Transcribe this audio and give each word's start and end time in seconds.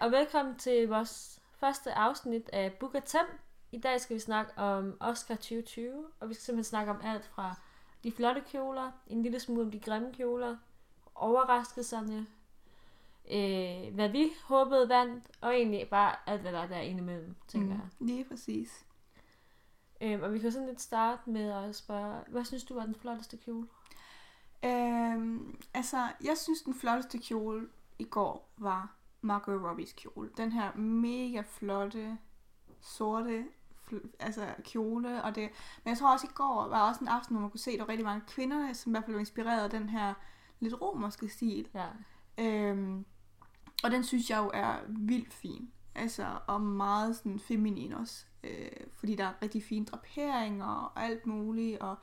og 0.00 0.12
velkommen 0.12 0.56
til 0.56 0.88
vores 0.88 1.40
første 1.54 1.92
afsnit 1.92 2.50
af 2.52 2.72
Book 2.72 2.96
Tem. 3.04 3.26
I 3.72 3.78
dag 3.78 4.00
skal 4.00 4.14
vi 4.14 4.20
snakke 4.20 4.58
om 4.58 4.96
Oscar 5.00 5.34
2020, 5.34 6.04
og 6.20 6.28
vi 6.28 6.34
skal 6.34 6.44
simpelthen 6.44 6.64
snakke 6.64 6.92
om 6.92 7.00
alt 7.04 7.24
fra 7.24 7.54
de 8.04 8.12
flotte 8.12 8.42
kjoler, 8.50 8.92
en 9.06 9.22
lille 9.22 9.40
smule 9.40 9.62
om 9.62 9.70
de 9.70 9.80
grimme 9.80 10.12
kjoler, 10.12 10.56
overraskelserne, 11.14 12.26
øh, 13.30 13.94
hvad 13.94 14.08
vi 14.08 14.32
håbede 14.44 14.88
vandt, 14.88 15.24
og 15.40 15.54
egentlig 15.54 15.88
bare 15.90 16.16
alt, 16.26 16.40
hvad 16.40 16.52
der 16.52 16.58
er 16.58 16.68
der 16.68 16.80
imellem, 16.80 17.36
tænker 17.48 17.74
mm. 17.74 17.80
jeg. 17.80 17.88
Lige 17.98 18.24
præcis. 18.24 18.86
Øhm, 20.00 20.22
og 20.22 20.32
vi 20.32 20.38
kan 20.38 20.52
sådan 20.52 20.68
lidt 20.68 20.80
starte 20.80 21.30
med 21.30 21.52
at 21.52 21.76
spørge, 21.76 22.24
hvad 22.28 22.44
synes 22.44 22.64
du 22.64 22.74
var 22.74 22.84
den 22.84 22.94
flotteste 22.94 23.36
kjole? 23.36 23.68
Øhm, 24.64 25.60
altså, 25.74 26.08
jeg 26.24 26.38
synes, 26.38 26.62
den 26.62 26.74
flotteste 26.74 27.18
kjole 27.18 27.68
i 27.98 28.04
går 28.04 28.52
var 28.56 28.95
Margot 29.26 29.62
Robbies 29.62 29.92
kjole. 29.92 30.30
Den 30.36 30.52
her 30.52 30.74
mega 30.76 31.42
flotte, 31.46 32.18
sorte 32.80 33.44
fl- 33.86 34.16
altså 34.20 34.54
kjole. 34.64 35.24
Og 35.24 35.34
det, 35.34 35.50
men 35.84 35.90
jeg 35.90 35.98
tror 35.98 36.12
også, 36.12 36.26
i 36.26 36.34
går 36.34 36.68
var 36.68 36.88
også 36.88 37.00
en 37.00 37.08
aften, 37.08 37.34
hvor 37.34 37.40
man 37.40 37.50
kunne 37.50 37.60
se, 37.60 37.70
at 37.70 37.78
der 37.78 37.84
var 37.84 37.88
rigtig 37.88 38.06
mange 38.06 38.24
kvinder, 38.28 38.72
som 38.72 38.90
i 38.90 38.92
hvert 38.92 39.04
fald 39.04 39.14
var 39.14 39.20
inspireret 39.20 39.64
af 39.64 39.70
den 39.70 39.88
her 39.88 40.14
lidt 40.60 40.80
romerske 40.80 41.28
stil. 41.28 41.68
Ja. 41.74 41.86
Øhm, 42.38 43.04
og 43.84 43.90
den 43.90 44.04
synes 44.04 44.30
jeg 44.30 44.38
jo 44.38 44.50
er 44.54 44.76
vildt 44.88 45.34
fin. 45.34 45.72
Altså, 45.94 46.38
og 46.46 46.60
meget 46.60 47.16
sådan 47.16 47.38
feminin 47.38 47.92
også. 47.92 48.24
Øh, 48.44 48.70
fordi 48.92 49.14
der 49.14 49.24
er 49.24 49.32
rigtig 49.42 49.62
fine 49.62 49.84
draperinger 49.84 50.66
og 50.66 51.04
alt 51.04 51.26
muligt. 51.26 51.78
Og, 51.78 51.98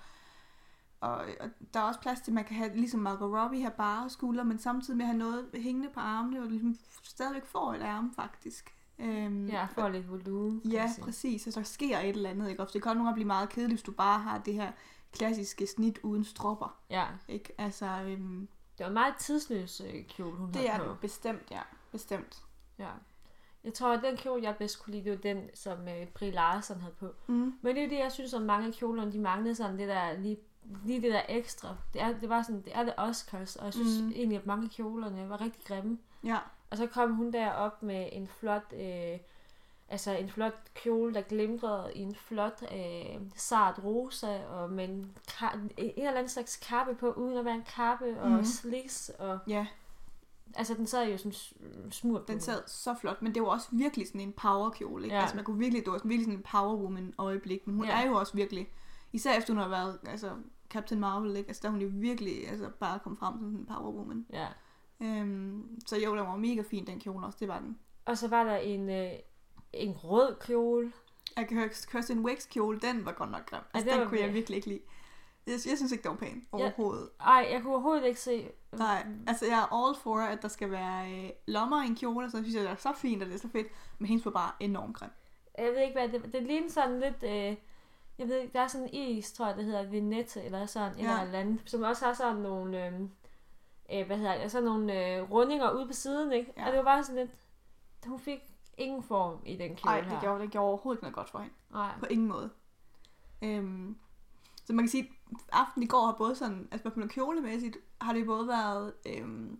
og, 1.04 1.16
og 1.40 1.50
der 1.74 1.80
er 1.80 1.84
også 1.84 2.00
plads 2.00 2.22
til, 2.22 2.32
at 2.32 2.36
man 2.36 2.44
kan 2.46 2.56
have, 2.56 2.76
ligesom 2.76 3.00
Margot 3.00 3.40
Robbie, 3.42 3.62
her 3.62 3.70
bare 3.70 4.10
skuldre, 4.10 4.46
men 4.46 4.60
samtidig 4.60 4.98
med 4.98 5.06
at 5.06 5.08
have 5.08 5.18
noget 5.18 5.50
hængende 5.54 5.90
på 5.94 6.00
armene, 6.00 6.42
og 6.42 6.48
ligesom 6.48 6.78
stadigvæk 7.04 7.46
får 7.46 7.74
et 7.74 7.82
arm, 7.82 8.14
faktisk. 8.16 8.76
Øhm, 9.00 9.48
Ja, 9.48 9.66
for 9.66 9.88
lidt 9.90 10.12
volumen. 10.12 10.62
kan 10.62 10.72
Ja, 10.72 10.88
sige. 10.96 11.04
præcis. 11.06 11.48
Altså, 11.48 11.60
der 11.60 11.66
sker 11.66 12.00
et 12.00 12.10
eller 12.10 12.30
andet, 12.30 12.50
ikke? 12.50 12.62
Og 12.64 12.74
det 12.74 12.84
kan 12.84 12.90
nogle 12.96 13.04
gange 13.08 13.14
blive 13.16 13.28
meget 13.28 13.50
kedeligt, 13.50 13.72
hvis 13.72 13.84
du 13.84 13.92
bare 13.92 14.20
har 14.20 14.38
det 14.38 14.54
her 14.54 14.72
klassiske 15.14 15.68
snit 15.68 16.00
uden 16.04 16.24
stropper, 16.24 16.78
Ja, 16.90 17.06
ikke? 17.28 17.54
Altså, 17.58 17.86
øhm, 17.86 18.48
det 18.78 18.86
var 18.86 18.92
meget 18.92 19.16
tidsløs 19.16 19.82
øh, 19.82 20.04
kjole, 20.08 20.38
hun 20.38 20.52
det 20.54 20.70
er 20.70 20.78
på. 20.78 20.84
det 20.90 21.00
bestemt, 21.00 21.52
ja. 21.52 21.62
Bestemt. 21.92 22.44
Ja. 22.80 22.90
Jeg 23.64 23.74
tror, 23.74 23.94
at 23.94 24.04
den 24.04 24.18
kjole, 24.18 24.44
jeg 24.44 24.56
bedst 24.60 24.84
kunne 24.84 24.92
lide, 24.96 25.04
det 25.04 25.12
var 25.12 25.34
den, 25.34 25.50
som 25.54 25.88
øh, 25.88 26.08
Brie 26.08 26.32
Larson 26.32 26.82
havde 26.82 26.94
på. 27.00 27.08
Mm. 27.28 27.54
Men 27.62 27.76
det 27.76 27.78
er 27.78 27.84
jo 27.86 27.90
det, 27.90 28.00
jeg 28.00 28.12
synes, 28.12 28.34
om 28.34 28.42
mange 28.42 28.68
af 28.68 28.74
kjolerne, 28.74 29.12
de 29.12 29.20
manglede 29.20 29.56
sådan 29.56 29.78
det 29.80 29.88
der, 29.88 30.18
lige, 30.20 30.38
lige 30.86 31.02
det 31.02 31.12
der 31.14 31.22
ekstra. 31.30 31.76
Det 31.94 32.02
er, 32.02 32.14
det 32.20 32.30
var 32.30 32.42
sådan, 32.42 32.62
det 32.62 32.72
er 32.76 32.84
det 32.84 32.94
Oscars, 32.98 33.56
og 33.56 33.66
jeg 33.66 33.74
synes 33.74 34.02
Mm. 34.02 34.12
egentlig, 34.12 34.38
at 34.38 34.46
mange 34.46 34.70
kjolerne 34.70 35.30
var 35.30 35.42
rigtig 35.42 35.64
grimme. 35.66 35.98
Ja. 36.24 36.38
Og 36.70 36.78
så 36.78 36.88
kom 36.88 37.16
hun 37.16 37.32
der 37.34 37.52
op 37.52 37.84
med 37.84 38.10
en 38.12 38.28
flot, 38.28 38.74
øh, 38.74 39.18
altså 39.90 40.12
en 40.12 40.30
flot 40.30 40.54
kjole, 40.74 41.14
der 41.14 41.22
glimrede 41.22 41.92
i 41.96 42.00
en 42.02 42.16
flot 42.16 42.64
øh, 42.76 43.22
sart 43.36 43.80
rosa, 43.84 44.40
og 44.46 44.70
med 44.70 44.90
en, 44.90 45.16
ka- 45.32 45.58
en 45.78 45.94
eller 45.98 46.12
anden 46.12 46.30
slags 46.30 46.56
kappe 46.58 46.96
på, 46.96 47.12
uden 47.12 47.38
at 47.38 47.46
være 47.46 47.56
en 47.56 47.66
kappe, 47.76 48.22
og 48.22 48.30
mm. 48.32 48.44
sliks, 48.46 49.12
og 49.20 49.40
Ja, 49.48 49.68
altså 50.56 50.74
den 50.74 50.88
sad 50.88 51.08
jo 51.10 51.18
som 51.18 51.32
s- 51.32 51.54
smurt 51.92 52.28
den 52.28 52.40
sad 52.42 52.62
så 52.68 52.96
flot, 53.02 53.22
men 53.22 53.34
det 53.36 53.42
var 53.42 53.48
også 53.48 53.68
virkelig 53.72 54.08
sådan 54.08 54.22
en 54.22 54.34
powerkjole, 54.34 55.04
ikke? 55.04 55.16
Ja. 55.16 55.22
Altså, 55.22 55.36
man 55.36 55.46
kunne 55.46 55.58
virkelig, 55.60 55.86
det 55.86 55.92
var 55.92 55.98
sådan, 55.98 56.10
virkelig 56.10 56.26
sådan 56.26 56.40
en 56.40 56.44
powerwoman 56.52 57.14
øjeblik, 57.18 57.68
men 57.68 57.76
hun 57.76 57.86
Ja. 57.86 58.02
er 58.04 58.08
jo 58.08 58.14
også 58.16 58.34
virkelig, 58.34 58.68
især 59.14 59.34
efter 59.38 59.54
hun 59.54 59.62
har 59.62 59.70
været, 59.70 60.00
altså, 60.08 60.32
Captain 60.74 61.00
Marvel, 61.00 61.36
ikke? 61.36 61.48
Altså, 61.48 61.62
der 61.62 61.68
er 61.68 61.72
hun 61.72 61.82
jo 61.82 61.90
virkelig, 61.92 62.50
altså, 62.50 62.70
bare 62.80 63.00
kommet 63.00 63.20
frem 63.20 63.34
som 63.34 63.56
en 63.56 63.66
powerwoman. 63.66 64.26
Ja. 64.34 64.48
Øhm, 65.02 65.80
så 65.88 65.98
jo, 65.98 66.18
den 66.18 66.26
var 66.26 66.36
mega 66.36 66.62
fin, 66.62 66.88
den 66.88 67.00
kjole 67.00 67.26
også, 67.26 67.38
det 67.40 67.48
var 67.48 67.60
den. 67.60 67.78
Og 68.06 68.18
så 68.18 68.28
var 68.28 68.44
der 68.44 68.56
en, 68.56 68.90
øh, 68.90 69.12
en 69.74 69.92
rød 69.92 70.36
kjole. 70.42 70.94
Jeg 71.38 71.48
kan 71.48 71.58
høre, 71.58 71.70
Kirsten 71.92 72.20
Wicks 72.26 72.46
kjole, 72.46 72.80
den 72.80 73.06
var 73.06 73.12
godt 73.12 73.32
nok 73.32 73.50
grim. 73.50 73.62
Altså, 73.74 73.90
det 73.90 74.00
den 74.00 74.08
kunne 74.08 74.20
jeg 74.20 74.30
vir- 74.30 74.34
virkelig 74.34 74.56
ikke 74.56 74.68
lide. 74.68 74.80
Jeg, 75.48 75.54
jeg 75.54 75.78
synes 75.78 75.92
ikke, 75.92 76.04
det 76.04 76.12
var 76.12 76.18
pæn 76.18 76.48
overhovedet. 76.52 77.10
Ej, 77.20 77.48
jeg 77.52 77.62
kunne 77.62 77.74
overhovedet 77.74 78.06
ikke 78.06 78.20
se... 78.20 78.50
Nej, 78.72 79.06
altså 79.28 79.46
jeg 79.46 79.60
er 79.60 79.74
all 79.86 79.96
for, 79.96 80.18
at 80.18 80.42
der 80.42 80.48
skal 80.48 80.72
være 80.72 81.12
øh, 81.24 81.30
lommer 81.48 81.84
i 81.84 81.86
en 81.88 81.96
kjole, 81.96 82.32
så 82.32 82.38
synes 82.38 82.56
jeg, 82.56 82.64
det 82.64 82.72
er 82.72 82.76
så 82.76 82.94
fint, 82.96 83.24
og 83.24 83.28
det 83.30 83.36
er 83.36 83.40
så 83.40 83.50
fedt. 83.50 83.68
Men 84.00 84.08
hendes 84.08 84.26
var 84.26 84.32
bare 84.32 84.52
enormt 84.60 84.96
grim. 84.96 85.10
Jeg 85.58 85.72
ved 85.72 85.82
ikke, 85.82 85.94
hvad 85.94 86.10
det... 86.10 86.34
Det 86.34 86.44
ligner 86.44 86.70
sådan 86.70 87.00
lidt... 87.00 87.24
Øh, 87.24 87.56
jeg 88.18 88.28
ved 88.28 88.38
ikke, 88.40 88.54
der 88.54 88.60
er 88.60 88.68
sådan 88.68 88.90
en 88.94 89.18
is, 89.18 89.34
tror 89.34 89.48
jeg, 89.48 89.58
det 89.58 89.66
hedder 89.66 89.84
Vinette, 89.90 90.42
eller 90.44 90.66
sådan, 90.66 91.00
Ja. 91.00 91.22
eller 91.22 91.40
andet, 91.40 91.62
som 91.66 91.82
også 91.82 92.06
har 92.06 92.14
sådan 92.14 92.42
nogle... 92.42 92.86
Øh, 92.88 92.94
øh, 93.94 94.06
hvad 94.08 94.18
hedder 94.18 94.42
det? 94.42 94.52
Sådan 94.52 94.66
nogle 94.66 95.16
øh, 95.18 95.32
rundinger 95.32 95.72
ude 95.72 95.88
på 95.88 95.94
siden, 95.94 96.32
ikke? 96.32 96.54
Ja. 96.58 96.66
Og 96.66 96.72
det 96.72 96.78
var 96.78 96.84
bare 96.84 97.04
sådan 97.04 97.22
lidt... 97.26 97.32
Hun 98.06 98.20
fik 98.20 98.40
ingen 98.78 99.04
form 99.04 99.40
i 99.46 99.56
den 99.56 99.76
kjole 99.76 99.96
Nej, 99.96 100.02
her. 100.02 100.10
det 100.10 100.20
gjorde, 100.22 100.44
det 100.44 100.52
gjorde 100.52 100.68
overhovedet 100.68 100.98
ikke 100.98 101.04
noget 101.04 101.16
godt 101.16 101.30
for 101.30 101.40
hende. 101.40 101.54
Nej. 101.72 101.92
På 102.00 102.06
ingen 102.10 102.28
måde. 102.28 102.50
Øhm, 103.42 103.98
så 104.66 104.74
man 104.74 104.86
kan 104.86 104.90
sige, 104.90 105.10
at 105.32 105.38
aftenen 105.52 105.84
i 105.84 105.88
går 105.88 106.06
har 106.06 106.16
både 106.18 106.36
sådan, 106.36 106.68
altså 106.72 106.90
på 106.90 107.02
kjolemæssigt, 107.08 107.78
har 108.02 108.14
det 108.14 108.26
både 108.26 108.48
været, 108.48 108.94
øhm, 109.06 109.60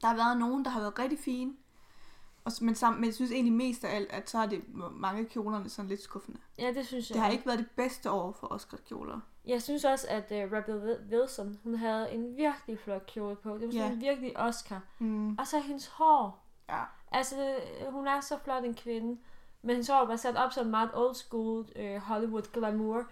der 0.00 0.06
har 0.06 0.16
været 0.16 0.38
nogen, 0.38 0.64
der 0.64 0.70
har 0.70 0.80
været 0.80 0.98
rigtig 0.98 1.18
fine, 1.18 1.52
og, 2.60 2.64
men, 2.64 2.74
sammen, 2.74 3.00
men 3.00 3.06
jeg 3.06 3.14
synes 3.14 3.30
egentlig 3.32 3.52
mest 3.54 3.84
af 3.84 3.96
alt, 3.96 4.10
at 4.12 4.30
så 4.30 4.38
er 4.38 4.46
det 4.46 4.62
mange 4.92 5.20
af 5.20 5.26
kjolerne 5.28 5.68
sådan 5.68 5.88
lidt 5.88 6.02
skuffende. 6.02 6.38
Ja, 6.58 6.72
det 6.72 6.86
synes 6.86 7.10
jeg. 7.10 7.14
Det 7.14 7.22
har 7.22 7.30
ikke 7.30 7.46
været 7.46 7.58
det 7.58 7.70
bedste 7.76 8.10
år 8.10 8.32
for 8.32 8.46
Oscar-kjoler. 8.52 9.20
Jeg 9.46 9.62
synes 9.62 9.84
også, 9.84 10.06
at 10.10 10.24
uh, 10.30 10.52
Rebel 10.52 10.96
Wilson, 11.10 11.58
hun 11.62 11.74
havde 11.74 12.10
en 12.12 12.36
virkelig 12.36 12.78
flot 12.78 13.06
kjole 13.06 13.36
på. 13.36 13.54
Det 13.58 13.66
var 13.66 13.72
sådan 13.72 13.86
Ja. 13.88 13.92
en 13.92 14.00
virkelig 14.00 14.38
Oscar. 14.38 14.80
Mm. 14.98 15.36
Og 15.38 15.46
så 15.46 15.58
hendes 15.60 15.86
hår. 15.86 16.44
Ja. 16.68 16.82
Altså, 17.12 17.54
hun 17.90 18.06
er 18.06 18.20
så 18.20 18.38
flot 18.44 18.64
en 18.64 18.74
kvinde. 18.74 19.18
Men 19.62 19.70
hendes 19.70 19.88
hår 19.88 20.06
var 20.06 20.16
sat 20.16 20.36
op 20.36 20.52
som 20.52 20.66
meget 20.66 20.90
old 20.94 21.14
school 21.14 21.66
øh, 21.76 21.96
Hollywood 21.96 22.52
glamour. 22.52 23.04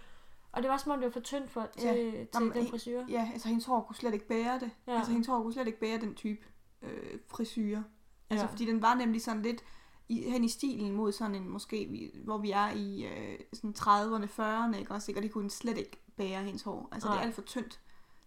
Og 0.52 0.62
det 0.62 0.70
var 0.70 0.76
som 0.76 0.92
om, 0.92 0.98
det 0.98 1.06
var 1.06 1.12
for 1.12 1.20
tyndt 1.20 1.50
for, 1.50 1.68
til, 1.78 1.88
Ja. 1.88 1.94
til 1.94 2.28
Jamen, 2.34 2.52
den 2.52 2.66
frisyr. 2.68 3.02
Ja, 3.08 3.30
altså 3.32 3.48
hendes 3.48 3.64
hår 3.66 3.80
kunne 3.80 3.96
slet 3.96 4.14
ikke 4.14 4.28
bære 4.28 4.58
det. 4.60 4.70
Ja. 4.86 4.92
Altså 4.96 5.12
hendes 5.12 5.26
hår 5.28 5.42
kunne 5.42 5.52
slet 5.52 5.66
ikke 5.66 5.80
bære 5.80 6.00
den 6.00 6.14
type 6.14 6.40
øh, 6.82 7.18
frisyre. 7.28 7.84
Altså 8.30 8.46
fordi 8.46 8.66
den 8.66 8.82
var 8.82 8.94
nemlig 8.94 9.22
sådan 9.22 9.42
lidt 9.42 9.64
i, 10.08 10.30
hen 10.30 10.44
i 10.44 10.48
stilen 10.48 10.92
mod 10.92 11.12
sådan 11.12 11.34
en 11.34 11.48
måske, 11.48 11.86
vi, 11.90 12.10
hvor 12.24 12.38
vi 12.38 12.50
er 12.50 12.70
i 12.70 13.04
øh, 13.06 13.38
sådan 13.52 13.74
30'erne, 13.78 14.26
40'erne, 14.40 14.76
ikke 14.78 14.92
også? 14.92 15.10
Ikke? 15.10 15.18
Og 15.18 15.22
det 15.22 15.32
kunne 15.32 15.42
den 15.42 15.50
slet 15.50 15.78
ikke 15.78 16.02
bære 16.16 16.42
hendes 16.44 16.62
hår. 16.62 16.88
Altså 16.92 17.08
det 17.08 17.14
Nej. 17.14 17.22
er 17.22 17.26
alt 17.26 17.34
for 17.34 17.42
tyndt 17.42 17.80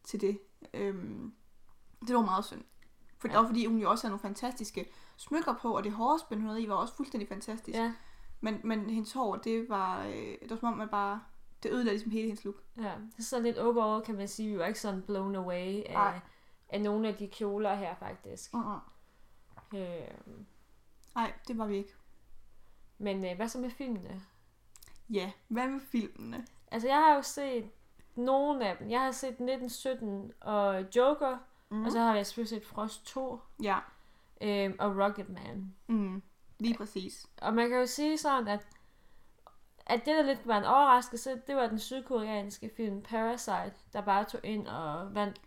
til 0.04 0.22
det. 0.22 0.40
Øhm, 0.74 1.34
det 2.08 2.16
var 2.16 2.22
meget 2.22 2.46
synd. 2.46 2.64
For, 3.18 3.28
Ja. 3.28 3.40
Og 3.40 3.46
fordi 3.48 3.66
hun 3.66 3.78
jo 3.78 3.90
også 3.90 4.04
havde 4.08 4.12
nogle 4.12 4.22
fantastiske 4.22 4.92
smykker 5.18 5.54
på, 5.62 5.78
og 5.78 5.84
det 5.84 5.92
hårspænd, 5.92 6.40
hun 6.40 6.50
havde 6.50 6.62
i, 6.64 6.70
var 6.70 6.76
også 6.76 6.96
fuldstændig 6.96 7.28
fantastisk. 7.30 7.78
Ja, 7.78 7.94
Men, 8.42 8.62
men 8.64 8.90
hendes 8.90 9.14
hår, 9.14 9.36
det 9.36 9.70
var, 9.70 10.06
øh, 10.06 10.14
det 10.14 10.50
var 10.50 10.56
som 10.56 10.68
om, 10.68 10.78
man 10.78 10.90
bare, 10.90 11.22
det 11.64 11.72
ødelagde 11.72 11.94
ligesom 11.94 12.12
hele 12.12 12.28
hendes 12.28 12.46
look. 12.46 12.64
ja. 12.78 12.84
Det 12.84 13.20
er 13.20 13.24
sådan 13.24 13.46
lidt 13.46 13.58
overall, 13.58 14.06
kan 14.06 14.16
man 14.16 14.28
sige. 14.28 14.50
Vi 14.50 14.58
var 14.58 14.66
ikke 14.66 14.80
sådan 14.80 15.02
blown 15.02 15.36
away 15.36 15.84
af, 15.86 16.22
af 16.70 16.82
nogle 16.82 17.08
af 17.08 17.16
de 17.16 17.28
kjoler 17.28 17.76
her, 17.76 17.96
faktisk. 17.96 18.54
Uh-uh. 18.54 18.80
Øh, 19.74 20.08
Nej, 21.16 21.34
det 21.48 21.58
var 21.58 21.66
vi 21.66 21.78
ikke. 21.78 21.94
men 22.98 23.26
øh, 23.26 23.36
hvad 23.36 23.48
så 23.48 23.58
med 23.58 23.70
filmene? 23.70 24.22
Ja, 25.10 25.32
hvad 25.48 25.68
med 25.68 25.80
filmene? 25.82 26.46
Altså, 26.72 26.88
jeg 26.88 26.98
har 26.98 27.16
jo 27.16 27.22
set 27.22 27.70
nogle 28.16 28.68
af 28.70 28.78
dem. 28.78 28.90
Jeg 28.90 29.02
har 29.02 29.12
set 29.12 29.28
1917 29.28 30.34
og 30.42 30.86
Joker, 30.96 31.38
Mm. 31.72 31.86
og 31.86 31.92
så 31.92 32.00
har 32.00 32.16
jeg 32.16 32.26
selvfølgelig 32.26 32.50
set 32.62 32.66
Frost 32.70 33.06
2 33.06 33.40
Ja, 33.64 33.80
øhm, 34.42 34.76
og 34.80 34.98
Rocketman. 34.98 35.76
mm. 35.88 36.22
lige 36.60 36.78
præcis. 36.78 37.28
Og 37.42 37.54
man 37.54 37.70
kan 37.70 37.78
jo 37.80 37.86
sige 37.86 38.18
sådan, 38.18 38.48
at, 38.48 38.68
at 39.86 40.00
det, 40.06 40.16
der 40.16 40.22
lidt 40.22 40.48
var 40.48 40.58
en 40.58 40.64
overraskelse, 40.66 41.42
det 41.48 41.56
var 41.56 41.68
den 41.68 41.80
sydkoreanske 41.80 42.72
film 42.78 43.02
Parasite, 43.02 43.74
der 43.94 44.02
bare 44.02 44.24
tog 44.24 44.40
ind 44.44 44.68
og 44.68 45.16
vandt, 45.16 45.42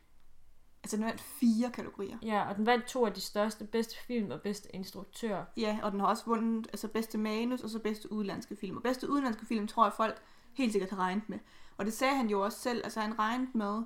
Altså, 0.84 0.96
den 0.96 1.04
vandt 1.04 1.20
fire 1.20 1.70
kategorier. 1.70 2.18
ja, 2.22 2.48
og 2.48 2.56
den 2.56 2.66
vandt 2.66 2.84
to 2.86 3.06
af 3.06 3.12
de 3.12 3.20
største, 3.20 3.64
bedste 3.64 3.96
film 4.06 4.30
og 4.30 4.40
bedste 4.40 4.74
instruktør. 4.76 5.44
Ja, 5.56 5.78
og 5.82 5.92
den 5.92 6.00
har 6.00 6.06
også 6.06 6.24
vundet 6.26 6.66
altså 6.66 6.88
bedste 6.88 7.18
manus 7.18 7.60
og 7.62 7.70
så 7.70 7.78
bedste 7.78 8.12
udenlandske 8.12 8.56
film. 8.56 8.76
Og 8.76 8.82
bedste 8.82 9.10
udenlandske 9.10 9.46
film 9.46 9.66
tror 9.66 9.84
jeg 9.84 9.92
folk 9.92 10.22
helt 10.52 10.72
sikkert 10.72 10.90
har 10.90 10.96
regnet 10.98 11.28
med. 11.28 11.38
Og 11.76 11.84
det 11.84 11.92
sagde 11.92 12.14
han 12.14 12.28
jo 12.30 12.44
også 12.44 12.58
selv, 12.58 12.80
altså 12.84 13.00
han 13.00 13.18
regnede 13.18 13.50
med, 13.54 13.82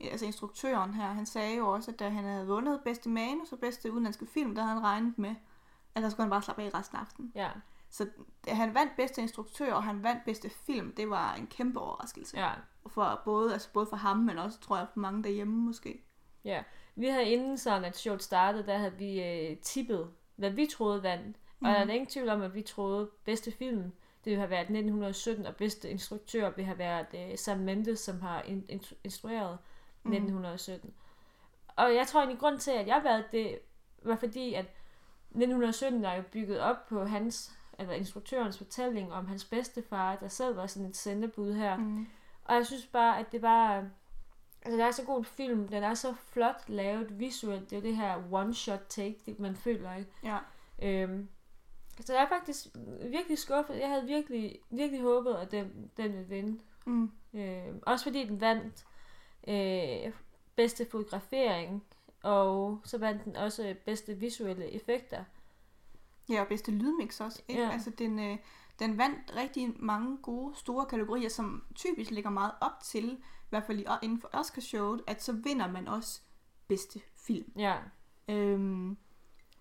altså 0.00 0.26
instruktøren 0.26 0.94
her, 0.94 1.06
han 1.06 1.26
sagde 1.26 1.56
jo 1.56 1.68
også, 1.68 1.90
at 1.90 1.98
da 1.98 2.08
han 2.08 2.24
havde 2.24 2.46
vundet 2.46 2.80
bedste 2.84 3.08
manus 3.08 3.52
og 3.52 3.58
bedste 3.58 3.92
udenlandske 3.92 4.26
film, 4.26 4.54
der 4.54 4.62
havde 4.62 4.74
han 4.74 4.84
regnet 4.84 5.18
med, 5.18 5.34
at 5.94 6.02
der 6.02 6.08
skulle 6.08 6.24
han 6.24 6.30
bare 6.30 6.42
slappe 6.42 6.62
af 6.62 6.74
resten 6.74 6.96
af 6.96 7.00
aftenen. 7.00 7.32
Ja, 7.34 7.50
Så 7.90 8.06
da 8.46 8.54
han 8.54 8.74
vandt 8.74 8.92
bedste 8.96 9.22
instruktør, 9.22 9.72
og 9.74 9.82
han 9.82 10.02
vandt 10.02 10.24
bedste 10.24 10.50
film, 10.50 10.92
det 10.94 11.10
var 11.10 11.34
en 11.34 11.46
kæmpe 11.46 11.80
overraskelse. 11.80 12.38
ja, 12.38 12.50
For 12.86 13.22
både, 13.24 13.52
altså 13.52 13.72
både 13.72 13.86
for 13.86 13.96
ham, 13.96 14.16
men 14.16 14.38
også, 14.38 14.60
tror 14.60 14.76
jeg, 14.76 14.86
for 14.92 15.00
mange 15.00 15.22
derhjemme 15.22 15.54
måske. 15.56 16.04
Ja. 16.44 16.62
Vi 16.94 17.06
havde 17.08 17.30
inden 17.30 17.58
sådan, 17.58 17.84
at 17.84 17.96
showet 17.96 18.22
startede, 18.22 18.66
der 18.66 18.78
havde 18.78 18.94
vi 18.98 19.22
øh, 19.22 19.56
tippet, 19.56 20.10
hvad 20.36 20.50
vi 20.50 20.66
troede 20.66 21.02
vandt. 21.02 21.36
Mm. 21.60 21.66
Og 21.66 21.72
der 21.74 21.78
er 21.80 21.90
ingen 21.90 22.06
tvivl 22.06 22.28
om, 22.28 22.42
at 22.42 22.54
vi 22.54 22.62
troede 22.62 23.10
bedste 23.24 23.52
film, 23.52 23.92
det 24.24 24.36
have 24.36 24.50
været 24.50 24.60
1917, 24.60 25.46
og 25.46 25.56
bedste 25.56 25.90
instruktør 25.90 26.50
ville 26.50 26.64
have 26.66 26.78
været 26.78 27.06
øh, 27.14 27.38
Sam 27.38 27.58
Mendes, 27.58 28.00
som 28.00 28.20
har 28.20 28.42
in- 28.42 28.66
in- 28.68 28.96
instrueret 29.04 29.58
Mm. 30.02 30.12
1917. 30.12 30.94
Og 31.76 31.94
jeg 31.94 32.06
tror 32.06 32.20
egentlig, 32.20 32.40
grund 32.40 32.58
til, 32.58 32.70
at 32.70 32.86
jeg 32.86 33.00
valgte 33.04 33.36
det, 33.38 33.58
var 34.02 34.16
fordi, 34.16 34.54
at 34.54 34.64
1917 35.30 36.04
er 36.04 36.14
jo 36.14 36.22
bygget 36.32 36.60
op 36.60 36.86
på 36.88 37.04
hans, 37.04 37.52
eller 37.78 37.94
instruktørens 37.94 38.58
fortælling 38.58 39.12
om 39.12 39.26
hans 39.26 39.44
bedstefar, 39.44 40.16
der 40.16 40.28
selv 40.28 40.56
var 40.56 40.66
sådan 40.66 40.88
et 40.88 40.96
sendebud 40.96 41.52
her. 41.54 41.76
Mm. 41.76 42.06
Og 42.44 42.54
jeg 42.54 42.66
synes 42.66 42.86
bare, 42.86 43.18
at 43.18 43.32
det 43.32 43.42
var... 43.42 43.84
Altså, 44.62 44.78
det 44.78 44.86
er 44.86 44.90
så 44.90 45.04
god 45.04 45.24
film. 45.24 45.68
Den 45.68 45.82
er 45.82 45.94
så 45.94 46.14
flot 46.14 46.68
lavet 46.68 47.18
visuelt. 47.18 47.70
Det 47.70 47.76
er 47.76 47.80
jo 47.80 47.86
det 47.86 47.96
her 47.96 48.16
one-shot 48.32 48.86
take, 48.88 49.18
det 49.26 49.38
man 49.38 49.56
føler, 49.56 49.94
ikke? 49.94 50.10
Ja. 50.22 50.38
Øhm, 50.82 51.28
så 52.00 52.12
jeg 52.14 52.22
er 52.22 52.28
faktisk 52.28 52.66
virkelig 53.10 53.38
skuffet. 53.38 53.78
Jeg 53.80 53.88
havde 53.88 54.06
virkelig, 54.06 54.58
virkelig 54.70 55.02
håbet, 55.02 55.34
at 55.34 55.50
den, 55.50 55.90
den 55.96 56.12
ville 56.12 56.28
vinde. 56.28 56.60
Mm. 56.86 57.10
Øhm, 57.34 57.82
også 57.86 58.04
fordi 58.04 58.24
den 58.24 58.40
vandt 58.40 58.84
øh, 59.48 60.12
bedste 60.56 60.86
fotografering, 60.90 61.84
og 62.22 62.80
så 62.84 62.98
vandt 62.98 63.24
den 63.24 63.36
også 63.36 63.74
bedste 63.84 64.14
visuelle 64.14 64.72
effekter. 64.72 65.24
Ja, 66.28 66.40
og 66.40 66.48
bedste 66.48 66.70
lydmix 66.70 67.20
også. 67.20 67.42
Ikke? 67.48 67.62
Ja. 67.62 67.70
Altså, 67.70 67.90
den, 67.90 68.18
øh, 68.18 68.38
den 68.78 68.98
vandt 68.98 69.36
rigtig 69.36 69.74
mange 69.76 70.18
gode, 70.22 70.56
store 70.56 70.86
kategorier, 70.86 71.28
som 71.28 71.64
typisk 71.74 72.10
ligger 72.10 72.30
meget 72.30 72.52
op 72.60 72.80
til, 72.84 73.18
hvert 73.50 73.64
fald 73.64 73.78
i, 73.80 73.84
inden 74.02 74.20
for 74.20 74.28
Oscarshowet, 74.32 75.02
at 75.06 75.22
så 75.22 75.32
vinder 75.32 75.70
man 75.70 75.88
også 75.88 76.20
bedste 76.68 77.00
film. 77.14 77.52
Ja, 77.56 77.76
Øhm, 78.30 78.96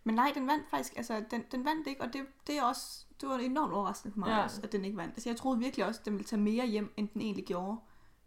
men 0.03 0.15
nej, 0.15 0.31
den 0.35 0.47
vandt 0.47 0.69
faktisk, 0.69 0.97
altså 0.97 1.23
den, 1.31 1.43
den 1.51 1.65
vandt 1.65 1.87
ikke, 1.87 2.01
og 2.01 2.13
det, 2.13 2.21
det 2.47 2.57
er 2.57 2.63
også, 2.63 3.05
det 3.21 3.29
var 3.29 3.37
enormt 3.37 3.73
overraskende 3.73 4.13
for 4.13 4.19
mig 4.19 4.27
Ja. 4.29 4.43
også, 4.43 4.61
at 4.63 4.71
den 4.71 4.85
ikke 4.85 4.97
vandt. 4.97 5.13
Altså 5.13 5.29
jeg 5.29 5.37
troede 5.37 5.59
virkelig 5.59 5.85
også, 5.85 5.99
at 6.01 6.05
den 6.05 6.13
ville 6.13 6.25
tage 6.25 6.41
mere 6.41 6.67
hjem, 6.67 6.93
end 6.97 7.09
den 7.13 7.21
egentlig 7.21 7.45
gjorde. 7.45 7.77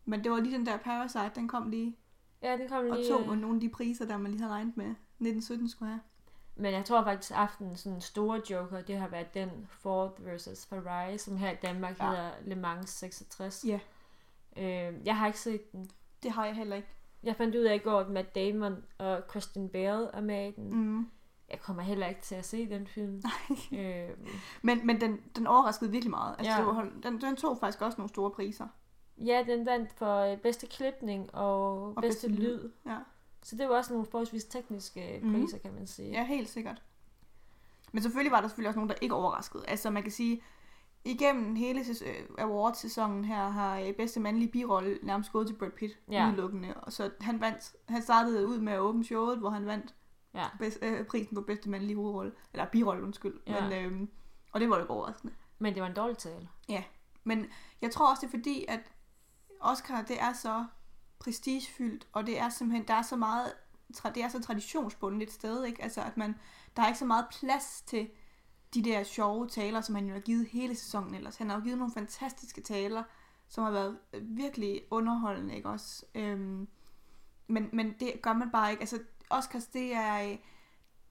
Men 0.04 0.24
det 0.24 0.32
var 0.32 0.40
lige 0.40 0.54
den 0.54 0.66
der 0.66 0.76
Parasite, 0.76 1.30
den 1.34 1.48
kom 1.48 1.70
lige 1.70 1.96
ja 2.42 2.56
den 2.56 2.68
kom 2.68 2.90
og 2.90 2.96
lige... 2.96 3.08
tog 3.08 3.20
øh, 3.20 3.38
nogle 3.38 3.54
af 3.56 3.60
de 3.60 3.68
priser, 3.68 4.06
der 4.06 4.16
man 4.16 4.30
lige 4.30 4.40
havde 4.40 4.52
regnet 4.52 4.76
med, 4.76 4.86
1917 4.86 5.68
skulle 5.68 5.88
have. 5.88 6.00
Men 6.56 6.74
jeg 6.74 6.84
tror 6.84 7.04
faktisk, 7.04 7.30
at 7.30 7.36
aftenens 7.36 7.80
sådan 7.80 8.00
store 8.00 8.42
joker, 8.50 8.80
det 8.82 8.96
har 8.98 9.08
været 9.08 9.34
den 9.34 9.50
Ford 9.70 10.20
versus 10.22 10.66
Ferrari, 10.66 11.18
som 11.18 11.36
her 11.36 11.50
i 11.50 11.56
Danmark. 11.62 11.98
Ja. 12.00 12.08
hedder 12.08 12.30
Le 12.44 12.54
Mans 12.54 12.90
66. 12.90 13.64
Ja. 13.64 13.80
Øh, 14.56 14.92
jeg 15.06 15.16
har 15.16 15.26
ikke 15.26 15.40
set 15.40 15.72
den. 15.72 15.90
Det 16.22 16.30
har 16.30 16.46
jeg 16.46 16.54
heller 16.54 16.76
ikke. 16.76 16.88
Jeg 17.22 17.36
fandt 17.36 17.54
ud 17.56 17.60
af 17.60 17.74
i 17.74 17.78
går, 17.78 17.98
at 18.00 18.08
Matt 18.10 18.34
Damon 18.34 18.76
og 18.98 19.22
Christian 19.30 19.68
Bale 19.68 20.08
er 20.14 20.20
med 20.20 20.48
i 20.48 20.52
den. 20.56 20.70
Mm. 20.70 20.76
Mm. 20.78 21.10
Jeg 21.50 21.60
kommer 21.60 21.82
heller 21.82 22.06
ikke 22.06 22.20
til 22.20 22.34
at 22.34 22.44
se 22.44 22.68
den 22.68 22.86
film. 22.86 23.22
øh, 23.78 24.08
Men, 24.62 24.86
men 24.86 25.00
den, 25.00 25.20
den 25.36 25.46
overraskede 25.46 25.90
virkelig 25.90 26.10
meget. 26.10 26.34
Altså, 26.38 26.52
Ja. 26.52 26.58
det 26.58 26.66
var, 26.66 26.88
den, 27.02 27.20
den 27.20 27.36
tog 27.36 27.58
faktisk 27.60 27.82
også 27.82 27.98
nogle 27.98 28.08
store 28.08 28.30
priser. 28.30 28.66
ja, 29.18 29.44
den 29.46 29.66
vandt 29.66 29.92
for 29.92 30.16
øh, 30.18 30.38
bedste 30.38 30.66
klipning 30.66 31.34
og, 31.34 31.82
og 31.82 32.02
bedste, 32.02 32.28
bedste 32.28 32.42
lyd. 32.42 32.62
lyd. 32.62 32.70
Ja. 32.86 32.96
Så 33.42 33.56
det 33.56 33.68
var 33.68 33.76
også 33.76 33.92
nogle 33.92 34.06
forholdsvis 34.10 34.44
tekniske 34.44 35.20
Mhm. 35.22 35.32
priser, 35.32 35.58
kan 35.58 35.74
man 35.74 35.86
sige. 35.86 36.10
Ja, 36.10 36.24
helt 36.24 36.48
sikkert. 36.48 36.82
Men 37.92 38.02
selvfølgelig 38.02 38.32
var 38.32 38.40
der 38.40 38.48
selvfølgelig 38.48 38.68
også 38.68 38.78
nogen, 38.78 38.88
der 38.90 38.96
ikke 39.00 39.14
overraskede. 39.14 39.64
Altså 39.68 39.90
man 39.90 40.02
kan 40.02 40.12
sige, 40.12 40.42
igennem 41.04 41.54
hele 41.56 41.80
øh, 41.80 42.24
awards-sæsonen 42.38 43.24
her 43.24 43.48
har 43.48 43.78
øh, 43.80 43.92
bedste 43.94 44.20
mandlige 44.20 44.50
birolle 44.52 44.98
nærmest 45.02 45.32
gået 45.32 45.46
til 45.46 45.54
Brad 45.54 45.70
Pitt 45.70 45.98
Ja. 46.10 46.22
ja. 46.22 46.28
udelukkende. 46.28 46.74
Og 46.74 46.92
så 46.92 47.10
han 47.20 47.40
vandt, 47.40 47.72
han 47.88 48.02
startede 48.02 48.46
ud 48.46 48.58
med 48.58 48.72
at 48.72 48.78
åbne 48.78 49.04
showet, 49.04 49.38
hvor 49.38 49.50
han 49.50 49.66
vandt 49.66 49.94
Ja. 50.34 50.46
bedst, 50.58 50.78
øh, 50.82 51.06
prisen 51.06 51.34
på 51.34 51.40
bedste 51.40 51.70
mandlige 51.70 51.96
hovedrolle. 51.96 52.32
Eller 52.52 52.66
birolle, 52.66 53.02
undskyld. 53.02 53.40
Ja. 53.46 53.68
Men, 53.68 53.72
øhm, 53.72 54.08
og 54.52 54.60
det 54.60 54.70
var 54.70 54.78
jo 54.78 54.86
overraskende. 54.88 55.34
Men 55.58 55.74
det 55.74 55.82
var 55.82 55.88
en 55.88 55.94
dårlig 55.94 56.18
tale. 56.18 56.48
Men 57.24 57.46
jeg 57.82 57.90
tror 57.90 58.10
også, 58.10 58.20
det 58.20 58.26
er 58.26 58.38
fordi, 58.38 58.64
at 58.68 58.80
Oscar, 59.60 60.02
det 60.02 60.20
er 60.20 60.32
så 60.32 60.64
prestigefyldt, 61.18 62.08
og 62.12 62.26
det 62.26 62.38
er 62.40 62.48
simpelthen, 62.48 62.88
der 62.88 62.94
er 62.94 63.02
så 63.02 63.16
meget, 63.16 63.52
det 64.14 64.22
er 64.22 64.28
så 64.28 64.42
traditionsbundet 64.42 65.22
et 65.22 65.32
sted, 65.32 65.64
ikke? 65.64 65.82
Altså, 65.82 66.00
at 66.02 66.16
man, 66.16 66.34
der 66.76 66.82
er 66.82 66.86
ikke 66.86 66.98
så 66.98 67.04
meget 67.04 67.26
plads 67.40 67.82
til 67.86 68.10
de 68.74 68.82
der 68.84 69.02
sjove 69.04 69.48
taler, 69.48 69.80
som 69.80 69.94
han 69.94 70.06
jo 70.06 70.12
har 70.12 70.20
givet 70.20 70.46
hele 70.46 70.74
sæsonen 70.74 71.14
ellers. 71.14 71.36
Han 71.36 71.48
har 71.50 71.56
jo 71.56 71.62
givet 71.62 71.78
nogle 71.78 71.92
fantastiske 71.94 72.60
taler, 72.60 73.02
som 73.48 73.64
har 73.64 73.70
været 73.70 73.98
øh, 74.12 74.22
virkelig 74.36 74.80
underholdende, 74.90 75.56
ikke 75.56 75.68
også? 75.68 76.04
Øhm, 76.14 76.68
men, 77.46 77.68
men 77.72 77.94
det 78.00 78.12
gør 78.22 78.32
man 78.32 78.50
bare 78.50 78.70
ikke. 78.70 78.80
Altså, 78.80 78.98
Oscars, 79.30 79.66
det 79.66 79.94
er... 79.94 80.30
øh, 80.30 80.36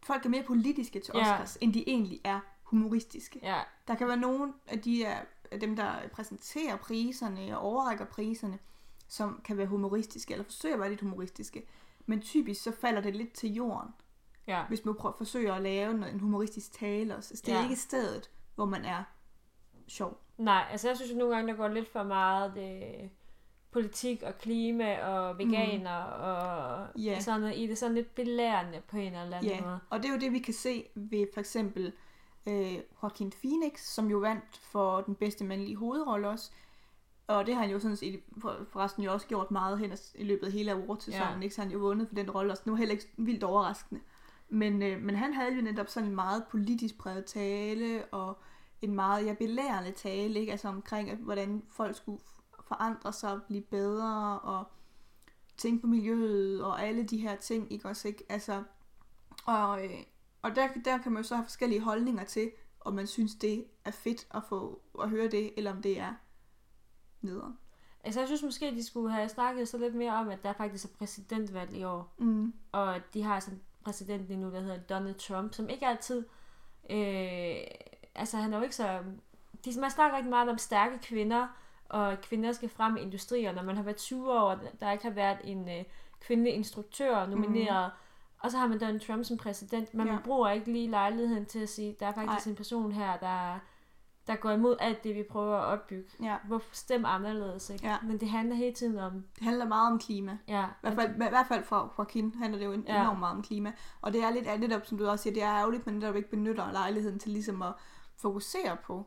Folk 0.04 0.26
er 0.26 0.30
mere 0.30 0.44
politiske 0.44 1.00
til 1.00 1.12
Ja. 1.16 1.22
Oscars, 1.22 1.58
end 1.62 1.74
de 1.74 1.90
egentlig 1.90 2.22
er 2.24 2.40
humoristiske. 2.64 3.40
Ja, 3.44 3.60
Der 3.88 3.96
kan 3.96 4.08
være 4.08 4.18
nogen 4.18 4.54
af 4.68 4.82
de 4.82 5.04
er 5.04 5.24
dem, 5.62 5.76
der 5.76 6.08
præsenterer 6.14 6.78
priserne 6.78 7.58
og 7.60 7.64
overrækker 7.64 8.06
priserne, 8.06 8.60
som 9.08 9.42
kan 9.44 9.58
være 9.58 9.68
humoristiske, 9.68 10.34
eller 10.34 10.44
forsøger 10.44 10.76
at 10.76 10.80
være 10.82 10.90
lidt 10.90 11.02
humoristiske. 11.02 11.64
Men 12.06 12.22
typisk 12.22 12.64
så 12.64 12.72
falder 12.82 13.02
det 13.02 13.16
lidt 13.16 13.34
til 13.34 13.54
jorden, 13.54 13.90
ja. 14.50 14.64
hvis 14.68 14.86
man 14.86 14.96
prøver, 14.96 15.16
forsøger 15.18 15.54
at 15.54 15.62
lave 15.62 15.94
noget- 15.94 16.14
en 16.14 16.20
humoristisk 16.20 16.72
tale 16.74 17.16
også. 17.16 17.32
Altså, 17.32 17.44
det 17.46 17.54
er 17.54 17.58
Ja. 17.58 17.64
ikke 17.64 17.76
stedet, 17.76 18.30
hvor 18.56 18.66
man 18.66 18.86
er 18.86 19.04
sjov. 19.88 20.18
Nej, 20.38 20.66
altså 20.72 20.88
jeg 20.88 20.98
synes 20.98 21.12
jo 21.12 21.18
nogle 21.18 21.36
gange, 21.36 21.52
der 21.52 21.58
går 21.58 21.68
lidt 21.68 21.92
for 21.92 22.04
meget 22.04 22.52
det, 22.56 23.10
politik 23.72 24.24
og 24.24 24.38
klima 24.38 25.06
og 25.08 25.38
veganer 25.38 26.06
mm. 26.06 26.24
og 26.24 26.88
Ja. 27.04 27.20
sådan 27.20 27.42
noget 27.42 27.58
i 27.58 27.68
det. 27.68 27.78
Sådan 27.78 27.96
lidt 27.96 28.16
belærende 28.16 28.82
på 28.88 28.98
en 28.98 29.14
eller 29.16 29.38
anden 29.38 29.52
Ja, 29.52 29.62
måde. 29.62 29.80
og 29.90 30.00
det 30.00 30.10
er 30.10 30.14
jo 30.14 30.20
det, 30.20 30.32
vi 30.34 30.40
kan 30.40 30.54
se 30.54 30.88
ved 30.96 31.28
for 31.34 31.40
eksempel 31.40 31.94
øh, 32.48 32.74
Joaquin 33.04 33.32
Phoenix, 33.42 33.80
som 33.80 34.10
jo 34.12 34.18
vandt 34.18 34.58
for 34.58 35.02
den 35.02 35.16
bedste 35.16 35.44
mandlige 35.46 35.76
hovedrolle 35.76 36.28
også. 36.30 36.52
Og 37.28 37.46
det 37.46 37.56
har 37.56 37.62
han 37.62 37.72
jo 37.72 37.80
sådan 37.80 37.98
set 37.98 38.22
for- 38.42 38.58
forresten 38.72 39.04
jo 39.04 39.14
også 39.14 39.28
gjort 39.28 39.52
meget 39.52 39.80
hen 39.80 39.92
i 40.16 40.24
løbet 40.24 40.46
af 40.48 40.52
hele 40.54 40.72
awardsæsonen, 40.72 41.38
Ja. 41.38 41.44
ikke? 41.44 41.56
Så 41.56 41.62
han 41.62 41.72
jo 41.72 41.80
vundet 41.80 42.08
for 42.08 42.16
den 42.16 42.32
rolle 42.32 42.52
også. 42.54 42.64
Nu 42.66 42.74
er 42.74 42.78
heller 42.78 42.92
ikke 42.94 43.08
vildt 43.18 43.44
overraskende. 43.44 44.02
Men, 44.50 44.82
øh, 44.82 45.02
men 45.02 45.16
han 45.16 45.34
havde 45.34 45.56
jo 45.56 45.62
netop 45.62 45.88
sådan 45.88 46.10
en 46.10 46.16
meget 46.16 46.44
politisk 46.52 46.98
præget 46.98 47.26
tale, 47.26 48.06
og 48.06 48.38
en 48.82 48.96
meget 48.96 49.26
ja, 49.26 49.34
belærende 49.34 49.92
tale, 49.92 50.40
ikke? 50.40 50.52
Altså 50.52 50.68
omkring, 50.68 51.10
at, 51.10 51.18
hvordan 51.18 51.64
folk 51.70 51.96
skulle 51.96 52.22
forandre 52.68 53.14
sig 53.14 53.32
og 53.32 53.44
blive 53.44 53.62
bedre, 53.62 54.40
og 54.40 54.66
tænke 55.58 55.82
på 55.82 55.88
miljøet, 55.88 56.64
og 56.64 56.84
alle 56.84 57.04
de 57.04 57.18
her 57.18 57.36
ting, 57.36 57.72
ikke 57.72 57.88
også, 57.88 58.08
ikke? 58.08 58.24
Altså, 58.30 58.64
og, 59.46 59.86
øh, 59.86 60.00
og 60.42 60.56
der, 60.56 60.68
der 60.86 60.98
kan 60.98 61.12
man 61.12 61.24
jo 61.24 61.28
så 61.28 61.36
have 61.36 61.46
forskellige 61.46 61.82
holdninger 61.82 62.24
til, 62.24 62.52
om 62.82 62.94
man 62.94 63.08
synes, 63.08 63.36
det 63.36 63.66
er 63.86 63.92
fedt 63.92 64.28
at 64.32 64.44
få 64.44 64.82
at 65.02 65.10
høre 65.10 65.28
det, 65.28 65.54
eller 65.58 65.72
om 65.72 65.82
det 65.82 66.00
er 66.00 66.14
nederen. 67.22 67.58
Altså 68.04 68.20
jeg 68.20 68.28
synes 68.28 68.44
måske, 68.44 68.72
de 68.72 68.84
skulle 68.84 69.12
have 69.12 69.30
snakket 69.30 69.68
så 69.68 69.78
lidt 69.78 69.96
mere 69.96 70.14
om, 70.14 70.30
at 70.30 70.44
der 70.44 70.54
faktisk 70.54 70.86
er 70.86 70.90
præsidentvalg 70.98 71.74
i 71.74 71.84
år. 71.84 72.14
Mm. 72.18 72.54
Og 72.72 72.96
at 72.96 73.14
de 73.14 73.24
har 73.24 73.40
sådan 73.40 73.62
præsident 73.84 74.28
lige 74.28 74.40
nu, 74.40 74.52
der 74.52 74.60
hedder 74.60 74.78
Donald 74.78 75.16
Trump, 75.16 75.54
som 75.54 75.70
ikke 75.70 75.88
altid... 75.88 76.26
Øh, 76.90 77.56
altså 78.16 78.38
han 78.38 78.54
er 78.54 78.58
jo 78.58 78.64
ikke 78.64 78.76
så... 78.76 79.00
De, 79.66 79.80
man 79.80 79.92
snakker 79.92 80.18
rigtig 80.18 80.30
meget 80.30 80.50
om 80.50 80.58
stærke 80.58 80.98
kvinder, 80.98 81.48
og 81.90 82.22
kvinder 82.22 82.52
skal 82.52 82.70
frem 82.70 82.98
i 82.98 83.02
industrier, 83.02 83.52
når 83.52 83.64
man 83.64 83.76
har 83.76 83.84
været 83.84 83.98
20 83.98 84.34
år, 84.34 84.40
og 84.40 84.60
der 84.82 84.92
ikke 84.92 85.04
har 85.04 85.12
været 85.12 85.38
en 85.44 85.70
øh, 85.70 85.84
kvindelig 86.20 86.54
instruktør 86.54 87.26
nomineret. 87.26 87.92
Mm. 87.94 88.06
Og 88.40 88.52
så 88.52 88.58
har 88.58 88.68
man 88.68 88.80
Donald 88.80 89.00
Trump 89.00 89.26
som 89.26 89.38
præsident, 89.38 89.94
men 89.94 90.08
ja. 90.08 90.14
Man 90.14 90.24
bruger 90.24 90.50
ikke 90.50 90.72
lige 90.72 90.90
lejligheden 90.90 91.46
til 91.46 91.60
at 91.60 91.70
sige, 91.70 91.96
der 92.00 92.08
er 92.08 92.14
faktisk 92.14 92.46
Nej. 92.46 92.52
en 92.52 92.56
person 92.56 92.92
her, 92.92 93.18
der, 93.18 93.60
der 94.30 94.36
går 94.36 94.52
imod 94.52 94.76
alt 94.80 95.04
det, 95.04 95.16
vi 95.16 95.24
prøver 95.24 95.58
at 95.58 95.66
opbygge. 95.66 96.10
Ja, 96.24 96.38
Hvorfor 96.48 96.76
stem 96.76 97.06
anderledes, 97.06 97.70
ikke? 97.70 97.88
Ja. 97.88 97.98
Men 98.04 98.20
det 98.20 98.30
handler 98.30 98.56
hele 98.56 98.74
tiden 98.76 98.98
om... 99.00 99.14
det 99.36 99.44
handler 99.44 99.66
meget 99.68 99.92
om 99.92 100.00
klima. 100.00 100.38
Ja, 100.48 100.66
I 100.66 100.68
hvert 100.82 100.94
fald, 100.96 101.16
I 101.16 101.18
hvert 101.18 101.48
fald 101.48 101.64
for 101.64 101.94
Joaquin 101.98 102.34
handler 102.36 102.60
det 102.60 102.66
jo 102.66 102.72
Ja. 102.88 103.02
enormt 103.02 103.20
meget 103.20 103.36
om 103.36 103.44
klima. 103.44 103.72
Og 104.02 104.14
det 104.14 104.24
er 104.24 104.30
lidt 104.30 104.60
netop, 104.60 104.86
som 104.86 104.98
du 104.98 105.08
også 105.08 105.24
siger, 105.24 105.34
det 105.34 105.44
er 105.44 105.54
ærgerligt, 105.58 105.86
men 105.86 105.96
netop 105.96 106.16
ikke 106.16 106.30
benytter 106.30 106.72
lejligheden 106.72 107.20
til 107.20 107.32
ligesom 107.32 107.62
at 107.62 107.74
fokusere 108.18 108.78
på, 108.84 109.06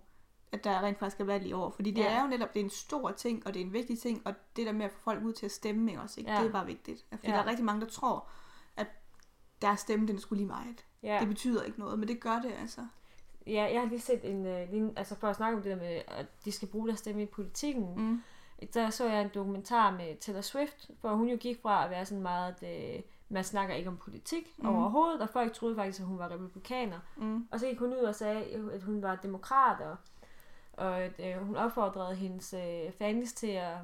at 0.52 0.64
der 0.64 0.80
rent 0.82 0.98
faktisk 0.98 1.20
er 1.20 1.24
valg 1.24 1.46
i 1.46 1.52
år. 1.52 1.70
Fordi 1.70 1.90
det 1.90 2.02
Ja. 2.02 2.12
er 2.16 2.22
jo 2.22 2.28
netop, 2.28 2.54
det 2.54 2.60
er 2.60 2.64
en 2.64 2.70
stor 2.70 3.10
ting, 3.10 3.46
og 3.46 3.54
det 3.54 3.60
er 3.62 3.66
en 3.66 3.72
vigtig 3.72 3.98
ting, 3.98 4.22
og 4.26 4.34
det 4.56 4.66
der 4.66 4.72
med 4.72 4.84
at 4.84 4.90
få 4.92 4.98
folk 5.00 5.22
ud 5.24 5.32
til 5.32 5.46
at 5.46 5.52
stemme, 5.52 6.02
også, 6.02 6.20
ikke? 6.20 6.32
Ja. 6.32 6.38
det 6.40 6.46
er 6.48 6.52
bare 6.52 6.66
vigtigt. 6.66 7.04
Fordi 7.10 7.26
Ja. 7.28 7.32
der 7.32 7.42
er 7.42 7.46
rigtig 7.46 7.64
mange, 7.64 7.80
der 7.80 7.86
tror, 7.86 8.28
at 8.76 8.86
deres 9.62 9.80
stemme, 9.80 10.06
den 10.08 10.18
skulle 10.18 10.38
lige 10.38 10.48
meget. 10.48 10.84
ja. 11.02 11.16
Det 11.20 11.28
betyder 11.28 11.62
ikke 11.62 11.78
noget, 11.80 11.98
men 11.98 12.08
det 12.08 12.20
gør 12.20 12.38
det 12.40 12.52
altså. 12.60 12.80
Ja, 13.46 13.68
jeg 13.72 13.80
har 13.80 13.88
lige 13.88 14.00
set 14.00 14.30
en, 14.30 14.46
øh, 14.46 14.70
lige, 14.70 14.92
altså 14.96 15.14
for 15.14 15.28
at 15.28 15.36
snakke 15.36 15.56
om 15.56 15.62
det 15.62 15.70
der 15.70 15.82
med, 15.84 16.02
at 16.08 16.26
de 16.44 16.52
skal 16.52 16.68
bruge 16.68 16.88
deres 16.88 16.98
stemme 16.98 17.22
i 17.22 17.26
politikken, 17.26 17.94
mm. 17.96 18.22
Der 18.74 18.90
så 18.90 19.08
jeg 19.08 19.22
en 19.22 19.30
dokumentar 19.34 19.90
med 19.90 20.16
Taylor 20.20 20.40
Swift, 20.40 20.90
hvor 21.00 21.14
hun 21.14 21.28
jo 21.28 21.36
gik 21.36 21.62
fra 21.62 21.84
at 21.84 21.90
være 21.90 22.06
sådan 22.06 22.22
meget, 22.22 22.54
at 22.62 22.96
øh, 22.96 23.02
man 23.28 23.44
snakker 23.44 23.74
ikke 23.74 23.88
om 23.88 23.96
politik 23.96 24.54
mm. 24.58 24.68
Overhovedet, 24.68 25.20
og 25.20 25.28
folk 25.28 25.52
troede 25.52 25.76
faktisk, 25.76 26.00
at 26.00 26.06
hun 26.06 26.18
var 26.18 26.30
republikaner. 26.30 26.98
Mm. 27.16 27.48
Og 27.50 27.60
så 27.60 27.66
gik 27.66 27.78
hun 27.78 27.92
ud 27.92 27.98
og 27.98 28.14
sagde, 28.14 28.44
at 28.72 28.82
hun 28.82 29.02
var 29.02 29.16
demokrat, 29.16 29.80
og, 29.80 29.96
og 30.72 30.98
at 30.98 31.20
øh, 31.20 31.46
hun 31.46 31.56
opfordrede 31.56 32.14
hendes 32.14 32.54
øh, 32.54 32.92
fans 32.98 33.32
til 33.32 33.46
at 33.46 33.76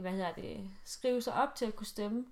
hvad 0.00 0.10
hedder 0.10 0.32
det, 0.32 0.70
skrive 0.84 1.22
sig 1.22 1.34
op 1.34 1.54
til 1.54 1.66
at 1.66 1.76
kunne 1.76 1.86
stemme. 1.86 2.24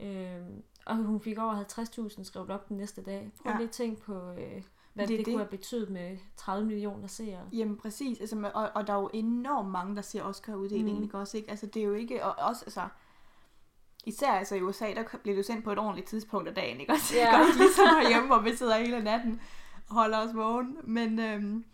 Øh, 0.00 0.40
og 0.86 0.96
hun 0.96 1.20
fik 1.20 1.38
over 1.38 1.64
50.000 2.08 2.24
skrevet 2.24 2.50
op 2.50 2.68
den 2.68 2.76
næste 2.76 3.02
dag. 3.02 3.32
Prøv 3.42 3.52
ja. 3.52 3.56
Lige 3.58 3.66
at 3.68 3.72
tænke 3.72 4.02
på, 4.02 4.14
øh, 4.14 4.62
hvad 4.94 5.06
det, 5.06 5.18
Det 5.18 5.26
det, 5.26 5.34
kunne 5.34 5.38
have 5.38 5.50
betydet 5.50 5.90
med 5.90 6.18
30 6.36 6.66
millioner 6.66 7.06
seere. 7.06 7.48
Jamen 7.52 7.76
præcis, 7.76 8.20
altså, 8.20 8.50
og, 8.54 8.70
og 8.74 8.86
der 8.86 8.92
er 8.92 9.00
jo 9.00 9.10
enormt 9.12 9.70
mange, 9.70 9.96
der 9.96 10.02
ser 10.02 10.22
Oscar-uddelingen, 10.22 10.96
Mm. 10.96 11.02
ikke 11.02 11.18
også, 11.18 11.36
ikke? 11.36 11.50
Altså 11.50 11.66
det 11.66 11.82
er 11.82 11.86
jo 11.86 11.94
ikke, 11.94 12.24
og 12.24 12.48
også, 12.48 12.64
altså, 12.64 12.88
især 14.06 14.32
altså 14.32 14.54
i 14.54 14.62
USA, 14.62 14.86
der 14.94 15.02
bliver 15.22 15.34
det 15.34 15.38
jo 15.38 15.42
sendt 15.42 15.64
på 15.64 15.72
et 15.72 15.78
ordentligt 15.78 16.08
tidspunkt 16.08 16.48
af 16.48 16.54
dagen, 16.54 16.80
ikke 16.80 16.92
også? 16.92 17.14
Yeah. 17.16 17.38
Godt 17.46 17.56
ligesom 17.56 17.84
herhjemme, 17.86 18.26
hvor 18.26 18.38
vi 18.38 18.56
sidder 18.56 18.76
hele 18.78 19.02
natten 19.04 19.40
og 19.88 19.94
holder 19.94 20.18
os 20.18 20.34
vågen. 20.34 20.76
Men, 20.84 21.18
øhm, 21.18 21.64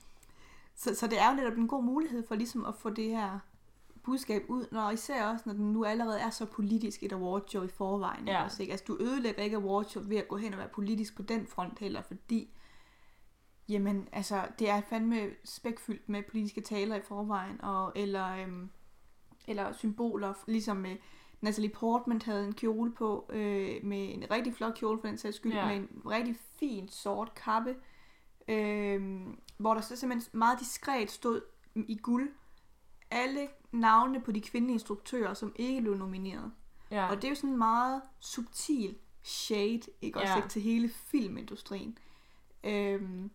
så, 0.76 0.94
så 0.94 1.06
det 1.06 1.20
er 1.20 1.30
jo 1.30 1.36
netop 1.36 1.58
en 1.58 1.68
god 1.68 1.82
mulighed 1.82 2.26
for 2.28 2.34
ligesom 2.34 2.64
at 2.64 2.74
få 2.74 2.90
det 2.90 3.08
her 3.10 3.38
budskab 4.06 4.42
ud, 4.48 4.66
når 4.72 4.90
især 4.90 5.26
også, 5.26 5.42
når 5.46 5.52
den 5.52 5.72
nu 5.72 5.84
allerede 5.84 6.20
er 6.20 6.30
så 6.30 6.46
politisk 6.46 7.02
et 7.02 7.12
awardshow 7.12 7.64
i 7.64 7.68
forvejen. 7.68 8.28
Ja. 8.28 8.44
også, 8.44 8.62
ikke? 8.62 8.70
Altså, 8.72 8.84
du 8.88 8.96
ødelægger 9.00 9.42
ikke 9.42 9.56
awardshow 9.56 10.02
ved 10.06 10.16
at 10.16 10.28
gå 10.28 10.36
hen 10.36 10.52
og 10.52 10.58
være 10.58 10.68
politisk 10.68 11.16
på 11.16 11.22
den 11.22 11.46
front 11.46 11.78
heller, 11.78 12.02
fordi 12.02 12.50
jamen, 13.68 14.08
altså, 14.12 14.48
det 14.58 14.68
er 14.70 14.80
fandme 14.80 15.30
spækfyldt 15.44 16.08
med 16.08 16.22
politiske 16.30 16.60
taler 16.60 16.96
i 16.96 17.00
forvejen, 17.02 17.60
og, 17.60 17.92
eller, 17.96 18.28
øhm, 18.42 18.70
eller 19.48 19.72
symboler, 19.72 20.34
ligesom 20.46 20.76
med 20.76 20.96
Natalie 21.40 21.70
Portman 21.70 22.22
havde 22.22 22.44
en 22.46 22.54
kjole 22.54 22.92
på, 22.92 23.30
øh, 23.32 23.84
med 23.84 24.14
en 24.14 24.24
rigtig 24.30 24.54
flot 24.54 24.74
kjole 24.74 25.00
for 25.00 25.08
den 25.08 25.18
sags 25.18 25.36
skyld, 25.36 25.52
Ja. 25.52 25.66
med 25.66 25.76
en 25.76 25.88
rigtig 26.06 26.36
fin 26.58 26.88
sort 26.88 27.34
kappe, 27.34 27.76
øh, 28.48 29.20
hvor 29.58 29.74
der 29.74 29.80
så 29.80 29.96
simpelthen 29.96 30.38
meget 30.38 30.60
diskret 30.60 31.10
stod 31.10 31.40
i 31.74 31.96
guld 32.02 32.30
alle 33.10 33.48
navne 33.72 34.20
på 34.20 34.32
de 34.32 34.40
kvindelige 34.40 34.74
instruktører, 34.74 35.34
som 35.34 35.52
ikke 35.56 35.80
blev 35.80 35.94
nomineret. 35.94 36.52
Ja. 36.90 37.08
Og 37.10 37.16
det 37.16 37.24
er 37.24 37.28
jo 37.28 37.34
sådan 37.34 37.50
en 37.50 37.58
meget 37.58 38.02
subtil 38.20 38.96
shade, 39.22 39.80
ikke 40.00 40.18
også, 40.20 40.32
Ja. 40.32 40.36
ikke, 40.36 40.48
til 40.48 40.62
hele 40.62 40.88
filmindustrien. 40.88 41.98
Øhm, 42.64 43.30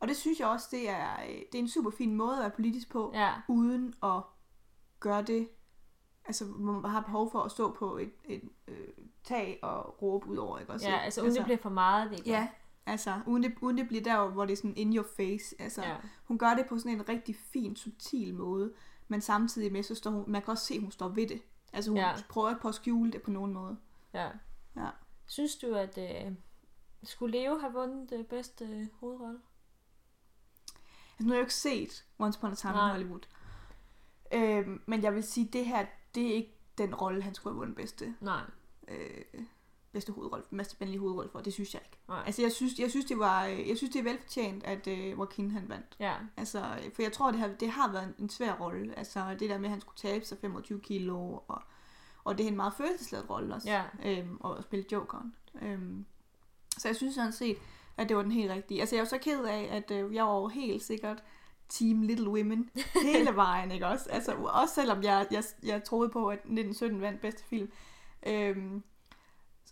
og 0.00 0.08
det 0.08 0.16
synes 0.16 0.40
jeg 0.40 0.48
også, 0.48 0.68
det 0.70 0.88
er, 0.90 1.12
øh, 1.28 1.28
det 1.28 1.54
er 1.54 1.58
en 1.58 1.68
super 1.68 1.90
fin 1.90 2.14
måde 2.14 2.36
at 2.36 2.40
være 2.40 2.50
politisk 2.50 2.90
på, 2.90 3.10
ja. 3.14 3.32
uden 3.48 3.94
at 4.02 4.22
gøre 5.00 5.22
det, 5.22 5.48
altså 6.24 6.44
hvor 6.44 6.72
man 6.72 6.90
har 6.90 7.00
behov 7.00 7.30
for 7.32 7.40
at 7.40 7.50
stå 7.50 7.72
på 7.72 7.96
et, 7.98 8.12
et 8.24 8.42
øh, 8.68 8.88
tag 9.24 9.58
og 9.62 10.02
råbe 10.02 10.26
ud 10.28 10.36
over, 10.36 10.58
ikke 10.58 10.72
også? 10.72 10.88
Ja, 10.88 10.96
altså 10.98 11.22
uden 11.22 11.34
det 11.34 11.44
bliver 11.44 11.58
for 11.58 11.70
meget. 11.70 12.12
Ikke? 12.12 12.30
Ja, 12.30 12.48
altså 12.86 13.20
uden 13.26 13.42
det, 13.42 13.54
uden 13.60 13.78
det 13.78 13.88
bliver 13.88 14.02
der, 14.02 14.28
hvor 14.28 14.44
det 14.44 14.52
er 14.52 14.56
sådan 14.56 14.76
in 14.76 14.96
your 14.96 15.06
face. 15.16 15.54
Altså, 15.58 15.82
Ja. 15.82 15.96
hun 16.24 16.38
gør 16.38 16.54
det 16.54 16.66
på 16.68 16.78
sådan 16.78 16.92
en 16.92 17.08
rigtig 17.08 17.36
fin, 17.36 17.76
subtil 17.76 18.34
måde, 18.34 18.72
men 19.10 19.20
samtidig 19.20 19.72
med, 19.72 19.82
så 19.82 19.94
står 19.94 20.10
hun, 20.10 20.24
man 20.26 20.42
kan 20.42 20.50
også 20.52 20.64
se, 20.66 20.74
at 20.74 20.80
hun 20.80 20.90
står 20.90 21.08
ved 21.08 21.26
det. 21.28 21.42
Altså 21.72 21.90
hun 21.90 21.98
Ja. 21.98 22.14
prøver 22.28 22.58
på 22.58 22.68
at 22.68 22.74
skjule 22.74 23.12
det 23.12 23.22
på 23.22 23.30
nogen 23.30 23.52
måde. 23.52 23.76
ja. 24.14 24.30
Ja. 24.76 24.88
Synes 25.26 25.56
du, 25.56 25.74
at 25.74 25.98
øh, 25.98 26.32
skulle 27.02 27.38
Leo 27.38 27.58
have 27.58 27.72
vundet 27.72 28.10
det 28.10 28.26
bedste 28.26 28.64
øh, 28.64 28.86
hovedrolle? 29.00 29.38
Altså, 31.18 31.22
nu 31.24 31.28
har 31.28 31.34
jeg 31.34 31.40
jo 31.40 31.44
ikke 31.44 31.54
set 31.54 32.04
Once 32.18 32.38
Upon 32.38 32.52
a 32.52 32.54
Time 32.54 32.72
Nej. 32.72 32.86
in 32.86 32.90
Hollywood. 32.90 33.20
Øhm, 34.32 34.82
men 34.86 35.02
jeg 35.02 35.14
vil 35.14 35.22
sige, 35.22 35.48
det 35.52 35.66
her, 35.66 35.86
det 36.14 36.26
er 36.30 36.34
ikke 36.34 36.54
den 36.78 36.94
rolle, 36.94 37.22
han 37.22 37.34
skulle 37.34 37.52
have 37.54 37.58
vundet 37.58 37.76
bedste, 37.76 38.14
Nej. 38.20 38.42
øh, 38.88 39.24
bedste 39.92 40.12
hovedrolle, 40.12 40.44
bedste 40.56 40.76
mandlige 40.80 41.00
hovedrolle 41.00 41.30
for. 41.30 41.40
Det 41.40 41.52
synes 41.52 41.74
jeg 41.74 41.82
ikke. 41.84 41.98
Nej. 42.08 42.22
Altså, 42.26 42.42
jeg 42.42 42.52
synes, 42.52 42.78
jeg 42.78 42.90
synes, 42.90 43.06
det 43.06 43.18
var, 43.18 43.46
øh, 43.46 43.68
jeg 43.68 43.76
synes, 43.76 43.92
det 43.92 43.98
er 43.98 44.02
velfortjent, 44.02 44.64
at 44.64 44.86
øh, 44.86 45.10
Joaquin 45.10 45.50
han 45.50 45.68
vandt. 45.68 45.96
Ja. 46.00 46.14
Altså, 46.36 46.64
for 46.94 47.02
jeg 47.02 47.12
tror, 47.12 47.30
det 47.30 47.40
har, 47.40 47.48
det 47.48 47.70
har 47.70 47.92
været 47.92 48.04
en, 48.04 48.14
en 48.18 48.28
svær 48.28 48.52
rolle. 48.52 48.98
Altså, 48.98 49.36
det 49.38 49.50
der 49.50 49.58
med, 49.58 49.64
at 49.64 49.70
han 49.70 49.80
skulle 49.80 49.96
tabe 49.96 50.24
sig 50.24 50.38
25 50.40 50.80
kilo, 50.80 51.34
og, 51.48 51.62
og 52.24 52.38
det 52.38 52.44
er 52.44 52.48
en 52.48 52.56
meget 52.56 52.72
følelsesladet 52.76 53.30
rolle 53.30 53.54
også. 53.54 53.68
Ja. 53.68 53.82
Øhm, 54.04 54.36
og 54.40 54.58
at 54.58 54.64
spille 54.64 54.86
Jokeren. 54.92 55.34
Øhm, 55.62 56.06
så 56.78 56.88
jeg 56.88 56.96
synes 56.96 57.14
sådan 57.14 57.32
set, 57.32 57.56
at 57.96 58.08
det 58.08 58.16
var 58.16 58.22
den 58.22 58.32
helt 58.32 58.50
rigtige. 58.50 58.80
Altså, 58.80 58.96
jeg 58.96 59.02
er 59.02 59.08
så 59.08 59.18
ked 59.18 59.44
af, 59.44 59.68
at 59.70 59.90
øh, 59.90 60.14
jeg 60.14 60.24
var 60.24 60.48
helt 60.48 60.82
sikkert 60.82 61.22
Team 61.68 62.02
Little 62.02 62.30
Women 62.30 62.70
hele 63.12 63.34
vejen, 63.34 63.70
ikke 63.70 63.86
også? 63.86 64.10
Altså, 64.10 64.34
også 64.34 64.74
selvom 64.74 65.02
jeg, 65.02 65.26
jeg, 65.30 65.44
jeg 65.62 65.84
troede 65.84 66.08
på, 66.08 66.28
at 66.28 66.38
1917 66.38 67.00
vandt 67.00 67.20
bedste 67.20 67.44
film. 67.44 67.70
Øhm, 68.26 68.82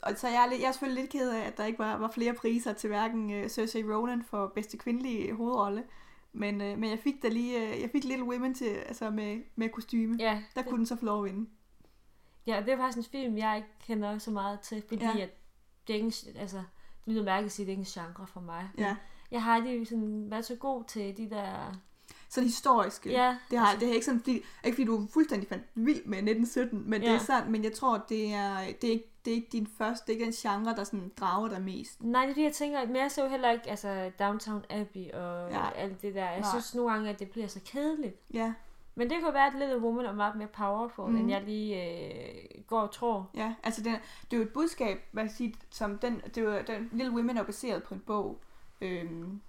og 0.03 0.13
så 0.17 0.29
jeg 0.29 0.45
er, 0.45 0.51
lidt, 0.51 0.61
jeg 0.61 0.69
er 0.69 0.73
selvfølgelig 0.73 1.03
lidt 1.03 1.13
ked 1.13 1.31
af, 1.31 1.41
at 1.47 1.57
der 1.57 1.65
ikke 1.65 1.79
var, 1.79 1.97
var 1.97 2.11
flere 2.11 2.35
priser 2.35 2.73
til 2.73 2.89
hverken 2.89 3.43
uh, 3.45 3.51
Saoirse 3.51 3.83
Ronan 3.83 4.23
for 4.23 4.53
bedste 4.55 4.77
kvindelige 4.77 5.35
hovedrolle, 5.35 5.85
men, 6.33 6.55
uh, 6.55 6.79
men 6.79 6.91
jeg 6.91 6.99
fik 6.99 7.23
da 7.23 7.29
lige, 7.29 7.57
uh, 7.75 7.81
jeg 7.81 7.91
fik 7.93 8.05
Little 8.05 8.25
Women 8.25 8.55
til, 8.55 8.65
altså 8.69 9.11
med, 9.11 9.41
med 9.57 9.69
kostyme. 9.69 10.17
Ja, 10.19 10.43
Der 10.55 10.63
det, 10.63 10.71
kunne 10.71 10.79
den 10.79 10.87
så 10.87 10.97
få 10.97 11.05
lov 11.05 11.25
at 11.25 11.33
vinde. 11.33 11.49
ja, 12.47 12.63
det 12.67 12.73
er 12.73 12.77
faktisk 12.77 12.99
en 12.99 13.05
film, 13.21 13.37
jeg 13.39 13.57
ikke 13.57 13.69
kender 13.87 14.19
så 14.19 14.31
meget 14.31 14.61
til, 14.61 14.83
fordi 14.89 15.05
Ja. 15.05 15.19
at 15.23 15.31
det 15.87 15.93
er 15.95 16.05
ikke, 16.05 16.17
altså, 16.41 16.57
det 17.05 17.13
lyder 17.13 17.25
mærkeligt 17.25 17.47
at 17.47 17.53
sige, 17.53 17.65
at 17.65 17.67
det 17.67 17.73
er 17.75 17.79
ikke 17.79 17.99
en 18.01 18.05
genre 18.15 18.27
for 18.27 18.41
mig. 18.41 18.69
Ja. 18.79 18.97
Jeg 19.31 19.43
har 19.43 19.55
aldrig 19.55 19.87
sådan 19.89 20.31
været 20.31 20.45
så 20.45 20.55
god 20.55 20.85
til 20.85 21.17
de 21.17 21.31
der... 21.31 21.75
Så 22.29 22.41
det 22.41 22.49
historiske. 22.49 23.11
Ja, 23.11 23.37
Det, 23.51 23.59
har, 23.59 23.67
altså- 23.67 23.81
det 23.81 23.89
er 23.91 23.95
ikke 23.95 24.05
sådan, 24.07 24.21
fordi, 24.21 24.33
ikke 24.65 24.75
fordi 24.75 24.85
du 24.85 25.03
er 25.03 25.07
fuldstændig 25.13 25.49
fandt 25.49 25.65
vild 25.75 26.05
med 26.05 26.19
1917, 26.19 26.91
men 26.91 27.03
ja. 27.03 27.09
det 27.09 27.15
er 27.15 27.19
sandt, 27.19 27.51
men 27.51 27.65
jeg 27.65 27.73
tror, 27.73 28.05
det 28.09 28.33
er, 28.35 28.57
det 28.81 28.85
er, 28.89 28.93
ikke, 28.93 29.08
det 29.25 29.31
er 29.31 29.35
ikke 29.35 29.49
din 29.53 29.67
første, 29.79 30.07
det 30.07 30.13
er 30.13 30.17
ikke 30.17 30.25
den 30.25 30.33
genre, 30.65 30.77
der 30.77 30.85
sådan 30.85 31.13
drager 31.21 31.49
dig 31.49 31.63
mest. 31.63 32.03
Nej, 32.03 32.23
det 32.23 32.31
er 32.31 32.35
fordi, 32.35 32.45
jeg 32.45 32.53
tænker, 32.53 32.87
men 32.87 32.97
jeg 32.97 33.11
så 33.11 33.23
jo 33.23 33.29
heller 33.29 33.51
ikke 33.51 33.71
altså, 33.71 34.11
Downtown 34.19 34.65
Abbey 34.71 35.11
og 35.13 35.51
Ja. 35.51 35.59
ja. 35.65 35.71
alt 35.75 36.03
det 36.03 36.15
der. 36.15 36.31
Jeg 36.31 36.41
Nej. 36.41 36.51
synes 36.51 36.75
nogle 36.75 36.93
gange, 36.93 37.11
at 37.11 37.19
det 37.19 37.31
bliver 37.31 37.47
så 37.47 37.61
kedeligt. 37.67 38.17
Ja, 38.35 38.53
Men 38.95 39.11
det 39.11 39.17
kunne 39.23 39.35
være, 39.35 39.47
at 39.47 39.53
Little 39.59 39.79
Woman 39.79 40.05
er 40.05 40.13
meget 40.13 40.37
mere 40.37 40.49
powerful, 40.49 41.05
Mhm. 41.05 41.15
mm. 41.15 41.21
end 41.21 41.31
jeg 41.31 41.43
lige 41.43 41.85
øh, 41.85 42.63
går 42.67 42.81
og 42.81 42.91
tror. 42.93 43.31
ja. 43.35 43.55
Altså, 43.63 43.83
den, 43.83 43.93
det 44.31 44.33
er 44.33 44.37
jo 44.37 44.43
et 44.43 44.53
budskab, 44.53 45.01
hvad 45.13 45.23
jeg 45.23 45.31
siger, 45.33 45.53
som 45.71 45.99
den, 45.99 46.21
det 46.35 46.37
er 46.39 46.43
jo, 46.43 46.63
den 46.67 46.89
Little 46.93 47.15
Women 47.15 47.37
er 47.37 47.43
baseret 47.43 47.83
på 47.83 47.95
en 47.95 48.01
bog. 48.07 48.39
Øhm, 48.81 49.41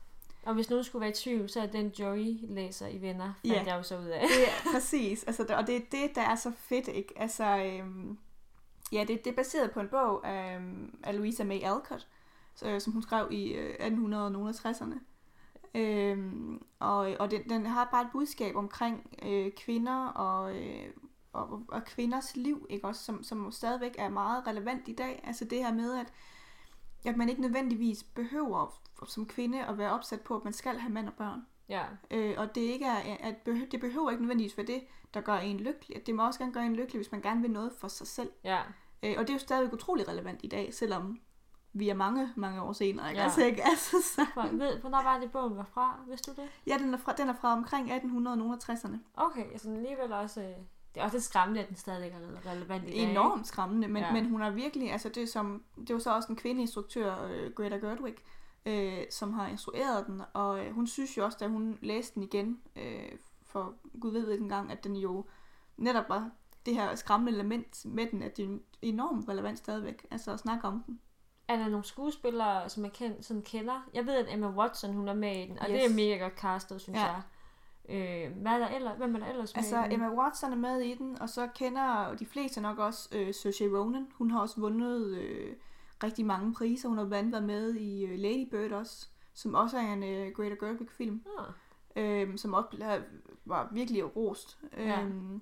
Og 0.45 0.53
hvis 0.53 0.69
nogen 0.69 0.83
skulle 0.83 0.99
være 1.01 1.09
i 1.09 1.13
tvivl, 1.13 1.49
så 1.49 1.61
er 1.61 1.65
den 1.65 1.87
Joey 1.99 2.37
læser 2.41 2.87
i 2.87 3.01
Venner, 3.01 3.33
fandt 3.45 3.55
Ja. 3.55 3.63
jeg 3.67 3.77
jo 3.77 3.83
så 3.83 3.97
ud 3.99 4.05
af. 4.05 4.21
det 4.21 4.47
er 4.47 4.71
præcis, 4.73 5.23
altså, 5.23 5.43
det- 5.43 5.55
og 5.55 5.67
det 5.67 5.75
er 5.75 5.81
det, 5.91 6.15
der 6.15 6.21
er 6.21 6.35
så 6.35 6.51
fedt, 6.57 6.87
ikke? 6.87 7.13
Altså, 7.15 7.43
øhm, 7.57 8.17
ja, 8.91 9.03
det, 9.07 9.25
det 9.25 9.31
er 9.31 9.35
baseret 9.35 9.71
på 9.71 9.79
en 9.79 9.87
bog 9.87 10.27
af, 10.27 10.61
af 11.03 11.17
Louisa 11.17 11.43
May 11.43 11.63
Alcott, 11.63 12.07
så, 12.55 12.79
som 12.79 12.93
hun 12.93 13.01
skrev 13.01 13.27
i 13.31 13.53
øh, 13.53 13.75
1860'erne. 13.75 14.99
Øhm, 15.75 16.63
og 16.79 17.15
og 17.19 17.31
den, 17.31 17.49
den 17.49 17.65
har 17.65 17.89
bare 17.91 18.01
et 18.01 18.11
budskab 18.11 18.55
omkring 18.55 19.17
øh, 19.23 19.51
kvinder 19.51 20.05
og, 20.07 20.55
øh, 20.55 20.87
og, 21.33 21.63
og 21.67 21.85
kvinders 21.85 22.35
liv, 22.35 22.67
ikke 22.69 22.87
også, 22.87 23.03
som, 23.03 23.23
som 23.23 23.51
stadigvæk 23.51 23.95
er 23.97 24.09
meget 24.09 24.47
relevant 24.47 24.87
i 24.87 24.93
dag. 24.93 25.21
Altså 25.23 25.45
det 25.45 25.57
her 25.57 25.73
med, 25.73 25.95
at, 25.95 26.13
at 27.05 27.17
man 27.17 27.29
ikke 27.29 27.41
nødvendigvis 27.41 28.03
behøver 28.03 28.81
som 29.07 29.25
kvinde 29.25 29.65
at 29.65 29.77
være 29.77 29.91
opsat 29.91 30.21
på, 30.21 30.35
at 30.35 30.43
man 30.43 30.53
skal 30.53 30.79
have 30.79 30.93
mand 30.93 31.07
og 31.07 31.13
børn. 31.13 31.45
Ja, 31.69 31.83
Øh, 32.11 32.33
og 32.37 32.55
det 32.55 32.61
ikke 32.61 32.85
er, 32.85 33.17
at 33.19 33.35
behøver, 33.37 33.65
det 33.71 33.79
behøver 33.79 34.09
ikke 34.11 34.23
nødvendigvis 34.23 34.57
være 34.57 34.67
det, 34.67 34.81
der 35.13 35.21
gør 35.21 35.33
en 35.37 35.57
lykkelig. 35.59 36.05
Det 36.05 36.15
må 36.15 36.25
også 36.25 36.39
gerne 36.39 36.53
gøre 36.53 36.65
en 36.65 36.75
lykkelig, 36.75 36.99
hvis 36.99 37.11
man 37.11 37.21
gerne 37.21 37.41
vil 37.41 37.51
noget 37.51 37.71
for 37.79 37.87
sig 37.87 38.07
selv. 38.07 38.31
ja. 38.43 38.59
Øh, 39.03 39.15
og 39.17 39.21
det 39.23 39.29
er 39.29 39.33
jo 39.33 39.39
stadigvæk 39.39 39.73
utrolig 39.73 40.07
relevant 40.07 40.39
i 40.43 40.47
dag, 40.47 40.73
selvom 40.73 41.19
vi 41.73 41.89
er 41.89 41.93
mange, 41.93 42.29
mange 42.35 42.61
år 42.61 42.73
senere. 42.73 43.09
Ikke? 43.09 43.19
Ja. 43.19 43.23
Altså, 43.25 43.45
ikke? 43.45 43.61
Altså, 43.69 43.95
så, 44.15 44.25
For, 44.33 44.41
ved, 44.57 44.79
hvornår 44.79 45.03
var 45.03 45.19
det, 45.19 45.31
bogen 45.31 45.57
var 45.57 45.63
fra? 45.73 45.99
Vidste 46.07 46.31
du 46.31 46.41
det? 46.41 46.49
ja, 46.67 46.77
den 46.77 46.93
er, 46.93 46.97
fra, 46.97 47.13
den 47.13 47.29
er 47.29 47.33
fra 47.33 47.53
omkring 47.53 47.91
1860'erne. 47.91 48.97
Okay, 49.13 49.51
altså 49.51 49.69
alligevel 49.71 50.13
også... 50.13 50.41
øh, 50.41 50.47
Det 50.95 50.99
er 50.99 51.03
også 51.03 51.15
lidt 51.15 51.23
skræmmende, 51.23 51.61
at 51.61 51.67
den 51.69 51.75
stadig 51.75 52.09
er 52.11 52.15
rele- 52.19 52.49
relevant 52.51 52.83
i 52.83 52.91
dag. 52.91 53.11
Enormt 53.11 53.47
skræmmende, 53.47 53.87
men, 53.87 54.03
ja. 54.03 54.11
Men 54.13 54.25
hun 54.29 54.41
har 54.41 54.49
virkelig, 54.49 54.91
altså 54.91 55.09
det, 55.09 55.23
er 55.23 55.27
som, 55.27 55.63
det 55.87 55.93
var 55.93 55.99
så 55.99 56.15
også 56.15 56.27
en 56.29 56.35
kvindeinstruktør, 56.35 57.27
øh, 57.31 57.51
Greta 57.53 57.75
Gerwig, 57.77 58.15
øh, 58.65 59.03
som 59.11 59.33
har 59.33 59.47
instrueret 59.47 60.07
den, 60.07 60.21
og 60.33 60.65
øh, 60.65 60.73
hun 60.73 60.87
synes 60.87 61.17
jo 61.17 61.25
også, 61.25 61.37
da 61.41 61.47
hun 61.47 61.77
læste 61.81 62.15
den 62.15 62.23
igen, 62.23 62.59
øh, 62.75 63.11
for 63.43 63.73
gud 64.01 64.11
ved 64.11 64.25
hvilken 64.25 64.49
gang, 64.49 64.71
at 64.71 64.83
den 64.83 64.95
jo 64.95 65.25
netop 65.77 66.09
var 66.09 66.29
det 66.65 66.75
her 66.75 66.95
skræmmende 66.95 67.31
element 67.31 67.85
med 67.85 68.05
den, 68.11 68.23
at 68.23 68.37
det 68.37 68.45
er 68.45 68.57
enormt 68.81 69.29
relevant 69.29 69.57
stadigvæk, 69.57 70.05
altså 70.11 70.31
at 70.31 70.39
snakke 70.39 70.67
om 70.67 70.83
den. 70.87 70.99
Er 71.47 71.55
der 71.57 71.67
nogle 71.69 71.85
skuespillere, 71.85 72.69
som 72.69 72.83
jeg 72.83 72.93
kend, 72.93 73.23
sådan 73.23 73.41
kender? 73.41 73.89
Jeg 73.93 74.05
ved, 74.05 74.13
at 74.15 74.33
Emma 74.33 74.47
Watson, 74.49 74.93
hun 74.93 75.07
er 75.07 75.13
med 75.13 75.35
i 75.35 75.47
den, 75.47 75.59
og 75.59 75.65
yes. 75.69 75.81
Det 75.81 75.85
er 75.91 75.95
mega 75.95 76.23
godt 76.23 76.39
castet, 76.39 76.81
synes 76.81 76.99
Ja. 76.99 77.05
jeg. 77.05 77.21
Øh, 77.89 78.37
hvad 78.41 78.51
er 78.51 78.57
der 78.57 78.67
ellers? 78.67 78.97
Hvem 78.97 79.15
er 79.15 79.19
der 79.19 79.27
ellers 79.27 79.55
med 79.55 79.63
Altså? 79.63 79.87
Emma 79.91 80.09
Watson 80.09 80.51
er 80.51 80.55
med 80.57 80.79
i 80.81 80.95
den, 80.95 81.21
og 81.21 81.29
så 81.29 81.47
kender 81.55 82.15
de 82.15 82.25
fleste 82.25 82.61
nok 82.61 82.77
også 82.79 83.09
øh, 83.11 83.33
Saoirse 83.33 83.67
Ronan. 83.67 84.07
Hun 84.15 84.31
har 84.31 84.39
også 84.39 84.59
vundet 84.61 85.17
øh, 85.17 85.55
rigtig 86.03 86.25
mange 86.25 86.53
priser. 86.53 86.89
Hun 86.89 86.97
har 86.97 87.05
blandt 87.05 87.35
andet 87.35 87.47
været 87.47 87.61
med 87.61 87.75
i 87.75 88.05
øh, 88.05 88.19
Lady 88.19 88.49
Bird 88.49 88.71
også, 88.71 89.07
som 89.33 89.53
også 89.55 89.77
er 89.77 89.93
en 89.93 90.03
øh, 90.03 90.31
Greta 90.31 90.55
Gerwig 90.65 90.89
film. 90.91 91.23
Ah, 91.39 91.45
øh, 92.03 92.37
som 92.37 92.53
også 92.53 93.01
var 93.45 93.69
virkelig 93.71 94.15
rost. 94.15 94.59
Ja. 94.77 95.01
Øhm, 95.01 95.41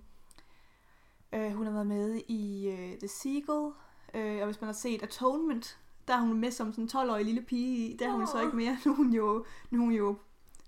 øh, 1.33 1.51
hun 1.53 1.65
har 1.65 1.73
været 1.73 1.87
med 1.87 2.21
i 2.27 2.69
øh, 2.69 2.99
The 2.99 3.07
Seagull, 3.07 3.73
øh, 4.13 4.39
og 4.39 4.45
hvis 4.45 4.61
man 4.61 4.67
har 4.67 4.73
set 4.73 5.03
Atonement, 5.03 5.79
der 6.07 6.13
er 6.13 6.21
hun 6.21 6.39
med 6.39 6.51
som 6.51 6.71
sådan 6.73 6.83
en 6.83 6.89
12-årig 7.09 7.25
lille 7.25 7.41
pige. 7.41 7.97
Der 7.97 8.07
er 8.07 8.11
hun 8.11 8.27
så 8.27 8.37
Åh. 8.37 8.43
ikke 8.43 8.55
mere. 8.57 8.77
Nu 8.85 8.91
er 8.91 8.95
hun 8.95 9.13
jo, 9.13 9.45
nu 9.69 9.79
er 9.79 9.83
hun 9.85 9.93
jo 9.93 10.17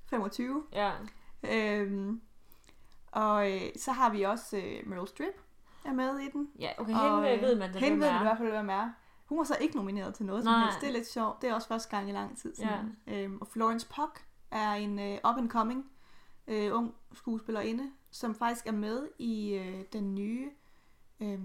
25. 0.09 0.63
ja. 0.73 0.91
Øhm, 1.43 2.21
og 3.11 3.51
øh, 3.53 3.61
så 3.77 3.91
har 3.91 4.11
vi 4.11 4.23
også 4.23 4.57
øh, 4.57 4.89
Meryl 4.89 5.07
Streep 5.07 5.33
er 5.85 5.93
med 5.93 6.19
i 6.19 6.29
den. 6.31 6.49
Ja, 6.59 6.69
okay, 6.77 6.93
Og, 6.93 7.23
hende 7.23 7.35
øh, 7.35 7.41
ved 7.41 7.55
man 7.55 7.73
da, 7.73 7.79
Hende 7.79 7.89
hvem 7.89 7.99
ved 7.99 8.07
er. 8.07 8.13
man 8.13 8.21
i 8.21 8.25
hvert 8.25 8.37
fald, 8.37 8.49
hvem 8.51 8.69
er. 8.69 8.89
Hun 9.29 9.37
var 9.37 9.43
så 9.43 9.57
ikke 9.61 9.75
nomineret 9.75 10.13
til 10.13 10.25
noget 10.25 10.43
som 10.43 10.53
Nej. 10.53 10.63
helst. 10.63 10.81
Det 10.81 10.89
er 10.89 10.93
lidt 10.93 11.07
sjovt. 11.07 11.41
Det 11.41 11.49
er 11.49 11.53
også 11.53 11.67
første 11.67 11.89
gang 11.89 12.09
i 12.09 12.11
lang 12.11 12.37
tid 12.37 12.55
siden. 12.55 12.97
Ja. 13.07 13.23
Øhm, 13.23 13.37
og 13.41 13.47
Florence 13.47 13.87
Pugh 13.95 14.11
er 14.51 14.73
en 14.73 14.99
øh, 14.99 15.17
up-and-coming 15.29 15.91
øh, 16.47 16.75
ung 16.75 16.95
skuespillerinde, 17.13 17.91
som 18.11 18.35
faktisk 18.35 18.67
er 18.67 18.71
med 18.71 19.07
i 19.17 19.53
øh, 19.53 19.83
den 19.93 20.15
nye 20.15 20.51
øh, 21.19 21.39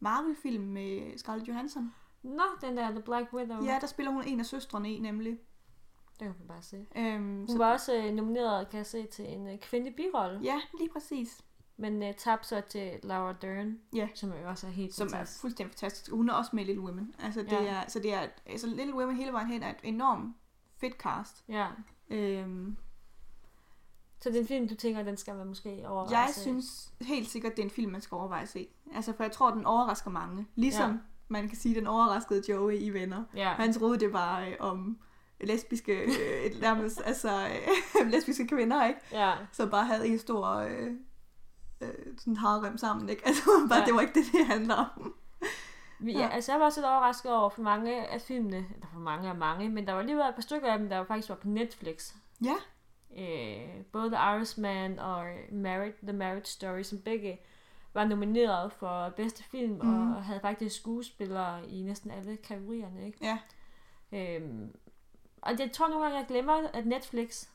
Marvel-film 0.00 0.64
med 0.64 1.18
Scarlett 1.18 1.48
Johansson. 1.48 1.94
Nå, 2.22 2.42
den 2.60 2.76
der 2.76 2.90
The 2.90 3.02
Black 3.02 3.32
Widow. 3.32 3.64
Ja, 3.64 3.78
der 3.80 3.86
spiller 3.86 4.12
hun 4.12 4.24
en 4.26 4.40
af 4.40 4.46
søstrene 4.46 4.92
i, 4.94 4.98
nemlig. 4.98 5.38
Det 6.10 6.18
kan 6.26 6.34
man 6.38 6.48
bare 6.48 6.62
se. 6.62 6.86
Øhm, 6.96 7.46
Hun 7.50 7.58
var 7.58 7.72
også 7.72 7.96
øh, 7.96 8.14
nomineret, 8.14 8.68
kan 8.68 8.78
jeg 8.78 8.86
se, 8.86 9.06
til 9.06 9.32
en 9.32 9.48
øh, 9.48 9.58
kvindelig 9.58 9.96
birolle. 9.96 10.40
Ja, 10.42 10.60
lige 10.78 10.90
præcis. 10.92 11.40
Men 11.80 12.02
øh, 12.02 12.14
tabte 12.14 12.48
så 12.48 12.60
til 12.68 12.90
Laura 13.02 13.32
Dern, 13.42 13.78
Ja. 13.94 14.08
som 14.14 14.30
jo 14.42 14.48
også 14.48 14.66
er 14.66 14.70
helt 14.70 14.94
Som 14.94 15.06
er 15.06 15.10
fantastisk. 15.10 15.40
fuldstændig 15.40 15.72
fantastisk. 15.74 16.10
Hun 16.10 16.28
er 16.28 16.32
også 16.34 16.50
med 16.52 16.62
i 16.62 16.66
Little 16.66 16.82
Women. 16.84 17.14
Altså, 17.22 17.40
det 17.42 17.52
Ja. 17.52 17.64
er, 17.66 17.80
så 17.88 17.98
det 17.98 18.14
er, 18.14 18.26
altså 18.46 18.66
Little 18.66 18.94
Women 18.94 19.16
hele 19.16 19.32
vejen 19.32 19.48
hen 19.48 19.62
er 19.62 19.70
et 19.70 19.76
enormt 19.82 20.36
fedt 20.80 20.94
cast. 20.94 21.44
Ja. 21.48 21.66
Øhm, 22.10 22.76
Så 24.20 24.28
det 24.28 24.36
er 24.36 24.40
en 24.40 24.46
film, 24.46 24.68
du 24.68 24.74
tænker, 24.74 25.02
den 25.02 25.16
skal 25.16 25.34
man 25.34 25.46
måske 25.46 25.88
overveje 25.88 26.18
jeg 26.18 26.28
synes 26.34 26.92
helt 27.00 27.28
sikkert, 27.28 27.52
det 27.56 27.58
er 27.58 27.64
en 27.64 27.70
film, 27.70 27.92
man 27.92 28.00
skal 28.00 28.14
overveje 28.14 28.42
at 28.42 28.48
se. 28.48 28.68
Altså, 28.94 29.12
for 29.12 29.22
jeg 29.24 29.32
tror, 29.32 29.50
den 29.50 29.64
overrasker 29.66 30.10
mange. 30.10 30.46
Ligesom 30.54 30.90
Ja. 30.90 30.96
man 31.28 31.48
kan 31.48 31.56
sige, 31.56 31.74
den 31.74 31.86
overraskede 31.86 32.42
Joey 32.48 32.74
i 32.80 32.90
Venner. 32.90 33.24
Ja. 33.34 33.48
Han 33.48 33.72
troede, 33.72 34.00
det 34.00 34.12
var 34.12 34.40
øh, 34.40 34.52
om 34.60 34.98
lesbiske, 35.40 35.92
øh, 36.02 36.60
nærmest, 36.60 37.00
altså, 37.04 37.48
øh, 37.48 38.06
lesbiske 38.12 38.46
kvinder, 38.46 38.86
ikke? 38.86 39.00
ja. 39.12 39.32
Som 39.52 39.70
bare 39.70 39.84
havde 39.84 40.08
en 40.08 40.18
stor 40.18 40.46
øh, 40.46 40.90
øh, 41.80 41.88
sådan 42.18 42.36
harem 42.36 42.78
sammen, 42.78 43.08
ikke? 43.08 43.22
Altså, 43.26 43.42
bare, 43.68 43.78
Ja. 43.78 43.86
det 43.86 43.94
var 43.94 44.00
ikke 44.00 44.14
det, 44.14 44.24
det 44.32 44.46
handler 44.46 44.74
om. 44.74 45.14
Vi, 46.00 46.12
Ja. 46.12 46.18
ja. 46.18 46.28
Altså, 46.28 46.52
jeg 46.52 46.60
var 46.60 46.66
også 46.66 46.80
lidt 46.80 46.86
overrasket 46.90 47.32
over 47.32 47.48
for 47.50 47.62
mange 47.62 48.06
af 48.06 48.20
filmene, 48.20 48.56
eller 48.56 48.86
for 48.92 48.98
mange 49.00 49.28
af 49.28 49.34
mange, 49.36 49.68
men 49.68 49.86
der 49.86 49.92
var 49.92 50.00
alligevel 50.00 50.24
et 50.24 50.34
par 50.34 50.42
stykker 50.42 50.72
af 50.72 50.78
dem, 50.78 50.88
der 50.88 51.04
faktisk 51.04 51.28
var 51.28 51.34
på 51.34 51.48
Netflix. 51.48 52.14
Ja. 52.44 52.54
Øh, 53.18 53.84
både 53.92 54.10
The 54.10 54.36
Irishman 54.36 54.98
og 54.98 55.26
Married, 55.52 55.92
The 56.02 56.12
Marriage 56.12 56.44
Story, 56.46 56.82
som 56.82 56.98
begge 56.98 57.38
var 57.94 58.04
nomineret 58.04 58.72
for 58.72 59.08
bedste 59.16 59.44
film, 59.44 59.72
mm. 59.82 59.86
Mhm. 59.88 60.12
og 60.14 60.24
havde 60.24 60.40
faktisk 60.40 60.76
skuespillere 60.80 61.68
i 61.68 61.82
næsten 61.82 62.10
alle 62.10 62.36
kategorierne, 62.36 63.06
ikke? 63.06 63.18
Ja. 63.22 63.38
Øhm, 64.12 64.74
og 65.42 65.50
jeg 65.58 65.72
tror 65.72 65.88
nogle 65.88 66.02
gange, 66.04 66.18
jeg 66.18 66.26
glemmer, 66.28 66.68
at 66.72 66.86
Netflix 66.86 67.46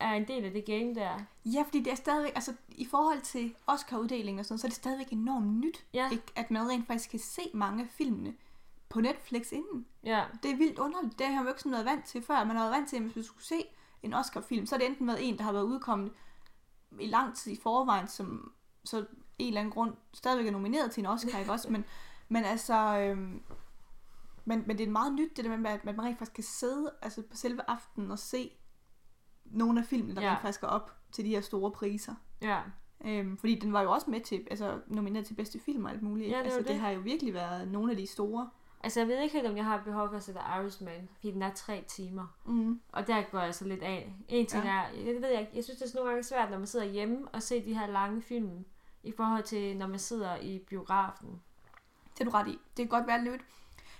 er 0.00 0.12
en 0.12 0.28
del 0.28 0.44
af 0.44 0.50
det 0.52 0.64
game 0.64 0.94
der. 0.94 1.18
Ja, 1.44 1.62
fordi 1.62 1.80
det 1.82 1.90
er 1.90 1.94
stadigvæk, 1.96 2.32
altså 2.34 2.54
i 2.68 2.84
forhold 2.84 3.20
til 3.20 3.54
Oscar-uddelingen 3.66 4.38
og 4.38 4.46
sådan 4.46 4.58
så 4.58 4.66
er 4.66 4.68
det 4.68 4.76
stadigvæk 4.76 5.08
enormt 5.10 5.46
nyt, 5.46 5.84
Ja, 5.92 6.10
ikke? 6.10 6.24
at 6.36 6.50
man 6.50 6.68
rent 6.68 6.86
faktisk 6.86 7.10
kan 7.10 7.18
se 7.18 7.42
mange 7.54 7.82
af 7.82 7.88
filmene 7.90 8.34
på 8.88 9.00
Netflix 9.00 9.52
inden. 9.52 9.86
ja, 10.04 10.24
Det 10.42 10.50
er 10.50 10.56
vildt 10.56 10.78
underligt. 10.78 11.18
Det 11.18 11.26
har 11.26 11.34
man 11.34 11.42
jo 11.42 11.48
ikke 11.48 11.60
sådan 11.60 11.72
været 11.72 11.84
vant 11.84 12.04
til 12.04 12.22
før. 12.22 12.44
Man 12.44 12.56
har 12.56 12.62
været 12.64 12.72
vant 12.72 12.88
til, 12.88 12.96
at 12.96 13.02
hvis 13.02 13.14
du 13.14 13.22
skulle 13.22 13.44
se 13.44 13.64
en 14.02 14.14
Oscar-film, 14.14 14.66
så 14.66 14.74
er 14.74 14.78
det 14.78 14.88
enten 14.88 15.06
været 15.06 15.28
en, 15.28 15.38
der 15.38 15.44
har 15.44 15.52
været 15.52 15.64
udkommet 15.64 16.12
i 17.00 17.06
lang 17.06 17.36
tid 17.36 17.52
i 17.52 17.60
forvejen, 17.62 18.08
som 18.08 18.52
så 18.84 19.04
en 19.38 19.46
eller 19.48 19.60
anden 19.60 19.72
grund 19.72 19.94
stadigvæk 20.14 20.46
er 20.46 20.50
nomineret 20.50 20.90
til 20.90 21.00
en 21.00 21.06
Oscar, 21.06 21.38
ikke 21.38 21.52
også? 21.52 21.70
Men, 21.72 21.84
men 22.28 22.44
altså, 22.44 22.98
øhm, 22.98 23.42
men, 24.44 24.64
men 24.66 24.78
det 24.78 24.86
er 24.86 24.90
meget 24.90 25.12
nyt, 25.12 25.36
det 25.36 25.44
der 25.44 25.56
med, 25.56 25.70
at 25.70 25.84
man 25.84 26.02
rent 26.02 26.18
faktisk 26.18 26.34
kan 26.34 26.44
sidde 26.44 26.92
altså 27.02 27.22
på 27.22 27.36
selve 27.36 27.60
aftenen 27.70 28.10
og 28.10 28.18
se 28.18 28.50
nogle 29.50 29.80
af 29.80 29.86
filmene, 29.86 30.14
der 30.14 30.22
Ja. 30.22 30.30
rent 30.30 30.40
faktisk 30.40 30.62
er 30.62 30.66
op 30.66 30.96
til 31.12 31.24
de 31.24 31.30
her 31.30 31.40
store 31.40 31.70
priser. 31.70 32.14
ja. 32.42 32.60
Øhm, 33.04 33.36
fordi 33.36 33.54
den 33.54 33.72
var 33.72 33.82
jo 33.82 33.90
også 33.92 34.10
med 34.10 34.20
til, 34.20 34.46
altså 34.50 34.80
nomineret 34.86 35.26
til 35.26 35.34
bedste 35.34 35.60
film 35.60 35.84
og 35.84 35.90
alt 35.90 36.02
muligt. 36.02 36.30
Ja, 36.30 36.38
det 36.38 36.44
altså, 36.44 36.58
det. 36.58 36.68
det. 36.68 36.78
har 36.80 36.90
jo 36.90 37.00
virkelig 37.00 37.34
været 37.34 37.68
nogle 37.68 37.90
af 37.90 37.96
de 37.96 38.06
store. 38.06 38.50
Altså, 38.84 39.00
jeg 39.00 39.08
ved 39.08 39.20
ikke 39.20 39.32
helt, 39.32 39.46
om 39.48 39.56
jeg 39.56 39.64
har 39.64 39.82
behov 39.84 40.08
for 40.08 40.16
at 40.16 40.22
se 40.22 40.32
The 40.32 40.60
Irishman, 40.60 41.08
fordi 41.14 41.30
den 41.30 41.42
er 41.42 41.50
tre 41.54 41.84
timer. 41.88 42.26
Mm. 42.46 42.80
Og 42.92 43.06
der 43.06 43.22
går 43.30 43.40
jeg 43.40 43.54
så 43.54 43.64
lidt 43.64 43.82
af. 43.82 44.12
En 44.28 44.46
ting 44.46 44.64
Ja. 44.64 44.70
er, 44.70 44.82
jeg 45.06 45.14
ved 45.22 45.28
jeg, 45.28 45.40
ikke, 45.40 45.52
jeg 45.54 45.64
synes, 45.64 45.78
det 45.80 45.90
er 45.90 45.96
nogle 45.96 46.10
gange 46.10 46.22
svært, 46.24 46.50
når 46.50 46.58
man 46.58 46.66
sidder 46.66 46.86
hjemme 46.86 47.28
og 47.32 47.42
ser 47.42 47.62
de 47.62 47.78
her 47.78 47.86
lange 47.86 48.22
film, 48.22 48.64
i 49.02 49.12
forhold 49.16 49.42
til, 49.42 49.76
når 49.76 49.86
man 49.86 49.98
sidder 49.98 50.36
i 50.36 50.58
biografen. 50.58 51.40
Det 52.14 52.20
er 52.20 52.24
du 52.24 52.30
ret 52.30 52.48
i. 52.48 52.50
Det 52.76 52.76
kan 52.76 52.88
godt 52.88 53.06
være 53.06 53.24
lidt. 53.24 53.40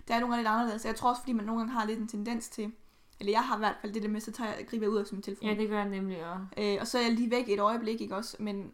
Det 0.08 0.14
er 0.16 0.20
nogle 0.20 0.34
gange 0.34 0.42
lidt 0.42 0.48
anderledes. 0.48 0.84
Jeg 0.84 0.96
tror 0.96 1.10
også, 1.10 1.22
fordi 1.22 1.32
man 1.32 1.44
nogle 1.44 1.60
gange 1.60 1.72
har 1.72 1.86
lidt 1.86 1.98
en 1.98 2.08
tendens 2.08 2.48
til, 2.48 2.72
eller 3.20 3.32
jeg 3.32 3.44
har 3.44 3.56
i 3.56 3.58
hvert 3.58 3.76
fald 3.80 3.92
det 3.92 4.02
der 4.02 4.08
med, 4.08 4.20
så 4.20 4.32
tager 4.32 4.54
jeg, 4.54 4.66
griber 4.68 4.84
jeg 4.84 4.90
ud 4.90 4.96
af 4.98 5.04
min 5.12 5.22
telefon. 5.22 5.48
Ja, 5.48 5.54
det 5.54 5.68
gør 5.68 5.78
jeg 5.78 5.88
nemlig 5.88 6.24
også. 6.32 6.44
øh, 6.58 6.76
og 6.80 6.86
så 6.86 6.98
er 6.98 7.02
jeg 7.02 7.12
lige 7.12 7.30
væk 7.30 7.48
et 7.48 7.60
øjeblik, 7.60 8.00
ikke 8.00 8.16
også? 8.16 8.36
Men, 8.40 8.72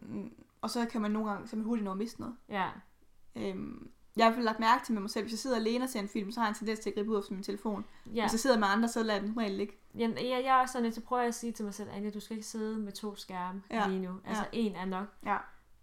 og 0.61 0.69
så 0.69 0.85
kan 0.85 1.01
man 1.01 1.11
nogle 1.11 1.31
gange, 1.31 1.47
så 1.47 1.55
man 1.55 1.65
hurtigt 1.65 1.85
nå 1.85 1.91
at 1.91 1.97
miste 1.97 2.19
noget. 2.21 2.35
Ja, 2.49 2.67
Øhm, 3.35 3.89
jeg 4.15 4.25
har 4.25 4.29
i 4.29 4.31
hvert 4.31 4.35
fald 4.35 4.45
lagt 4.45 4.59
mærke 4.59 4.85
til 4.85 4.93
med 4.93 5.01
mig 5.01 5.09
selv, 5.11 5.23
hvis 5.23 5.31
jeg 5.31 5.39
sidder 5.39 5.55
alene 5.55 5.83
og 5.83 5.89
ser 5.89 5.99
en 5.99 6.07
film, 6.07 6.31
så 6.31 6.39
har 6.39 6.47
jeg 6.47 6.51
en 6.51 6.55
tendens 6.55 6.79
til 6.79 6.89
at 6.89 6.95
gribe 6.95 7.09
ud 7.09 7.15
af 7.15 7.21
min 7.29 7.43
telefon. 7.43 7.85
Ja. 8.05 8.11
ja. 8.13 8.21
Hvis 8.23 8.31
jeg 8.33 8.39
sidder 8.39 8.59
med 8.59 8.67
andre, 8.67 8.87
så 8.87 9.03
lader 9.03 9.19
den 9.21 9.37
regel 9.37 9.51
ligge. 9.51 9.73
Jeg, 9.95 10.09
jeg, 10.09 10.41
jeg 10.45 10.57
er 10.57 10.61
også 10.61 10.71
sådan 10.73 10.83
lidt, 10.83 10.95
så 10.95 11.01
prøver 11.01 11.21
jeg 11.21 11.27
at 11.27 11.35
sige 11.35 11.51
til 11.51 11.65
mig 11.65 11.73
selv, 11.73 11.89
Anja, 11.93 12.09
du 12.09 12.19
skal 12.19 12.35
ikke 12.37 12.47
sidde 12.47 12.79
med 12.79 12.91
to 12.91 13.15
skærme 13.15 13.61
Ja. 13.71 13.81
ja. 13.81 13.87
lige 13.87 14.01
nu. 14.01 14.11
Altså, 14.25 14.43
Ja. 14.53 14.57
en 14.59 14.75
er 14.75 14.85
nok. 14.85 15.07
Ja. 15.25 15.37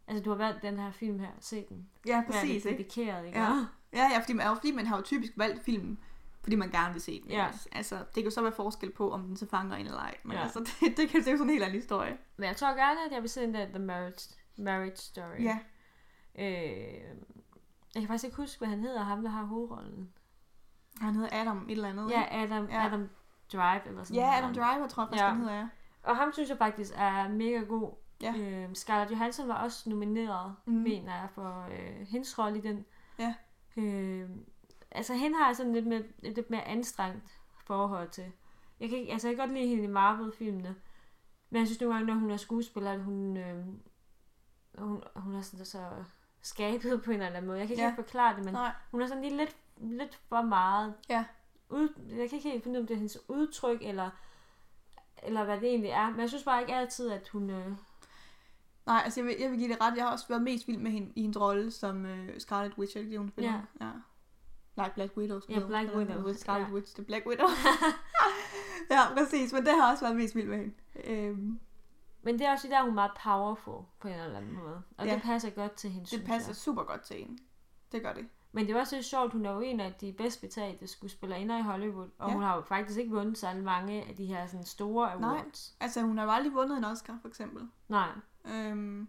Altså, 0.06 0.22
du 0.24 0.30
har 0.30 0.36
valgt 0.36 0.62
den 0.62 0.78
her 0.78 0.90
film 0.90 1.18
her, 1.18 1.28
se 1.40 1.64
den. 1.68 1.88
Ja, 2.06 2.16
Vær 2.16 2.22
præcis, 2.26 2.64
lidt 2.64 2.66
ikke? 2.66 2.82
ikke? 2.82 3.38
Ja. 3.40 3.66
Ja, 3.92 4.08
ja 4.14 4.18
fordi, 4.20 4.32
man, 4.32 4.46
fordi 4.56 4.72
man 4.72 4.86
har 4.86 4.96
jo 4.96 5.02
typisk 5.02 5.32
valgt 5.36 5.64
filmen, 5.64 5.98
fordi 6.42 6.56
man 6.56 6.70
gerne 6.70 6.92
vil 6.92 7.02
se 7.02 7.22
den. 7.22 7.30
Ja. 7.30 7.46
Altså, 7.72 7.96
det 7.96 8.14
kan 8.14 8.24
jo 8.24 8.30
så 8.30 8.42
være 8.42 8.52
forskel 8.52 8.92
på, 8.92 9.10
om 9.12 9.22
den 9.22 9.36
så 9.36 9.46
fanger 9.46 9.76
en 9.76 9.86
eller 9.86 9.98
ej. 9.98 10.16
Men 10.22 10.32
Ja. 10.32 10.38
ja. 10.38 10.44
altså, 10.44 10.58
det, 10.80 10.96
det, 10.96 11.08
kan, 11.08 11.20
det 11.20 11.26
er 11.28 11.32
jo 11.32 11.36
sådan 11.38 11.46
en 11.48 11.50
helt 11.50 11.62
anden 11.62 11.80
historie. 11.80 12.18
Men 12.36 12.46
jeg 12.46 12.56
tror 12.56 12.68
gerne, 12.68 13.04
at 13.06 13.12
jeg 13.12 13.20
vil 13.22 13.30
se 13.30 13.40
den 13.42 13.54
der 13.54 13.66
The 13.66 13.78
Marriage, 13.78 14.34
marriage 14.58 14.96
Story. 14.96 15.40
Ja. 15.42 15.58
Øh, 16.38 17.16
jeg 17.94 18.02
kan 18.02 18.06
faktisk 18.06 18.24
ikke 18.24 18.36
huske, 18.36 18.58
hvad 18.58 18.68
han 18.68 18.80
hedder, 18.80 19.02
ham 19.02 19.22
der 19.22 19.30
har 19.30 19.42
hovedrollen. 19.44 20.10
Han 21.00 21.14
hedder 21.14 21.40
Adam 21.40 21.64
et 21.68 21.70
eller 21.72 21.88
andet. 21.88 22.10
Ja, 22.10 22.42
Adam, 22.44 22.64
Ja. 22.66 22.74
ja. 22.80 22.86
Adam 22.86 23.08
Drive 23.52 23.88
eller 23.88 24.04
sådan 24.04 24.16
Ja, 24.16 24.26
noget. 24.26 24.38
Adam 24.38 24.54
Driver 24.54 24.88
tror 24.88 25.02
jeg 25.02 25.08
faktisk, 25.08 25.20
Ja. 25.22 25.26
ja. 25.26 25.32
han 25.32 25.40
hedder, 25.40 25.54
ja. 25.58 25.68
Og 26.02 26.16
ham 26.16 26.32
synes 26.32 26.48
jeg 26.50 26.58
faktisk 26.58 26.92
er 26.96 27.28
mega 27.28 27.58
god. 27.58 27.92
Ja. 28.22 28.34
Øh, 28.38 28.74
Scarlett 28.74 29.10
Johansson 29.10 29.48
var 29.48 29.54
også 29.64 29.90
nomineret, 29.90 30.54
mm. 30.66 30.72
mener 30.72 31.14
jeg, 31.14 31.28
for 31.34 31.66
øh, 31.70 32.06
hendes 32.08 32.38
rolle 32.38 32.58
i 32.58 32.60
den. 32.60 32.84
Ja. 33.18 33.34
Øh, 33.76 34.30
altså, 34.90 35.14
hende 35.14 35.36
har 35.38 35.46
jeg 35.46 35.56
sådan 35.56 35.72
lidt, 35.72 35.86
med, 35.86 36.04
et 36.22 36.34
lidt 36.34 36.50
mere 36.50 36.64
anstrengt 36.64 37.38
forhold 37.64 38.08
til. 38.10 38.32
Jeg 38.80 38.88
kan, 38.88 38.98
ikke, 38.98 39.12
altså, 39.12 39.28
jeg 39.28 39.36
kan 39.36 39.46
godt 39.46 39.56
lide 39.58 39.68
hende 39.68 39.84
i 39.84 39.86
Marvel-filmene. 39.86 40.74
Men 41.50 41.58
jeg 41.58 41.66
synes 41.66 41.80
nogle 41.80 41.94
gange, 41.94 42.06
når 42.06 42.20
hun 42.20 42.30
er 42.30 42.36
skuespiller, 42.36 42.92
at 42.92 43.00
hun, 43.02 43.36
øh, 43.36 43.64
hun, 44.78 45.02
hun 45.16 45.34
er 45.34 45.40
sådan 45.42 45.66
så 45.66 45.88
skabet 46.42 47.02
på 47.02 47.10
en 47.10 47.14
eller 47.16 47.26
anden 47.26 47.46
måde. 47.46 47.58
Jeg 47.58 47.66
kan 47.66 47.74
ikke 47.74 47.82
Ja. 47.82 47.88
helt 47.88 47.96
forklare 48.08 48.36
det, 48.36 48.44
men 48.44 48.54
Nej. 48.54 48.72
hun 48.90 49.02
er 49.02 49.06
sådan 49.06 49.22
lige 49.22 49.36
lidt, 49.36 49.56
lidt 49.76 50.20
for 50.28 50.42
meget. 50.42 50.94
Ja. 51.08 51.24
Ud, 51.68 51.88
jeg 52.08 52.28
kan 52.28 52.36
ikke 52.38 52.50
helt 52.50 52.62
finde 52.64 52.78
ud 52.78 52.80
af, 52.80 52.80
om 52.80 52.86
det 52.86 52.94
er 52.94 52.98
hendes 52.98 53.18
udtryk, 53.28 53.78
eller, 53.82 54.10
eller 55.22 55.44
hvad 55.44 55.60
det 55.60 55.68
egentlig 55.68 55.90
er. 55.90 56.10
Men 56.10 56.20
jeg 56.20 56.28
synes 56.28 56.44
bare 56.44 56.60
ikke 56.60 56.74
altid, 56.74 57.10
at 57.10 57.28
hun... 57.28 57.50
Øh, 57.50 57.72
Nej, 58.86 59.00
altså 59.04 59.20
jeg 59.20 59.26
vil, 59.26 59.36
jeg 59.40 59.50
vil 59.50 59.58
give 59.58 59.72
det 59.72 59.80
ret. 59.80 59.96
Jeg 59.96 60.04
har 60.04 60.12
også 60.12 60.28
været 60.28 60.42
mest 60.42 60.68
vild 60.68 60.78
med 60.78 60.90
hende 60.90 61.12
i 61.16 61.20
hendes 61.22 61.40
rolle 61.40 61.70
som 61.70 62.06
øh, 62.06 62.40
Scarlet 62.40 62.78
Witch, 62.78 62.96
det, 62.98 63.18
hun 63.18 63.28
spiller? 63.28 63.52
Ja. 63.80 63.86
ja. 63.86 63.90
Nej, 64.76 64.90
Black 64.94 65.16
Widow 65.16 65.40
spiller. 65.40 65.66
Black. 65.66 65.94
Widow, 65.94 66.22
Hun 66.22 66.34
Scarlet 66.34 66.68
ja. 66.68 66.72
Witch, 66.74 66.96
det 66.96 67.02
er 67.02 67.06
Black 67.06 67.26
Widow. 67.26 67.48
ja, 68.90 69.14
præcis. 69.14 69.52
Men 69.52 69.66
det 69.66 69.72
har 69.74 69.90
også 69.90 70.04
været 70.04 70.16
mest 70.16 70.34
vild 70.34 70.48
med 70.48 70.58
hende. 70.58 70.74
Øhm, 71.04 71.60
Men 72.22 72.38
det 72.38 72.46
er 72.46 72.52
også 72.52 72.68
der, 72.68 72.80
hun 72.80 72.90
er 72.90 72.94
meget 72.94 73.10
powerful 73.22 73.84
på 74.00 74.08
en 74.08 74.14
eller 74.14 74.36
anden 74.36 74.54
måde. 74.54 74.82
Og 74.98 75.04
Ja. 75.04 75.10
ja. 75.10 75.14
det 75.14 75.22
passer 75.22 75.50
godt 75.50 75.72
til 75.72 75.90
hende, 75.90 76.16
det 76.16 76.24
passer 76.26 76.48
jeg. 76.50 76.56
super 76.56 76.82
godt 76.82 77.00
til 77.02 77.16
hende. 77.16 77.38
Det 77.92 78.02
gør 78.02 78.12
det. 78.12 78.26
Men 78.52 78.66
det 78.66 78.76
er 78.76 78.80
også 78.80 78.96
lidt 78.96 79.06
sjovt, 79.06 79.32
hun 79.32 79.46
er 79.46 79.52
jo 79.52 79.60
en 79.60 79.80
af 79.80 79.94
de 79.94 80.12
bedst 80.12 80.40
betalte 80.40 80.86
skuespillerinder 80.86 81.58
i 81.58 81.62
Hollywood. 81.62 82.08
Og 82.18 82.26
Ja. 82.26 82.26
ja. 82.28 82.32
hun 82.32 82.42
har 82.42 82.56
jo 82.56 82.62
faktisk 82.62 82.98
ikke 82.98 83.12
vundet 83.12 83.38
særlig 83.38 83.64
mange 83.64 84.02
af 84.04 84.16
de 84.16 84.26
her 84.26 84.46
sådan, 84.46 84.64
store 84.66 85.20
Nej. 85.20 85.30
awards. 85.30 85.76
Altså, 85.80 86.02
hun 86.02 86.18
har 86.18 86.24
jo 86.24 86.30
aldrig 86.30 86.54
vundet 86.54 86.78
en 86.78 86.84
Oscar, 86.84 87.18
for 87.22 87.28
eksempel. 87.28 87.68
Nej. 87.88 88.08
Øhm, 88.44 89.08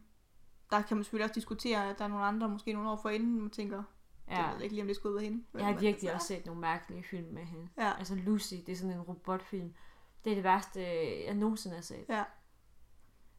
der 0.72 0.82
kan 0.82 0.98
man 0.98 1.04
selvfølgelig 1.04 1.24
også 1.26 1.34
diskutere, 1.36 1.90
at 1.90 1.98
der 2.00 2.04
er 2.06 2.10
nogle 2.10 2.26
andre, 2.26 2.50
måske 2.50 2.74
nogle 2.74 2.90
år 2.90 2.96
forinden, 2.96 3.42
man 3.42 3.50
tænker, 3.50 3.84
ja. 4.38 4.46
Jeg 4.46 4.54
ved 4.56 4.62
ikke 4.64 4.76
lige, 4.76 4.82
om 4.84 4.88
det 4.88 4.96
skulle 4.96 5.16
være 5.16 5.24
hende. 5.24 5.44
Jeg 5.54 5.66
har 5.66 5.72
virkelig 5.72 5.92
altså, 5.94 6.14
også 6.14 6.28
set 6.28 6.46
nogle 6.46 6.62
mærkelige 6.62 7.04
film 7.04 7.28
med 7.34 7.44
hende. 7.46 7.68
Ja, 7.78 7.92
Altså 8.00 8.16
Lucy, 8.16 8.54
det 8.66 8.70
er 8.70 8.76
sådan 8.76 8.96
en 8.96 9.02
robotfilm. 9.02 9.74
Det 10.24 10.32
er 10.32 10.36
det 10.36 10.44
værste, 10.44 10.82
jeg 11.26 11.34
nogensinde 11.34 11.76
har 11.76 11.84
set. 11.84 12.06
ja. 12.10 12.24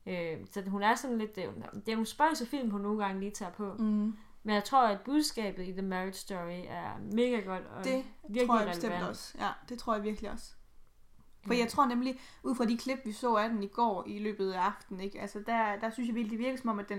Øh, 0.07 0.47
så 0.51 0.63
hun 0.69 0.83
er 0.83 0.95
sådan 0.95 1.19
lidt... 1.19 1.37
Det 1.37 1.45
er, 1.45 1.49
jo- 1.49 1.53
det 1.75 1.89
er 1.89 1.93
nogle 1.97 2.07
spøjse 2.07 2.47
film, 2.47 2.71
hun 2.71 2.81
nogle 2.81 3.05
gange 3.05 3.21
lige 3.21 3.31
tager 3.31 3.53
på. 3.53 3.75
Mm. 3.79 4.17
Men 4.43 4.55
jeg 4.55 4.65
tror, 4.65 4.89
at 4.89 5.01
budskabet 5.05 5.67
i 5.69 5.73
The 5.73 5.83
Marriage 5.83 6.13
Story 6.13 6.61
er 6.69 6.99
mega 7.13 7.41
godt 7.41 7.67
og 7.67 7.85
Det 7.85 8.05
virkelig 8.29 8.47
tror 8.49 8.59
jeg 8.59 8.69
bestemt 8.69 8.93
relevant. 8.93 9.09
også. 9.11 9.35
Ja, 9.41 9.49
det 9.69 9.79
tror 9.79 9.95
jeg 9.95 10.03
virkelig 10.05 10.31
også. 10.31 10.53
For 11.47 11.55
jeg 11.55 11.69
tror 11.69 11.87
nemlig, 11.87 12.21
ud 12.43 12.55
fra 12.55 12.65
de 12.65 12.77
klip, 12.79 12.99
vi 13.05 13.13
så 13.13 13.35
af 13.35 13.49
den 13.49 13.63
i 13.63 13.67
går 13.67 14.05
i 14.07 14.19
løbet 14.19 14.53
af 14.53 14.61
aftenen, 14.61 15.01
ikke? 15.01 15.21
Altså 15.21 15.43
der, 15.47 15.77
der 15.77 15.91
synes 15.91 16.07
jeg 16.09 16.15
virkelig, 16.15 16.39
det 16.39 16.45
virker 16.47 16.59
som 16.59 16.71
om, 16.71 16.79
at 16.79 16.89
den, 16.89 16.99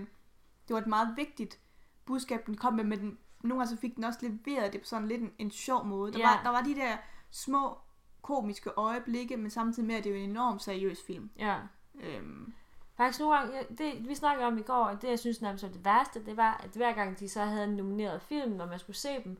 det 0.67 0.73
var 0.73 0.77
et 0.81 0.87
meget 0.87 1.13
vigtigt 1.17 1.59
budskab, 2.05 2.45
den 2.45 2.57
kom 2.57 2.73
med, 2.73 2.83
men 2.83 2.99
den, 2.99 3.17
nogle 3.43 3.59
gange 3.61 3.75
så 3.75 3.81
fik 3.81 3.95
den 3.95 4.03
også 4.03 4.19
leveret 4.21 4.73
det 4.73 4.81
på 4.81 4.87
sådan 4.87 5.07
lidt 5.07 5.21
en, 5.21 5.31
en 5.39 5.51
sjov 5.51 5.85
måde. 5.85 6.13
Der, 6.13 6.19
Ja. 6.19 6.27
var, 6.27 6.41
der 6.43 6.49
var 6.49 6.61
de 6.61 6.75
der 6.75 6.97
små 7.31 7.77
komiske 8.21 8.69
øjeblikke, 8.77 9.37
men 9.37 9.49
samtidig 9.49 9.87
med, 9.87 9.95
at 9.95 10.03
det 10.03 10.09
er 10.11 10.15
jo 10.17 10.23
en 10.23 10.29
enormt 10.29 10.61
seriøs 10.61 10.99
film. 11.07 11.29
Ja. 11.39 11.57
Øhm, 12.01 12.53
Faktisk 12.97 13.19
nogle 13.19 13.35
gange, 13.37 13.53
det, 13.77 14.07
vi 14.09 14.15
snakkede 14.15 14.47
om 14.47 14.57
i 14.57 14.61
går, 14.61 14.85
at 14.85 15.01
det 15.01 15.09
jeg 15.09 15.19
synes 15.19 15.41
nærmest 15.41 15.63
var 15.63 15.69
det 15.71 15.85
værste, 15.85 16.25
det 16.25 16.37
var, 16.37 16.61
at 16.63 16.69
hver 16.69 16.93
gang 16.93 17.19
de 17.19 17.29
så 17.29 17.41
havde 17.43 17.63
en 17.63 17.75
nomineret 17.75 18.21
film, 18.21 18.51
når 18.51 18.65
man 18.65 18.79
skulle 18.79 18.95
se 18.95 19.23
dem, 19.23 19.37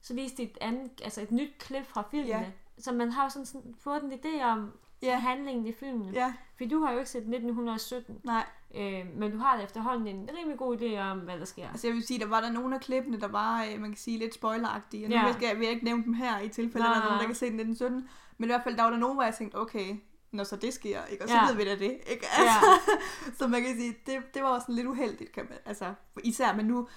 så 0.00 0.14
viste 0.14 0.36
de 0.36 0.42
et, 0.42 0.58
andet, 0.60 1.00
altså 1.04 1.20
et 1.22 1.30
nyt 1.30 1.50
klip 1.58 1.86
fra 1.86 2.02
filmene. 2.10 2.38
Ja. 2.38 2.50
Så 2.78 2.92
man 2.92 3.12
har 3.12 3.22
jo 3.24 3.28
sådan, 3.28 3.46
sådan 3.46 3.74
fået 3.78 4.02
en 4.02 4.12
idé 4.12 4.44
om 4.44 4.72
Ja. 5.02 5.18
handlingen 5.18 5.66
i 5.66 5.72
filmen. 5.72 6.14
ja, 6.14 6.34
For 6.58 6.64
du 6.64 6.84
har 6.84 6.92
jo 6.92 6.98
ikke 6.98 7.10
set 7.10 7.18
1917. 7.18 8.20
nej, 8.24 8.46
Øh, 8.76 9.06
men 9.16 9.30
du 9.32 9.38
har 9.38 9.60
efterhånden 9.60 10.06
en 10.16 10.30
rimelig 10.38 10.58
god 10.58 10.78
idé 10.78 10.98
om, 10.98 11.18
hvad 11.18 11.38
der 11.38 11.44
sker. 11.44 11.68
Altså 11.68 11.86
jeg 11.86 11.94
vil 11.94 12.06
sige, 12.06 12.20
der 12.20 12.26
var 12.26 12.40
der 12.40 12.50
nogle 12.52 12.74
af 12.74 12.80
klippene, 12.80 13.20
der 13.20 13.28
var, 13.28 13.64
øh, 13.64 13.80
man 13.80 13.90
kan 13.90 13.96
sige, 13.98 14.18
lidt 14.18 14.34
spoileragtige. 14.34 15.06
Og 15.06 15.10
nu 15.10 15.16
Ja. 15.16 15.26
ja. 15.26 15.32
skal 15.32 15.46
jeg, 15.46 15.56
vil 15.56 15.62
jeg 15.64 15.72
ikke 15.72 15.84
nævne 15.84 16.04
dem 16.04 16.12
her 16.14 16.40
i 16.40 16.48
tilfælde, 16.48 16.86
at 16.86 16.94
der 16.94 17.00
er 17.00 17.04
nogen, 17.04 17.20
der 17.20 17.26
kan 17.26 17.34
se 17.34 17.46
den 17.46 17.60
1917. 17.60 18.08
Men 18.38 18.44
i 18.44 18.50
hvert 18.52 18.60
fald, 18.64 18.76
der 18.76 18.82
var 18.82 18.90
der 18.90 18.98
nogen, 18.98 19.16
hvor 19.16 19.22
jeg 19.24 19.34
tænkte, 19.34 19.56
okay, 19.56 19.96
når 20.32 20.44
så 20.44 20.56
det 20.56 20.74
sker, 20.74 21.04
ikke? 21.04 21.24
og 21.24 21.28
så 21.28 21.34
Ja. 21.34 21.42
ja. 21.42 21.48
ved 21.48 21.56
vi 21.56 21.64
da 21.64 21.70
det. 21.76 21.98
Ikke? 22.06 22.26
Ja. 22.38 22.42
Altså, 22.42 22.66
så 23.38 23.48
man 23.48 23.62
kan 23.62 23.76
sige, 23.76 23.96
det, 24.06 24.34
det 24.34 24.42
var 24.42 24.48
også 24.48 24.64
sådan 24.64 24.74
lidt 24.74 24.86
uheldigt, 24.86 25.32
kan 25.32 25.46
man, 25.50 25.58
altså, 25.64 25.94
især, 26.24 26.54
men 26.56 26.66
nu 26.66 26.88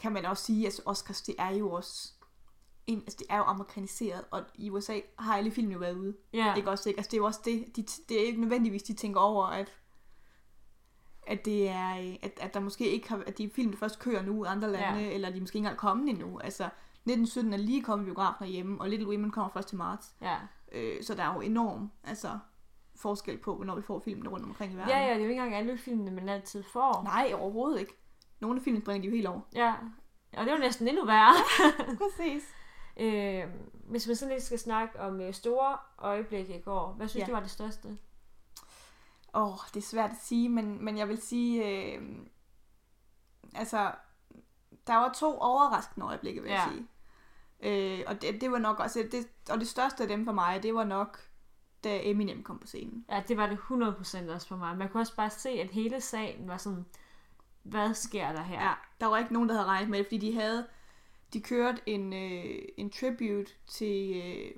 kan 0.00 0.12
man 0.12 0.24
også 0.24 0.44
sige, 0.44 0.60
at 0.60 0.64
altså, 0.66 0.82
Oscars, 0.86 1.22
det 1.22 1.34
er 1.38 1.50
jo 1.50 1.70
også 1.72 2.12
en, 2.86 2.98
altså, 2.98 3.16
det 3.18 3.26
er 3.30 3.36
jo 3.36 3.42
amerikaniseret, 3.42 4.24
og 4.30 4.42
i 4.54 4.70
USA 4.70 5.00
har 5.18 5.36
alle 5.36 5.50
film 5.50 5.70
jo 5.70 5.78
været 5.78 5.96
ude. 5.96 6.14
Ja, 6.32 6.54
Ikke 6.54 6.70
også, 6.70 6.88
ikke? 6.88 6.98
Altså, 6.98 7.10
det 7.10 7.16
er 7.16 7.20
jo 7.20 7.26
også 7.26 7.40
det, 7.44 7.76
de, 7.76 7.82
det 8.08 8.20
er 8.22 8.26
ikke 8.26 8.40
nødvendigvis, 8.40 8.82
de 8.82 8.92
tænker 8.94 9.20
over, 9.20 9.46
at 9.46 9.72
at 11.26 11.44
det 11.44 11.68
er, 11.68 11.90
øh, 11.98 12.14
at, 12.22 12.38
at 12.40 12.54
der 12.54 12.60
måske 12.60 12.90
ikke 12.90 13.08
har, 13.08 13.22
at 13.26 13.38
de 13.38 13.50
film 13.54 13.76
først 13.76 13.98
kører 13.98 14.22
nu 14.22 14.44
i 14.44 14.48
andre 14.48 14.72
lande, 14.72 15.00
Ja. 15.00 15.10
eller 15.10 15.30
de 15.30 15.36
er 15.36 15.40
måske 15.40 15.56
ikke 15.56 15.64
engang 15.64 15.78
kommet 15.78 16.08
endnu. 16.08 16.38
Altså, 16.38 16.64
1917 16.64 17.52
er 17.52 17.56
lige 17.56 17.82
kommet 17.82 18.04
i 18.04 18.06
biografen 18.06 18.46
hjemme, 18.48 18.80
og 18.80 18.88
Little 18.88 19.08
Women 19.08 19.30
kommer 19.30 19.50
først 19.50 19.68
til 19.68 19.78
marts. 19.78 20.14
ja. 20.20 20.36
Øh, 20.72 21.02
så 21.02 21.14
der 21.14 21.22
er 21.22 21.34
jo 21.34 21.40
enorm 21.40 21.90
altså, 22.04 22.38
forskel 22.96 23.38
på, 23.38 23.54
hvornår 23.56 23.76
vi 23.76 23.82
får 23.82 23.98
filmene 23.98 24.28
rundt 24.30 24.44
omkring 24.46 24.72
i 24.72 24.76
verden. 24.76 24.90
Ja, 24.90 24.98
ja, 24.98 25.04
det 25.08 25.10
er 25.20 25.24
jo 25.24 25.30
ikke 25.30 25.42
engang 25.42 25.54
alle 25.54 25.78
filmene, 25.78 26.10
man 26.10 26.28
altid 26.28 26.62
får. 26.72 27.02
Nej, 27.04 27.32
overhovedet 27.34 27.80
ikke. 27.80 27.92
Nogle 28.40 28.56
af 28.56 28.62
filmene 28.62 28.84
bringer 28.84 29.02
de 29.02 29.08
jo 29.08 29.14
helt 29.14 29.26
over. 29.28 29.40
Ja, 29.54 29.74
og 30.36 30.44
det 30.44 30.48
er 30.48 30.54
jo 30.56 30.60
næsten 30.60 30.88
endnu 30.88 31.04
værre. 31.06 31.34
Præcis. 32.02 32.42
øh, 32.96 33.44
hvis 33.88 34.06
man 34.06 34.16
sådan 34.16 34.34
lidt 34.34 34.42
skal 34.44 34.58
snakke 34.58 35.00
om 35.00 35.20
øh, 35.20 35.32
store 35.34 35.76
øjeblikke 35.98 36.56
i 36.58 36.60
går, 36.60 36.92
hvad 36.96 37.08
synes 37.08 37.20
Ja. 37.20 37.26
du 37.26 37.32
var 37.32 37.40
det 37.40 37.50
største? 37.50 37.88
Åh, 39.34 39.48
oh, 39.52 39.58
det 39.74 39.76
er 39.76 39.86
svært 39.86 40.10
at 40.10 40.16
sige, 40.22 40.48
men, 40.48 40.84
men 40.84 40.98
jeg 40.98 41.08
vil 41.08 41.22
sige, 41.22 41.66
øh, 41.96 42.02
altså, 43.54 43.92
der 44.86 44.94
var 44.96 45.12
to 45.12 45.38
overraskende 45.38 46.06
øjeblikke, 46.06 46.42
vil 46.42 46.50
jeg 46.50 46.68
Ja. 46.68 46.72
sige. 46.72 46.86
Øh, 47.60 48.04
og 48.06 48.22
det, 48.22 48.40
det 48.40 48.50
var 48.52 48.58
nok 48.58 48.78
også, 48.78 49.08
det, 49.12 49.28
og 49.50 49.60
det 49.60 49.68
største 49.68 50.02
af 50.02 50.08
dem 50.08 50.24
for 50.24 50.32
mig, 50.32 50.62
det 50.62 50.74
var 50.74 50.84
nok, 50.84 51.18
da 51.84 52.00
Eminem 52.02 52.42
kom 52.42 52.58
på 52.58 52.66
scenen. 52.66 53.04
Ja, 53.10 53.22
det 53.28 53.36
var 53.36 53.46
det 53.46 53.58
100% 53.58 54.30
også 54.34 54.48
for 54.48 54.56
mig. 54.56 54.76
Man 54.78 54.88
kunne 54.88 55.00
også 55.00 55.16
bare 55.16 55.30
se, 55.30 55.48
at 55.50 55.70
hele 55.70 56.00
salen 56.00 56.48
var 56.48 56.56
sådan, 56.56 56.86
hvad 57.62 57.94
sker 57.94 58.32
der 58.32 58.42
her? 58.42 58.62
Ja, 58.62 58.72
der 59.00 59.06
var 59.06 59.18
ikke 59.18 59.32
nogen, 59.32 59.48
der 59.48 59.54
havde 59.54 59.66
regnet 59.66 59.90
med 59.90 59.98
det, 59.98 60.06
fordi 60.06 60.18
de 60.18 60.34
havde, 60.34 60.66
de 61.32 61.40
kørte 61.40 61.80
en, 61.86 62.12
øh, 62.12 62.62
en 62.76 62.90
tribute 62.90 63.50
til 63.66 64.22
øh, 64.24 64.50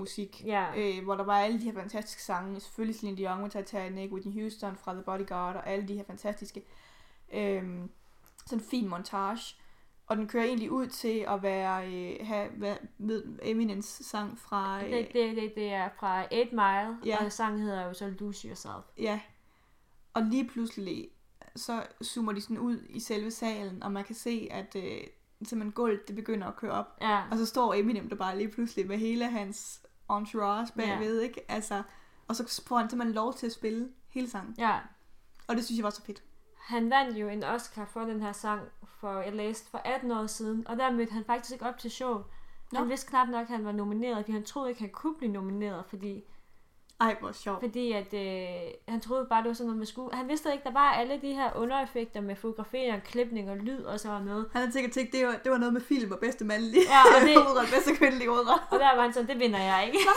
filmmusik, 0.00 0.42
Ja. 0.44 0.66
øh, 0.76 1.04
hvor 1.04 1.14
der 1.14 1.24
var 1.24 1.38
alle 1.38 1.58
de 1.60 1.64
her 1.64 1.72
fantastiske 1.72 2.22
sange, 2.22 2.60
selvfølgelig 2.60 3.00
Celine 3.00 3.16
Dion 3.18 3.40
med 3.40 3.50
Titanic, 3.50 4.12
Whitney 4.12 4.40
Houston 4.40 4.76
fra 4.76 4.92
The 4.94 5.02
Bodyguard, 5.02 5.56
og 5.56 5.66
alle 5.68 5.88
de 5.88 5.94
her 5.94 6.04
fantastiske, 6.04 6.62
øh, 7.32 7.62
sådan 8.46 8.58
en 8.58 8.60
fin 8.60 8.88
montage. 8.88 9.56
Og 10.06 10.16
den 10.16 10.28
kører 10.28 10.44
egentlig 10.44 10.70
ud 10.70 10.86
til 10.86 11.24
at 11.28 11.42
være, 11.42 11.92
øh, 11.92 12.26
have, 12.26 12.48
være 12.56 12.76
med 12.98 13.38
Eminems 13.42 13.84
sang 13.86 14.38
fra, 14.38 14.84
øh, 14.84 14.90
Det, 14.90 15.08
det, 15.12 15.36
det, 15.36 15.52
det 15.56 15.68
er 15.72 15.88
fra 15.98 16.22
8 16.24 16.50
Mile, 16.50 16.98
Ja. 17.04 17.24
og 17.24 17.32
sangen 17.32 17.60
hedder 17.60 17.86
jo 17.86 17.92
så 17.94 18.14
Lose 18.20 18.48
Yourself. 18.48 18.84
Ja. 18.98 19.20
Og 20.14 20.22
lige 20.22 20.48
pludselig, 20.48 21.08
så 21.56 21.82
zoomer 22.04 22.32
de 22.32 22.40
sådan 22.40 22.58
ud 22.58 22.78
i 22.88 23.00
selve 23.00 23.30
salen, 23.30 23.82
og 23.82 23.92
man 23.92 24.04
kan 24.04 24.14
se, 24.14 24.48
at 24.50 24.76
øh, 24.76 25.00
simpelthen 25.44 25.72
gulvet, 25.72 26.08
det 26.08 26.16
begynder 26.16 26.46
at 26.46 26.56
køre 26.56 26.72
op. 26.72 26.96
Ja, 27.00 27.22
Og 27.30 27.38
så 27.38 27.46
står 27.46 27.74
Eminem 27.74 28.08
der 28.08 28.16
bare 28.16 28.38
lige 28.38 28.48
pludselig 28.48 28.86
med 28.86 28.98
hele 28.98 29.24
hans 29.26 29.80
entourage 30.10 30.72
bagved, 30.76 31.20
ikke? 31.20 31.50
Altså, 31.50 31.82
og 32.28 32.36
så 32.36 32.62
får 32.66 32.78
han 32.78 32.90
simpelthen 32.90 33.14
lov 33.14 33.34
til 33.34 33.46
at 33.46 33.52
spille 33.52 33.88
hele 34.08 34.30
sangen. 34.30 34.54
ja. 34.58 34.78
Og 35.48 35.56
det 35.56 35.64
synes 35.64 35.78
jeg 35.78 35.84
var 35.84 35.90
så 35.90 36.02
fedt. 36.02 36.22
Han 36.56 36.90
vandt 36.90 37.18
jo 37.18 37.28
en 37.28 37.44
Oscar 37.44 37.84
for 37.84 38.00
den 38.00 38.20
her 38.22 38.32
sang, 38.32 38.60
for 39.00 39.20
jeg 39.20 39.32
læste 39.32 39.70
for 39.70 39.78
18 39.78 40.10
år 40.10 40.26
siden, 40.26 40.68
og 40.68 40.76
der 40.76 40.90
mødte 40.90 41.12
han 41.12 41.24
faktisk 41.24 41.52
ikke 41.52 41.66
op 41.66 41.78
til 41.78 41.90
show. 41.90 42.14
Han 42.74 42.80
Nå. 42.80 42.84
vidste 42.84 43.08
knap 43.08 43.28
nok, 43.28 43.40
at 43.42 43.48
han 43.48 43.64
var 43.64 43.72
nomineret, 43.72 44.16
fordi 44.16 44.32
han 44.32 44.44
troede 44.44 44.68
ikke, 44.68 44.80
han 44.80 44.90
kunne 44.90 45.14
blive 45.18 45.32
nomineret, 45.32 45.84
fordi, 45.88 46.22
Ej, 47.00 47.16
hvor 47.20 47.32
sjovt. 47.32 47.60
fordi 47.60 47.92
at, 47.92 48.14
øh, 48.14 48.70
han 48.88 49.00
troede 49.00 49.26
bare, 49.30 49.42
det 49.42 49.48
var 49.48 49.54
sådan 49.54 49.66
noget 49.66 49.78
med 49.78 49.86
skue. 49.86 50.10
Han 50.12 50.28
vidste 50.28 50.52
ikke, 50.52 50.64
der 50.64 50.72
var 50.72 50.92
alle 50.92 51.20
de 51.22 51.32
her 51.34 51.56
undereffekter 51.56 52.20
med 52.20 52.36
fotografering, 52.36 53.02
klipning 53.02 53.50
og 53.50 53.56
lyd 53.56 53.82
og 53.82 54.00
så 54.00 54.08
var 54.08 54.20
med. 54.22 54.34
Han 54.52 54.60
havde 54.60 54.72
sikkert 54.72 54.92
tænkt, 54.92 55.12
det 55.12 55.26
var, 55.26 55.32
det 55.44 55.52
var 55.52 55.58
noget 55.58 55.72
med 55.72 55.80
film 55.80 56.12
og 56.12 56.18
bedste 56.18 56.44
mandlige 56.44 56.82
Ja, 56.88 57.00
og 57.16 57.20
det- 57.28 57.36
hovedrolle, 57.36 57.70
bedste 57.74 57.94
kvindelige 57.96 58.28
hovedrolle. 58.28 58.62
Og 58.70 58.78
der 58.78 58.94
var 58.96 59.02
han 59.02 59.12
sådan, 59.12 59.28
det 59.28 59.38
vinder 59.38 59.58
jeg 59.58 59.84
ikke. 59.86 59.98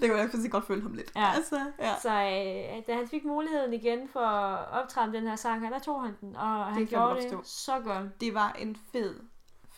Det 0.00 0.08
kunne 0.10 0.18
jeg 0.20 0.30
faktisk 0.30 0.50
godt 0.52 0.66
følge 0.66 0.82
ham 0.82 0.92
lidt. 0.94 1.12
Ja. 1.16 1.32
Altså, 1.34 1.60
ja. 1.78 1.94
Så 2.02 2.08
øh, 2.10 2.82
da 2.86 2.94
han 2.94 3.08
fik 3.08 3.24
muligheden 3.24 3.74
igen 3.74 4.08
for 4.12 4.20
at 4.20 4.82
optræde 4.82 5.12
den 5.12 5.26
her 5.26 5.36
sang, 5.36 5.60
her, 5.62 5.70
der 5.70 5.78
tog 5.78 6.02
han 6.02 6.16
den, 6.20 6.36
og 6.36 6.64
han 6.64 6.72
kan 6.74 6.80
jeg 6.80 6.88
gjorde 6.88 7.22
det 7.22 7.46
så 7.46 7.80
godt. 7.84 8.20
Det 8.20 8.34
var 8.34 8.52
en 8.58 8.76
fed, 8.92 9.14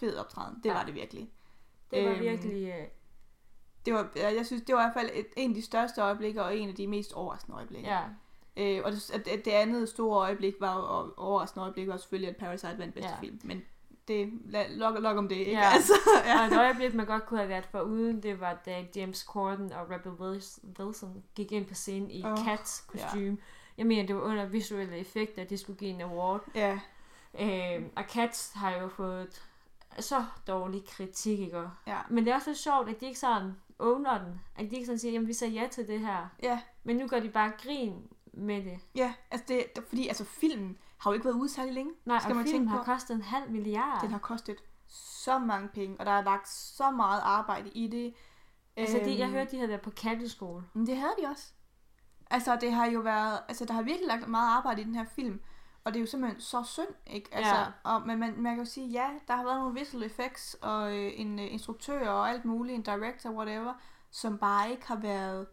fed 0.01 0.17
optræden. 0.17 0.57
Det 0.63 0.69
Ja. 0.71 0.75
var 0.75 0.83
det 0.85 0.95
virkelig. 0.95 1.31
Det 1.91 2.05
var 2.05 2.11
Øhm, 2.11 2.21
virkelig... 2.21 2.69
Øh, 2.69 2.87
Det 3.87 3.95
var, 3.95 4.09
ja, 4.17 4.35
jeg 4.35 4.47
synes, 4.47 4.63
det 4.63 4.75
var 4.75 4.81
i 4.81 4.85
hvert 4.85 4.95
fald 5.07 5.11
et, 5.15 5.27
en 5.37 5.51
af 5.51 5.55
de 5.55 5.63
største 5.63 6.01
øjeblikke, 6.01 6.43
og 6.45 6.57
en 6.57 6.69
af 6.69 6.75
de 6.75 6.87
mest 6.87 7.13
overraskende 7.13 7.57
øjeblikke. 7.57 7.89
ja. 7.89 8.01
Øh, 8.57 8.83
og 8.85 8.93
det, 8.93 9.11
at- 9.15 9.29
at 9.29 9.45
det 9.45 9.51
andet 9.51 9.89
store 9.89 10.19
øjeblik 10.19 10.55
var 10.61 10.75
og 10.75 11.15
overraskende 11.19 11.63
øjeblik 11.63 11.89
var 11.89 11.97
selvfølgelig, 11.97 12.31
at 12.31 12.37
Parasite 12.37 12.79
vandt 12.79 12.95
bedste 12.95 13.09
Ja. 13.11 13.15
ja. 13.15 13.21
film. 13.21 13.41
Men 13.45 13.63
det, 14.09 14.31
lad, 14.45 14.69
lok, 14.69 14.99
lok 14.99 15.17
om 15.17 15.29
det, 15.29 15.37
ikke? 15.37 15.51
Ja. 15.53 15.71
Altså, 15.75 15.93
ja. 16.27 16.41
Og 16.41 16.47
et 16.47 16.59
øjeblik, 16.59 16.95
man 16.95 17.07
godt 17.07 17.27
kunne 17.27 17.39
have 17.41 17.49
været 17.49 17.67
for 17.67 17.81
uden, 17.81 18.23
det 18.23 18.41
var 18.41 18.59
da 18.67 18.85
James 18.97 19.19
Corden 19.19 19.73
og 19.73 19.91
Rebel 19.91 20.13
Wils- 20.13 20.65
Wilson 20.79 21.23
gik 21.35 21.53
ind 21.53 21.67
på 21.67 21.75
scenen 21.75 22.11
i 22.11 22.25
oh, 22.25 22.45
Cats 22.45 22.81
kostume. 22.81 23.39
Jeg 23.79 23.87
mener, 23.87 24.07
det 24.07 24.17
var 24.17 24.23
under 24.23 24.47
visuelle 24.47 24.97
effekter, 24.99 25.45
de 25.45 25.57
skulle 25.59 25.79
give 25.79 25.91
en 25.91 26.01
award. 26.01 26.45
ja. 26.55 26.81
Øh, 27.41 27.83
og 27.97 28.05
Cats 28.09 28.53
har 28.55 28.71
jo 28.77 28.89
fået 28.89 29.43
så 29.99 30.25
dårlig 30.47 30.85
kritik, 30.89 31.39
ikke? 31.41 31.63
Ja. 31.87 31.99
Men 32.11 32.25
det 32.25 32.31
er 32.31 32.35
også 32.37 32.51
lidt 32.51 32.59
sjovt, 32.59 32.89
at 32.89 33.01
de 33.01 33.07
ikke 33.07 33.19
sådan 33.19 33.53
owner 33.81 34.19
den. 34.25 34.41
At 34.57 34.71
de 34.71 34.75
ikke 34.75 34.87
sådan 34.87 34.99
siger, 34.99 35.13
jamen 35.13 35.29
vi 35.29 35.33
sagde 35.33 35.53
ja 35.55 35.69
til 35.71 35.89
det 35.89 36.01
her. 36.01 36.29
Ja, 36.43 36.61
Men 36.85 36.97
nu 36.97 37.07
gør 37.09 37.21
de 37.21 37.29
bare 37.31 37.53
grin 37.59 37.95
med 38.35 38.65
det. 38.65 38.79
ja, 38.95 39.15
altså 39.31 39.45
det, 39.49 39.65
det, 39.77 39.85
fordi 39.89 40.09
altså 40.09 40.25
filmen 40.25 40.79
har 40.99 41.11
jo 41.11 41.15
ikke 41.15 41.25
været 41.25 41.35
ude 41.35 41.49
særlig 41.49 41.75
længe. 41.75 41.93
Nej, 42.05 42.19
Skal 42.19 42.31
og 42.31 42.37
man 42.37 42.45
filmen 42.45 42.61
tænke 42.61 42.71
har 42.71 42.79
på. 42.79 42.85
kostet 42.85 43.15
en 43.15 43.23
halv 43.23 43.51
milliard. 43.51 44.01
Den 44.03 44.11
har 44.11 44.19
kostet 44.19 44.57
så 44.89 45.39
mange 45.39 45.69
penge, 45.69 45.97
og 46.01 46.07
der 46.07 46.13
er 46.13 46.23
lagt 46.25 46.49
så 46.49 46.91
meget 46.91 47.21
arbejde 47.25 47.71
i 47.71 47.87
det. 47.89 48.15
Altså, 48.77 48.99
de, 49.05 49.19
jeg 49.19 49.25
Øhm, 49.25 49.33
hørte, 49.33 49.51
de 49.51 49.57
havde 49.57 49.69
været 49.69 49.81
på 49.81 49.91
katteskole. 49.91 50.65
Men 50.75 50.87
det 50.87 50.97
havde 50.97 51.13
de 51.23 51.27
også. 51.29 51.53
Altså, 52.31 52.57
det 52.61 52.73
har 52.73 52.87
jo 52.87 53.01
været, 53.01 53.39
altså, 53.49 53.65
der 53.65 53.75
har 53.75 53.83
virkelig 53.83 54.07
lagt 54.09 54.29
meget 54.29 54.57
arbejde 54.57 54.81
i 54.81 54.85
den 54.85 54.95
her 54.95 55.05
film. 55.05 55.41
Og 55.85 55.93
det 55.93 55.99
er 55.99 56.01
jo 56.01 56.07
simpelthen 56.07 56.41
så 56.41 56.63
synd, 56.63 56.95
ikke? 57.07 57.29
Altså, 57.35 57.55
Ja. 57.55 57.67
og, 57.85 58.07
men 58.07 58.19
man, 58.19 58.35
man 58.37 58.55
kan 58.55 58.65
jo 58.65 58.71
sige, 58.71 58.87
ja, 58.89 59.09
der 59.29 59.37
har 59.37 59.45
været 59.45 59.59
nogle 59.59 59.81
visual 59.81 60.03
effects, 60.05 60.55
og 60.63 60.97
øh, 60.97 61.13
en 61.15 61.39
øh, 61.39 61.53
instruktør 61.53 62.09
og 62.09 62.31
alt 62.31 62.45
muligt, 62.45 62.75
en 62.77 62.83
director, 62.83 63.31
whatever, 63.31 63.75
som 64.11 64.39
bare 64.39 64.71
ikke 64.71 64.87
har 64.87 64.97
været 64.97 65.47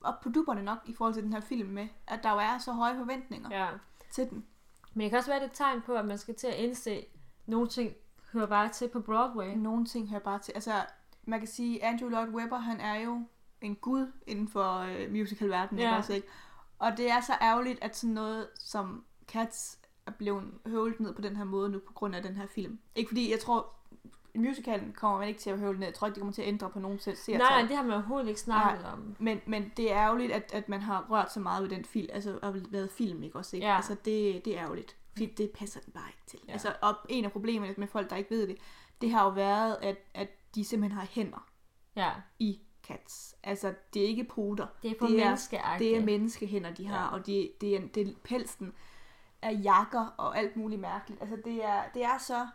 op 0.00 0.20
på 0.20 0.28
duberne 0.28 0.62
nok 0.62 0.78
i 0.86 0.94
forhold 0.94 1.14
til 1.14 1.22
den 1.22 1.32
her 1.32 1.40
film 1.40 1.68
med, 1.68 1.88
at 2.06 2.22
der 2.22 2.32
jo 2.32 2.38
er 2.38 2.58
så 2.58 2.72
høje 2.72 2.96
forventninger 2.96 3.48
ja. 3.60 3.68
Til 4.12 4.30
den. 4.30 4.46
Men 4.94 5.02
det 5.02 5.10
kan 5.10 5.18
også 5.18 5.30
være 5.30 5.40
det 5.40 5.46
et 5.46 5.52
tegn 5.52 5.82
på, 5.82 5.94
at 5.94 6.04
man 6.04 6.18
skal 6.18 6.34
til 6.34 6.46
at 6.46 6.54
indse, 6.54 6.90
at 6.90 7.04
nogle 7.46 7.68
ting 7.68 7.92
hører 8.32 8.46
bare 8.46 8.68
til 8.68 8.88
på 8.88 9.00
Broadway. 9.00 9.54
Nogle 9.56 9.84
ting 9.84 10.08
hører 10.10 10.20
bare 10.20 10.38
til, 10.38 10.52
altså, 10.54 10.72
man 11.24 11.38
kan 11.38 11.48
sige, 11.48 11.84
Andrew 11.84 12.08
Lloyd 12.08 12.28
Webber, 12.28 12.58
han 12.58 12.80
er 12.80 12.94
jo 12.94 13.26
en 13.60 13.76
gud 13.76 14.12
inden 14.26 14.48
for 14.48 14.78
øh, 14.78 15.10
musicalverdenen, 15.12 15.82
Ja. 15.82 16.02
ikke? 16.14 16.28
Og 16.78 16.96
det 16.96 17.10
er 17.10 17.20
så 17.20 17.32
ærgerligt, 17.42 17.82
at 17.82 17.96
sådan 17.96 18.14
noget 18.14 18.48
som 18.60 19.04
Cats 19.28 19.78
er 20.06 20.10
blevet 20.10 20.44
høvlet 20.66 21.00
ned 21.00 21.14
på 21.14 21.20
den 21.20 21.36
her 21.36 21.44
måde 21.44 21.68
nu 21.70 21.78
på 21.78 21.92
grund 21.92 22.14
af 22.16 22.22
den 22.22 22.36
her 22.36 22.46
film. 22.46 22.78
Ikke 22.94 23.08
fordi, 23.08 23.30
jeg 23.30 23.40
tror, 23.40 23.66
musicalen 24.34 24.92
kommer 24.92 25.18
man 25.18 25.28
ikke 25.28 25.40
til 25.40 25.50
at 25.50 25.58
høvle 25.58 25.78
ned. 25.78 25.86
Jeg 25.86 25.94
tror 25.94 26.06
ikke, 26.06 26.14
det 26.14 26.20
kommer 26.20 26.32
til 26.32 26.42
at 26.42 26.48
ændre 26.48 26.70
på 26.70 26.78
nogen 26.78 26.98
selv 26.98 27.16
Nej, 27.28 27.38
nej, 27.38 27.62
det 27.68 27.76
har 27.76 27.82
man 27.82 27.92
overhovedet 27.92 28.28
ikke 28.28 28.40
snakket 28.40 28.86
om. 28.86 29.16
Men, 29.18 29.40
men 29.46 29.72
det 29.76 29.92
er 29.92 29.96
ærgerligt, 29.98 30.32
at, 30.32 30.50
at 30.54 30.68
man 30.68 30.80
har 30.80 31.06
rørt 31.10 31.32
så 31.32 31.40
meget 31.40 31.62
ved 31.62 31.70
den 31.70 31.84
film, 31.84 32.08
altså 32.12 32.38
har 32.42 32.54
været 32.70 32.90
film, 32.90 33.22
ikke 33.22 33.36
også? 33.38 33.56
Ikke? 33.56 33.68
Ja. 33.68 33.76
Altså 33.76 33.94
det, 34.04 34.44
det 34.44 34.56
er 34.58 34.62
ærgerligt, 34.62 34.96
fordi 35.12 35.26
det 35.26 35.50
passer 35.50 35.80
den 35.80 35.92
bare 35.92 36.08
ikke 36.08 36.22
til. 36.26 36.38
Ja. 36.48 36.52
Altså, 36.52 36.74
og 36.82 36.94
en 37.08 37.24
af 37.24 37.32
problemerne 37.32 37.74
med 37.78 37.86
folk, 37.88 38.10
der 38.10 38.16
ikke 38.16 38.30
ved 38.30 38.46
det, 38.46 38.56
det 39.00 39.10
har 39.10 39.24
jo 39.24 39.30
været, 39.30 39.76
at, 39.82 39.96
at 40.14 40.28
de 40.54 40.64
simpelthen 40.64 40.98
har 40.98 41.06
hænder 41.10 41.48
Ja, 41.96 42.10
i 42.38 42.60
cats. 42.86 43.34
Altså, 43.42 43.74
det 43.94 44.02
er 44.02 44.06
ikke 44.06 44.24
puder. 44.24 44.66
det 44.82 44.90
er 44.90 44.94
på 44.98 45.06
Det 45.06 45.20
er- 45.20 45.24
menneskeagtigt. 45.24 45.90
Det 45.90 45.96
er 45.98 46.04
menneskehænder, 46.04 46.74
de 46.74 46.86
har, 46.86 47.02
ja. 47.02 47.08
og 47.12 47.26
det, 47.26 47.52
det, 47.60 47.76
er, 47.76 47.80
det 47.94 48.08
er 48.08 48.12
pelsen 48.24 48.72
af 49.42 49.60
jakker 49.64 50.06
og 50.16 50.38
alt 50.38 50.56
muligt 50.56 50.80
mærkeligt. 50.80 51.20
Altså, 51.20 51.36
det 51.44 51.64
er, 51.64 51.82
det 51.94 52.04
er 52.04 52.18
så 52.18 52.46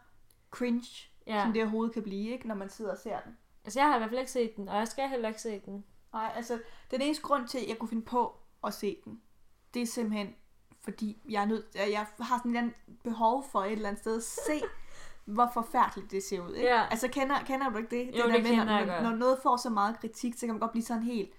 cringe, 0.52 1.10
Ja. 1.28 1.44
som 1.44 1.54
det 1.54 1.62
overhovedet 1.62 1.94
kan 1.94 2.04
blive, 2.04 2.30
ikke, 2.32 2.48
når 2.48 2.56
man 2.56 2.70
sidder 2.70 2.92
og 2.92 2.98
ser 2.98 3.20
den. 3.20 3.38
Altså, 3.66 3.80
jeg 3.80 3.88
har 3.88 3.96
i 3.96 4.00
hvert 4.00 4.10
fald 4.10 4.20
ikke 4.20 4.32
set 4.32 4.56
den, 4.56 4.70
og 4.70 4.78
jeg 4.78 4.88
skal 4.88 5.10
heller 5.10 5.28
ikke 5.28 5.42
se 5.42 5.62
den. 5.66 5.86
Nej, 6.14 6.32
altså, 6.36 6.60
den 6.92 7.02
eneste 7.02 7.24
grund 7.24 7.48
til, 7.48 7.58
at 7.58 7.68
jeg 7.68 7.78
kunne 7.78 7.90
finde 7.90 8.06
på 8.06 8.38
at 8.64 8.74
se 8.74 8.98
den, 9.06 9.22
det 9.74 9.82
er 9.82 9.86
simpelthen, 9.86 10.36
fordi 10.84 11.22
jeg, 11.30 11.42
er 11.42 11.46
nødt, 11.46 11.66
jeg 11.76 12.08
har 12.20 12.38
sådan 12.38 12.56
et 12.68 12.74
behov 13.04 13.46
for 13.52 13.64
et 13.64 13.72
eller 13.72 13.90
andet 13.90 14.02
sted 14.02 14.18
at 14.18 14.24
se, 14.24 14.62
hvor 15.36 15.50
forfærdeligt 15.54 16.12
det 16.12 16.24
ser 16.24 16.42
ud. 16.42 16.54
Ikke? 16.54 16.70
Ja. 16.70 16.88
Altså, 16.92 17.08
kender, 17.08 17.40
kender 17.40 17.70
du 17.70 17.78
ikke 17.78 17.90
det? 17.90 18.20
Jo, 18.20 18.24
der 18.28 18.32
det 18.34 18.44
med, 18.44 18.56
når, 18.58 18.86
når, 18.86 19.02
når 19.02 19.16
noget 19.16 19.40
får 19.44 19.58
så 19.58 19.70
meget 19.70 20.00
kritik, 20.00 20.34
så 20.34 20.40
kan 20.40 20.50
man 20.50 20.60
godt 20.60 20.72
blive 20.72 20.84
sådan 20.84 21.04
helt, 21.04 21.32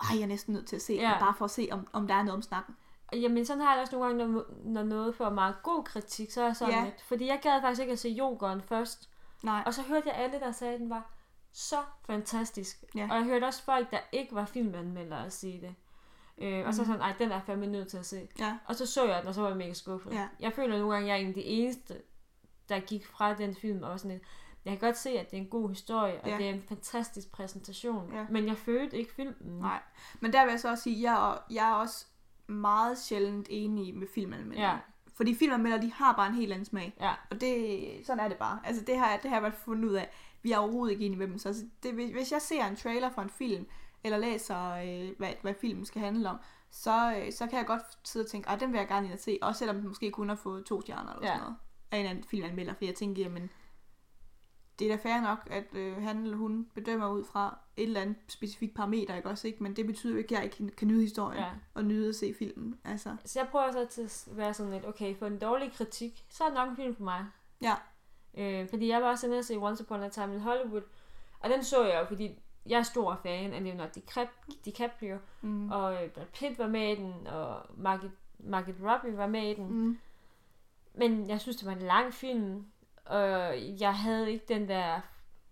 ej, 0.00 0.06
jeg 0.14 0.22
er 0.22 0.26
næsten 0.26 0.54
nødt 0.54 0.66
til 0.66 0.76
at 0.76 0.82
se 0.82 0.92
ja. 0.92 1.00
den, 1.00 1.20
bare 1.20 1.34
for 1.34 1.44
at 1.44 1.50
se, 1.50 1.68
om, 1.70 1.86
om 1.92 2.06
der 2.06 2.14
er 2.14 2.22
noget 2.22 2.36
om 2.36 2.42
snakken. 2.42 2.76
Jamen, 3.12 3.44
sådan 3.46 3.62
har 3.62 3.72
jeg 3.72 3.80
også 3.82 3.96
nogle 3.98 4.06
gange, 4.18 4.32
når, 4.32 4.44
når 4.64 4.82
noget 4.82 5.14
får 5.14 5.30
meget 5.30 5.54
god 5.62 5.84
kritik, 5.84 6.30
så 6.30 6.40
er 6.40 6.44
jeg 6.46 6.56
sådan 6.56 6.74
Ja. 6.74 6.84
lidt. 6.84 7.02
Fordi 7.02 7.26
jeg 7.26 7.38
gad 7.42 7.60
faktisk 7.60 7.80
ikke 7.80 7.92
at 7.92 7.98
se 7.98 8.08
Jokeren 8.08 8.62
først. 8.62 9.08
Nej. 9.42 9.62
Og 9.66 9.74
så 9.74 9.82
hørte 9.82 10.08
jeg 10.08 10.16
alle, 10.16 10.40
der 10.40 10.52
sagde, 10.52 10.74
at 10.74 10.80
den 10.80 10.90
var 10.90 11.10
så 11.52 11.76
fantastisk. 12.06 12.84
Ja. 12.94 13.08
Og 13.10 13.16
jeg 13.16 13.24
hørte 13.24 13.44
også 13.44 13.62
folk, 13.62 13.90
der 13.90 13.98
ikke 14.12 14.34
var 14.34 14.44
filmanmeldere 14.44 15.30
sige 15.30 15.60
det. 15.60 15.74
Øh, 16.38 16.66
og 16.66 16.74
så 16.74 16.82
Mhm. 16.82 16.86
sådan, 16.92 17.00
ej, 17.02 17.14
den 17.18 17.32
er 17.32 17.40
fandme 17.40 17.66
nødt 17.66 17.88
til 17.88 17.98
at 17.98 18.06
se. 18.06 18.28
Ja. 18.38 18.58
Og 18.66 18.74
så 18.74 18.86
så 18.86 19.04
jeg 19.06 19.18
den, 19.20 19.28
og 19.28 19.34
så 19.34 19.40
var 19.40 19.48
jeg 19.48 19.56
mega 19.56 19.72
skuffet. 19.72 20.12
Ja. 20.12 20.28
Jeg 20.40 20.52
føler 20.52 20.78
nogle 20.78 20.92
gange, 20.94 21.04
at 21.04 21.08
jeg 21.08 21.22
er 21.22 21.24
en 21.24 21.28
af 21.28 21.34
de 21.34 21.44
eneste, 21.44 22.02
der 22.68 22.80
gik 22.80 23.06
fra 23.06 23.34
den 23.34 23.54
film 23.54 23.82
og 23.82 24.00
sådan 24.00 24.10
lidt, 24.16 24.22
jeg 24.64 24.78
kan 24.78 24.88
godt 24.88 24.98
se, 24.98 25.10
at 25.10 25.30
det 25.30 25.36
er 25.36 25.40
en 25.42 25.48
god 25.48 25.68
historie, 25.68 26.20
og 26.22 26.28
Ja. 26.28 26.36
det 26.36 26.46
er 26.46 26.50
en 26.54 26.62
fantastisk 26.62 27.32
præsentation, 27.32 28.12
Ja. 28.14 28.26
men 28.30 28.46
jeg 28.46 28.56
følte 28.56 28.96
ikke 28.98 29.12
filmen. 29.12 29.58
Nej. 29.58 29.80
Men 30.20 30.32
der 30.32 30.44
vil 30.44 30.50
jeg 30.50 30.60
så 30.60 30.70
også 30.70 30.82
sige, 30.82 30.96
at 30.96 31.02
jeg, 31.02 31.38
jeg 31.50 31.70
er 31.70 31.74
også 31.74 32.06
meget 32.50 32.98
sjældent 32.98 33.46
enig 33.50 33.94
med 33.94 34.06
filmanmeldere. 34.14 34.70
Ja. 34.70 34.78
Fordi 35.16 35.34
filmanmeldere, 35.34 35.82
de 35.82 35.92
har 35.92 36.12
bare 36.16 36.26
en 36.28 36.34
helt 36.34 36.52
anden 36.52 36.64
smag. 36.64 36.96
Ja. 37.00 37.12
Og 37.30 37.40
det, 37.40 37.80
sådan 38.06 38.24
er 38.24 38.28
det 38.28 38.36
bare. 38.36 38.58
Altså 38.64 38.84
det 38.84 38.98
har, 38.98 39.16
det 39.22 39.30
har 39.30 39.36
jeg 39.36 39.42
bare 39.42 39.60
fundet 39.64 39.88
ud 39.88 39.94
af. 39.94 40.10
Vi 40.42 40.52
er 40.52 40.58
overhovedet 40.58 40.92
ikke 40.92 41.04
enige 41.06 41.18
med 41.18 41.26
dem. 41.28 41.38
Så 41.38 41.48
altså, 41.48 41.64
det, 41.82 41.92
hvis- 41.94 42.32
jeg 42.32 42.42
ser 42.42 42.64
en 42.66 42.76
trailer 42.76 43.10
for 43.10 43.22
en 43.22 43.30
film, 43.30 43.66
eller 44.04 44.18
læser, 44.18 44.70
øh, 44.72 45.10
hvad, 45.18 45.28
hvad 45.42 45.54
filmen 45.60 45.84
skal 45.84 46.00
handle 46.02 46.30
om, 46.30 46.36
så, 46.70 47.14
øh, 47.18 47.32
så 47.32 47.46
kan 47.46 47.58
jeg 47.58 47.66
godt 47.66 47.82
sidde 48.04 48.24
og 48.24 48.30
tænke, 48.30 48.48
at 48.50 48.60
den 48.60 48.72
vil 48.72 48.78
jeg 48.78 48.88
gerne 48.88 49.06
ind 49.06 49.12
og 49.12 49.18
se. 49.18 49.38
Også 49.42 49.58
selvom 49.58 49.76
den 49.76 49.88
måske 49.88 50.10
kun 50.10 50.28
har 50.28 50.36
fået 50.36 50.64
to 50.66 50.80
stjerner 50.80 51.12
eller 51.12 51.26
Ja. 51.26 51.32
sådan 51.32 51.40
noget. 51.40 51.56
Af 51.90 51.98
en 51.98 52.06
anden 52.06 52.24
filmanmelder. 52.24 52.74
For 52.74 52.84
jeg 52.84 52.94
tænker, 52.94 53.22
jamen, 53.22 53.50
det 54.80 54.92
er 54.92 54.96
da 54.96 55.02
fair 55.02 55.20
nok, 55.20 55.38
at 55.50 55.64
øh, 55.74 55.96
han 56.02 56.16
eller 56.22 56.36
hun 56.36 56.66
bedømmer 56.74 57.08
ud 57.08 57.24
fra 57.24 57.58
et 57.76 57.82
eller 57.82 58.00
andet 58.00 58.16
specifikt 58.28 58.74
parameter, 58.74 59.16
ikke 59.16 59.28
også? 59.28 59.46
Ikke? 59.46 59.62
Men 59.62 59.76
det 59.76 59.86
betyder 59.86 60.12
jo 60.12 60.18
ikke, 60.18 60.36
at 60.36 60.42
jeg 60.44 60.60
ikke 60.60 60.76
kan 60.76 60.88
nyde 60.88 61.00
historien 61.02 61.38
Ja. 61.40 61.50
og 61.74 61.84
nyde 61.84 62.08
at 62.08 62.14
se 62.14 62.34
filmen. 62.38 62.80
Altså, 62.84 63.16
Så 63.24 63.38
jeg 63.40 63.48
prøver 63.48 63.72
så 63.72 63.86
til 63.86 64.02
at 64.02 64.28
være 64.36 64.54
sådan 64.54 64.72
lidt, 64.72 64.86
okay, 64.86 65.16
for 65.16 65.26
en 65.26 65.38
dårlig 65.38 65.72
kritik, 65.72 66.24
så 66.30 66.44
er 66.44 66.48
det 66.48 66.54
nok 66.58 66.68
en 66.68 66.76
film 66.76 66.94
for 66.96 67.02
mig. 67.04 67.26
Ja. 67.62 67.74
Øh, 68.38 68.68
fordi 68.68 68.88
jeg 68.88 69.02
var 69.02 69.08
også 69.10 69.26
inde 69.26 69.38
og 69.38 69.44
se 69.44 69.56
Once 69.56 69.84
Upon 69.84 70.02
a 70.02 70.08
Time 70.08 70.34
in 70.34 70.40
Hollywood, 70.40 70.82
og 71.40 71.50
den 71.50 71.64
så 71.64 71.84
jeg 71.86 72.00
jo, 72.00 72.04
fordi 72.06 72.38
jeg 72.66 72.78
er 72.78 72.82
stor 72.82 73.18
fan 73.22 73.52
af 73.52 73.64
Leonardo 73.64 74.00
DiCap- 74.00 74.54
DiCaprio, 74.64 75.18
mm. 75.40 75.70
og 75.70 76.04
øh, 76.04 76.10
Brad 76.10 76.26
Pitt 76.26 76.58
var 76.58 76.68
med 76.68 76.92
i 76.92 76.94
den, 76.94 77.26
og 77.26 77.60
Margaret, 77.76 78.12
Margaret 78.38 78.76
Robbie 78.82 79.16
var 79.16 79.26
med 79.26 79.50
i 79.50 79.54
den. 79.54 79.72
Mm. 79.72 79.98
Men 80.94 81.28
jeg 81.28 81.40
synes, 81.40 81.56
det 81.56 81.66
var 81.66 81.72
en 81.72 81.82
lang 81.82 82.14
film, 82.14 82.66
og 83.06 83.20
jeg 83.80 83.94
havde 83.94 84.32
ikke 84.32 84.44
den 84.48 84.68
der 84.68 85.00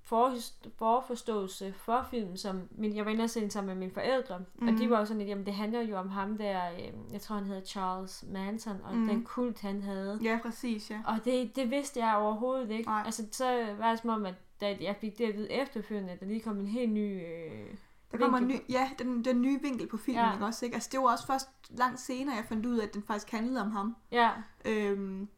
forhis- 0.03 0.69
forforståelse 0.79 1.73
for 1.77 2.07
filmen, 2.11 2.37
som 2.37 2.61
min, 2.71 2.97
jeg 2.97 3.05
var 3.05 3.11
inde 3.11 3.25
og 3.25 3.31
se 3.31 3.41
den 3.41 3.51
sammen 3.51 3.69
med 3.69 3.77
mine 3.77 3.93
forældre, 3.93 4.39
mm. 4.39 4.69
og 4.69 4.73
de 4.75 4.79
Mhm. 4.83 4.91
var 4.91 4.99
jo 4.99 5.05
sådan 5.05 5.19
lidt, 5.19 5.29
jamen 5.29 5.47
det 5.47 5.55
handler 5.55 5.81
jo 5.81 5.97
om 5.97 6.09
ham 6.09 6.39
der, 6.39 6.61
øh, 6.73 7.13
jeg 7.13 7.21
tror 7.21 7.37
han 7.37 7.45
hedder 7.47 7.65
Charles 7.65 8.25
Manson, 8.29 8.77
og 8.85 8.93
Mhm. 8.95 9.03
mm. 9.03 9.09
den 9.09 9.25
kult 9.25 9.61
han 9.61 9.83
havde. 9.83 10.19
Ja, 10.23 10.39
præcis, 10.43 10.91
ja. 10.91 11.01
Og 11.07 11.19
det, 11.25 11.57
det 11.57 11.71
vidste 11.71 12.01
jeg 12.05 12.17
overhovedet 12.17 12.71
ikke. 12.71 12.89
Nej. 12.89 13.03
Altså 13.07 13.27
så 13.33 13.75
var 13.79 13.91
det 13.91 13.99
som 14.01 14.11
om, 14.11 14.27
at 14.27 14.35
da 14.61 14.77
jeg 14.81 14.97
fik 15.01 15.19
det 15.19 15.25
at 15.25 15.37
vide 15.37 15.53
efterfølgende, 15.53 16.13
at 16.13 16.21
der 16.21 16.27
lige 16.27 16.41
kom 16.41 16.59
en 16.61 16.67
helt 16.67 16.93
ny... 16.93 17.21
Øh, 17.27 17.75
Der 18.13 18.19
kommer 18.19 18.39
en 18.39 18.49
ny, 18.49 18.55
ja, 18.71 18.91
den, 18.99 19.25
den 19.25 19.43
nye 19.43 19.63
vinkel 19.63 19.89
på 19.89 19.97
filmen, 19.97 20.25
Ja. 20.41 20.45
også? 20.47 20.65
Ikke? 20.65 20.75
Altså, 20.75 20.89
det 20.93 21.01
var 21.01 21.13
også 21.13 21.27
først 21.27 21.49
langt 21.71 22.01
senere, 22.01 22.37
jeg 22.37 22.45
fandt 22.45 22.67
ud 22.67 22.79
af, 22.79 22.87
at 22.87 22.95
den 22.95 23.03
faktisk 23.03 23.31
handlede 23.31 23.61
om 23.61 23.71
ham. 23.71 23.97
Ja, 24.13 24.31
Øhm, 24.65 25.29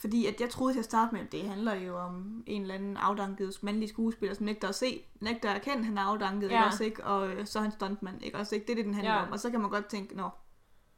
fordi 0.00 0.26
at 0.26 0.40
jeg 0.40 0.50
troede 0.50 0.74
til 0.74 0.78
at 0.78 0.84
starte 0.84 1.14
med, 1.14 1.20
at 1.22 1.32
det 1.32 1.42
handler 1.42 1.74
jo 1.74 1.98
om 1.98 2.42
en 2.46 2.62
eller 2.62 2.74
anden 2.74 2.96
afdanket 2.96 3.58
mandlig 3.62 3.88
skuespiller, 3.88 4.34
som 4.34 4.46
nægter 4.46 4.68
at 4.68 4.74
se, 4.74 5.02
nægter 5.20 5.50
at 5.50 5.56
erkende, 5.56 5.78
at 5.78 5.84
han 5.84 5.98
er 5.98 6.02
afdanket, 6.02 6.50
Ja. 6.50 6.54
ikke 6.56 6.66
også, 6.66 6.84
ikke? 6.84 7.04
Og 7.04 7.28
øh, 7.28 7.46
så 7.46 7.58
er 7.58 7.62
han 7.62 7.72
stuntman, 7.72 8.20
ikke 8.22 8.38
også, 8.38 8.54
ikke? 8.54 8.66
Det 8.66 8.72
er 8.72 8.76
det, 8.76 8.84
den 8.84 8.94
handler 8.94 9.12
Ja. 9.14 9.22
om. 9.26 9.32
Og 9.32 9.40
så 9.40 9.50
kan 9.50 9.60
man 9.60 9.70
godt 9.70 9.86
tænke, 9.86 10.16
nå, 10.16 10.28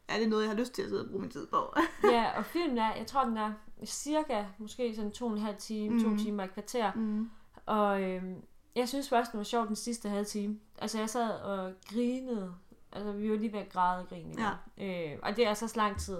er 0.09 0.19
det 0.19 0.29
noget, 0.29 0.43
jeg 0.43 0.51
har 0.51 0.59
lyst 0.59 0.73
til 0.73 0.83
at 0.83 0.89
sidde 0.89 1.03
og 1.05 1.09
bruge 1.11 1.21
min 1.21 1.31
tid 1.31 1.47
på? 1.47 1.75
ja, 2.13 2.39
og 2.39 2.45
filmen 2.45 2.79
er, 2.79 2.95
jeg 2.95 3.07
tror 3.07 3.25
den 3.25 3.37
er 3.37 3.53
cirka, 3.85 4.45
måske 4.59 4.95
sådan 4.97 5.11
to 5.13 5.27
og 5.27 5.33
en 5.33 5.39
halv 5.39 5.57
time, 5.59 5.95
mm. 5.95 6.03
to 6.05 6.25
timer 6.25 6.43
og 6.43 6.47
et 6.49 6.53
kvarter. 6.55 6.93
mm. 6.95 7.31
Og 7.67 8.03
øhm, 8.03 8.35
jeg 8.77 8.89
synes 8.89 9.09
faktisk, 9.09 9.33
det 9.33 9.39
var 9.39 9.45
sjovt 9.45 9.69
den 9.69 9.77
sidste 9.77 10.09
halve 10.09 10.25
time. 10.25 10.59
Altså 10.79 10.99
jeg 10.99 11.11
sad 11.11 11.31
og 11.31 11.73
grinede. 11.93 12.55
Altså 12.93 13.13
vi 13.13 13.31
var 13.31 13.37
lige 13.37 13.53
ved 13.53 13.61
at 13.61 13.69
græde 13.73 14.03
og 14.03 14.09
grine. 14.09 14.35
Ja. 14.79 15.13
Øh, 15.13 15.19
og 15.23 15.37
det 15.37 15.45
er 15.45 15.49
altså 15.49 15.69
så 15.69 15.77
lang 15.77 15.99
tid, 16.01 16.17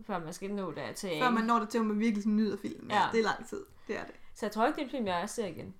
før 0.00 0.18
man 0.18 0.32
skal 0.32 0.50
nå 0.54 0.72
der 0.72 0.92
til. 0.92 1.10
Før 1.20 1.30
man 1.30 1.44
når 1.44 1.58
det 1.58 1.68
til, 1.68 1.78
at 1.78 1.84
man 1.86 1.98
virkelig 2.00 2.22
sådan 2.22 2.36
nyder 2.36 2.56
filmen. 2.56 2.90
Ja. 2.90 3.02
Det 3.12 3.20
er 3.20 3.24
lang 3.24 3.46
tid, 3.48 3.64
det 3.88 3.98
er 3.98 4.04
det. 4.04 4.14
Så 4.34 4.46
jeg 4.46 4.52
tror 4.52 4.66
ikke, 4.66 4.76
det 4.76 4.82
er 4.82 4.86
en 4.86 4.90
film, 4.90 5.06
jeg 5.06 5.30
ser 5.30 5.46
igen. 5.46 5.74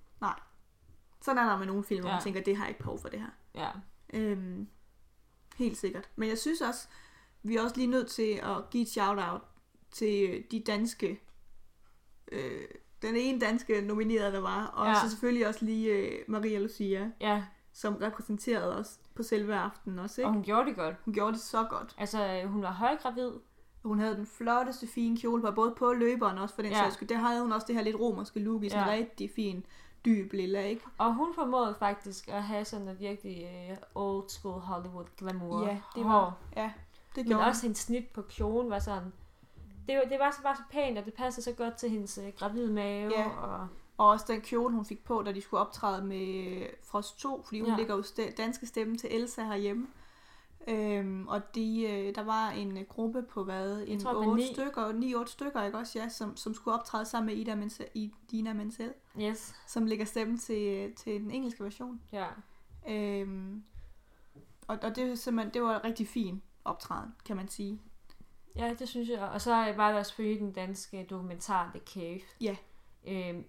Sådan 1.22 1.38
er 1.46 1.50
der 1.50 1.58
med 1.58 1.66
nogle 1.66 1.84
film, 1.84 2.00
hvor 2.00 2.08
Ja. 2.10 2.14
man 2.16 2.22
tænker, 2.22 2.40
det 2.42 2.56
har 2.56 2.64
jeg 2.64 2.68
ikke 2.70 2.78
behov 2.80 2.98
for 2.98 3.08
det 3.08 3.20
her. 3.20 3.28
Ja. 3.54 3.68
Øhm, 4.14 4.68
helt 5.56 5.76
sikkert. 5.76 6.08
Men 6.16 6.28
jeg 6.28 6.38
synes 6.38 6.60
også, 6.60 6.88
vi 7.42 7.56
er 7.56 7.62
også 7.62 7.76
lige 7.76 7.86
nødt 7.86 8.08
til 8.08 8.32
at 8.42 8.70
give 8.70 8.82
et 8.82 8.88
shout-out 8.88 9.40
til 9.90 10.30
øh, 10.30 10.44
de 10.50 10.60
danske, 10.60 11.20
øh, 12.32 12.60
den 13.02 13.16
ene 13.16 13.40
danske 13.40 13.80
nominerede, 13.80 14.32
der 14.32 14.40
var, 14.40 14.66
og 14.66 14.86
Ja. 14.86 14.90
ja. 14.92 15.00
så 15.00 15.10
selvfølgelig 15.10 15.46
også 15.46 15.64
lige 15.64 15.90
øh, 15.92 16.24
Maria 16.28 16.58
Lucia, 16.58 17.10
Ja, 17.20 17.44
som 17.72 17.94
repræsenterede 17.96 18.76
os 18.76 19.00
på 19.14 19.22
selve 19.22 19.54
aftenen 19.54 19.98
også. 19.98 20.20
Ikke? 20.20 20.28
og 20.28 20.32
hun 20.34 20.42
gjorde 20.42 20.68
det 20.68 20.76
godt. 20.76 20.96
Hun 21.04 21.14
gjorde 21.14 21.32
det 21.32 21.40
så 21.40 21.64
godt. 21.70 21.94
Altså, 21.98 22.42
hun 22.46 22.62
var 22.62 22.72
højgravid. 22.72 23.30
Hun 23.82 23.98
havde 23.98 24.16
den 24.16 24.26
flotteste 24.26 24.86
fine 24.86 25.16
kjole 25.16 25.42
på, 25.42 25.50
både 25.50 25.74
på 25.76 25.92
løberen 25.92 26.38
også 26.38 26.54
for 26.54 26.62
den 26.62 26.70
Ja. 26.72 26.78
sags 26.78 26.94
skyld. 26.94 27.08
Der 27.08 27.16
havde 27.16 27.42
hun 27.42 27.52
også 27.52 27.66
det 27.66 27.74
her 27.76 27.82
lidt 27.82 27.96
romerske 28.00 28.40
look 28.40 28.62
i 28.64 28.68
sådan 28.68 28.88
Ja. 28.88 28.92
en 28.94 28.98
rigtig 29.00 29.30
fin 29.36 29.66
dyb 30.04 30.32
lilla, 30.32 30.60
ikke? 30.60 30.82
Og 30.98 31.14
hun 31.14 31.34
formåede 31.34 31.74
faktisk 31.78 32.28
at 32.28 32.42
have 32.42 32.64
sådan 32.64 32.84
noget 32.84 33.00
virkelig 33.00 33.42
øh, 33.70 33.76
old 33.94 34.28
school 34.28 34.60
Hollywood 34.60 35.04
glamour. 35.16 35.66
Ja, 35.66 35.80
det 35.94 36.04
hår. 36.04 36.12
var, 36.12 36.34
ja, 36.56 36.72
det 37.14 37.16
Men 37.16 37.26
gjorde 37.26 37.44
også 37.44 37.62
hendes 37.62 37.78
snit 37.78 38.08
på 38.14 38.22
kjolen 38.22 38.70
var 38.70 38.78
sådan... 38.78 39.12
Det, 39.88 39.96
var, 39.96 40.02
det 40.02 40.18
var 40.18 40.30
så 40.30 40.42
bare 40.42 40.56
så 40.56 40.62
pænt, 40.70 40.98
og 40.98 41.04
det 41.04 41.14
passede 41.14 41.44
så 41.44 41.52
godt 41.52 41.74
til 41.74 41.90
hendes 41.90 42.18
øh, 42.18 42.32
gravide 42.38 42.72
mave. 42.72 43.12
Ja. 43.18 43.28
Og, 43.28 43.68
Og 43.98 44.08
også 44.08 44.24
den 44.28 44.40
kjole, 44.40 44.74
hun 44.74 44.84
fik 44.84 45.04
på, 45.04 45.22
da 45.26 45.32
de 45.32 45.40
skulle 45.40 45.60
optræde 45.60 46.04
med 46.04 46.46
øh, 46.46 46.66
Frost 46.84 47.18
2, 47.18 47.42
fordi 47.44 47.60
hun 47.60 47.70
ja. 47.70 47.76
ligger 47.76 47.94
jo 47.96 48.02
st- 48.02 48.34
danske 48.36 48.66
stemme 48.66 48.96
til 48.96 49.08
Elsa 49.20 49.44
herhjemme. 49.44 49.86
Øhm, 50.68 51.28
og 51.28 51.54
de, 51.54 51.82
øh, 51.82 52.14
der 52.14 52.22
var 52.22 52.50
en 52.50 52.76
øh, 52.78 52.84
gruppe 52.88 53.22
på 53.22 53.44
hvad, 53.44 53.84
en 53.86 54.00
tror, 54.00 54.10
det 54.10 54.20
var 54.20 54.26
otte 54.26 54.42
ni. 54.42 54.54
stykker, 54.54 54.92
ni 54.92 55.14
otte 55.14 55.32
stykker, 55.32 55.62
ikke 55.62 55.78
også, 55.78 55.98
ja, 55.98 56.08
som, 56.08 56.36
som 56.36 56.54
skulle 56.54 56.78
optræde 56.78 57.04
sammen 57.04 57.26
med 57.26 57.42
Ida 57.42 57.54
Menzel, 57.54 57.86
I, 57.94 58.12
Dina 58.30 58.52
Menzel, 58.52 58.92
yes, 59.20 59.54
som 59.66 59.86
lægger 59.86 60.04
stemme 60.04 60.38
til, 60.38 60.62
øh, 60.62 60.94
til 60.94 61.20
den 61.20 61.30
engelske 61.30 61.64
version. 61.64 62.00
ja. 62.12 62.26
Øhm, 62.88 63.62
og, 64.68 64.78
og 64.82 64.96
det, 64.96 65.18
simpelthen, 65.18 65.54
det 65.54 65.62
var 65.62 65.84
rigtig 65.84 66.08
fin 66.08 66.42
optræden, 66.64 67.14
kan 67.24 67.36
man 67.36 67.48
sige. 67.48 67.80
Ja, 68.56 68.74
det 68.78 68.88
synes 68.88 69.08
jeg. 69.08 69.20
Og 69.20 69.40
så 69.40 69.50
var 69.76 69.92
der 69.92 70.02
selvfølgelig 70.02 70.40
den 70.40 70.52
danske 70.52 71.06
dokumentar 71.10 71.70
The 71.74 71.80
Cave. 71.86 72.20
Ja. 72.40 72.56
Øhm, 73.06 73.44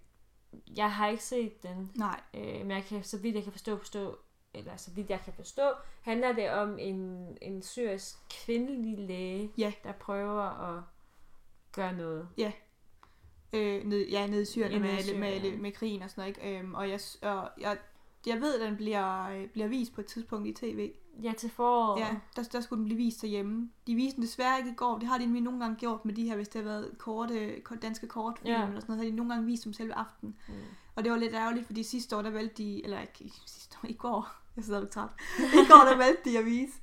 jeg 0.78 0.93
har 0.93 1.08
ikke 1.08 1.23
set 1.23 1.63
den, 1.63 1.91
Nej, 1.95 2.21
øh, 2.34 2.60
men 2.60 2.71
jeg 2.71 2.84
kan, 2.84 3.04
så 3.04 3.17
vidt 3.17 3.36
jeg 3.36 3.43
kan 3.43 3.52
forstå, 3.52 3.78
forstå, 3.78 4.17
eller 4.54 4.76
så 4.78 4.92
vidt 4.92 5.10
jeg 5.10 5.22
kan 5.26 5.34
forstå, 5.34 5.72
handler 6.02 6.32
det 6.34 6.50
om 6.52 6.80
en, 6.80 7.28
en 7.42 7.62
syrisk 7.62 8.16
kvindelig 8.46 9.08
læge, 9.08 9.52
Ja. 9.58 9.74
der 9.84 9.92
prøver 9.92 10.42
at 10.78 10.84
gøre 11.72 11.94
noget. 11.94 12.28
øh, 13.54 13.84
ned, 13.86 14.08
ja, 14.08 14.28
nede 14.28 14.42
i 14.42 14.46
Syrien 14.46 14.72
Ja, 14.72 14.80
med, 14.80 14.94
med, 14.94 15.04
Syrien, 15.04 15.20
med, 15.20 15.42
ja. 15.42 15.58
med 15.58 15.72
krigen 15.72 16.02
og 16.02 16.10
sådan 16.10 16.22
noget, 16.22 16.38
ikke? 16.38 16.60
Øhm, 16.60 16.74
og 16.76 16.89
jeg, 16.89 17.00
og 17.22 17.50
jeg, 17.60 17.78
jeg 18.28 18.42
ved, 18.42 18.60
at 18.62 18.68
den 18.68 18.76
bliver, 18.78 19.30
øh, 19.30 19.48
bliver 19.50 19.68
vist 19.68 19.94
på 19.94 20.02
et 20.02 20.08
tidspunkt 20.08 20.48
i 20.48 20.54
tv. 20.54 20.92
Ja, 21.24 21.34
til 21.38 21.50
foråret. 21.50 22.00
Ja, 22.02 22.16
der, 22.36 22.44
der 22.44 22.62
skulle 22.62 22.78
den 22.80 22.86
blive 22.86 22.98
vist 22.98 23.22
derhjemme. 23.22 23.70
De 23.88 23.96
viste 23.96 24.16
den 24.16 24.24
desværre 24.24 24.58
ikke 24.60 24.70
i 24.72 24.74
går. 24.76 25.00
Det 25.00 25.08
har 25.08 25.18
de 25.18 25.39
nogle 25.42 25.60
gange 25.60 25.76
gjort 25.76 26.06
med 26.06 26.13
de 26.13 26.24
her, 26.24 26.36
hvis 26.36 26.48
det 26.48 26.62
har 26.63 26.70
været 26.70 26.92
korte, 26.98 27.60
kort- 27.63 27.82
danske 27.82 28.08
kortfilm 28.08 28.48
Ja. 28.54 28.60
ja. 28.60 28.68
eller 28.68 28.80
sådan 28.80 28.96
noget, 28.96 29.06
har 29.06 29.12
de 29.12 29.16
nogle 29.16 29.34
gange 29.34 29.46
vist 29.46 29.63
dem 29.66 29.74
selve 29.74 29.94
aften. 29.94 30.36
Mm. 30.48 30.54
Og 30.95 31.03
det 31.03 31.12
var 31.12 31.17
lidt 31.17 31.34
ærgerligt, 31.34 31.65
fordi 31.65 31.84
sidste 31.84 32.17
år, 32.17 32.21
der 32.21 32.29
valgte 32.29 32.63
de, 32.63 32.84
eller 32.84 33.01
ikke 33.01 33.32
sidste 33.45 33.77
år, 33.84 33.88
i 33.89 33.93
går, 33.93 34.27
jeg 34.56 34.63
sidder 34.63 34.79
lidt 34.79 34.91
træt, 34.91 35.10
i 35.39 35.67
går, 35.69 35.89
der 35.89 35.97
valgte 35.97 36.29
de 36.32 36.38
at 36.39 36.45
vise 36.45 36.73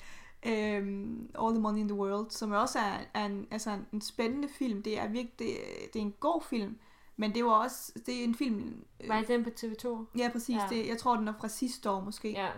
um, 0.47 1.31
All 1.39 1.55
the 1.55 1.61
Money 1.61 1.81
in 1.81 1.89
the 1.89 1.97
World, 1.99 2.31
som 2.31 2.53
også 2.53 2.79
er, 2.79 2.99
er 3.15 3.27
en, 3.27 3.47
altså 3.51 3.71
en, 3.71 3.87
en 3.93 4.01
spændende 4.01 4.49
film. 4.49 4.83
Det 4.83 4.99
er 4.99 5.09
virkelig, 5.09 5.39
det, 5.39 5.57
det 5.93 5.99
er 5.99 6.05
en 6.05 6.15
god 6.21 6.43
film, 6.43 6.79
men 7.17 7.35
det 7.35 7.45
var 7.45 7.51
også, 7.53 7.93
det 8.07 8.21
er 8.21 8.25
en 8.25 8.35
film... 8.35 8.85
øh, 9.01 9.09
Var 9.09 9.19
det 9.19 9.29
den 9.29 9.45
på 9.45 9.51
TV2? 9.61 10.05
Ja, 10.19 10.29
præcis. 10.33 10.57
Ja. 10.57 10.67
Det, 10.71 10.87
jeg 10.89 10.99
tror, 10.99 11.17
den 11.17 11.29
er 11.29 11.35
fra 11.41 11.49
sidste 11.49 11.91
år 11.91 12.01
måske. 12.01 12.31
Ja. 12.33 12.51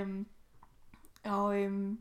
Øhm, 0.00 0.26
og 1.24 1.60
øhm, 1.62 1.98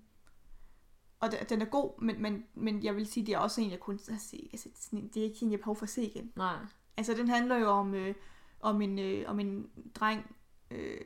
og 1.19 1.30
den- 1.49 1.62
er 1.62 1.65
god, 1.65 2.02
men, 2.02 2.21
men, 2.21 2.43
men 2.54 2.84
jeg 2.84 2.95
vil 2.95 3.08
sige, 3.08 3.26
det 3.26 3.34
er 3.34 3.39
også 3.39 3.62
en, 3.62 3.71
jeg 3.71 3.80
kunne 3.80 3.99
se. 3.99 4.49
Altså, 4.54 4.69
det 5.13 5.17
er 5.17 5.23
ikke 5.23 5.38
en, 5.41 5.52
jeg 5.52 5.58
har 5.58 5.62
behov 5.62 5.76
for 5.76 5.84
at 5.86 5.89
se 5.89 6.04
igen. 6.06 6.32
Nej. 6.36 6.56
Altså, 6.97 7.13
den 7.13 7.28
handler 7.28 7.58
jo 7.58 7.67
om, 7.69 7.93
øh, 7.93 8.15
om, 8.63 8.82
en, 8.82 8.99
øh, 8.99 9.23
om 9.28 9.39
en 9.39 9.69
dreng, 9.95 10.36
øh, 10.71 11.02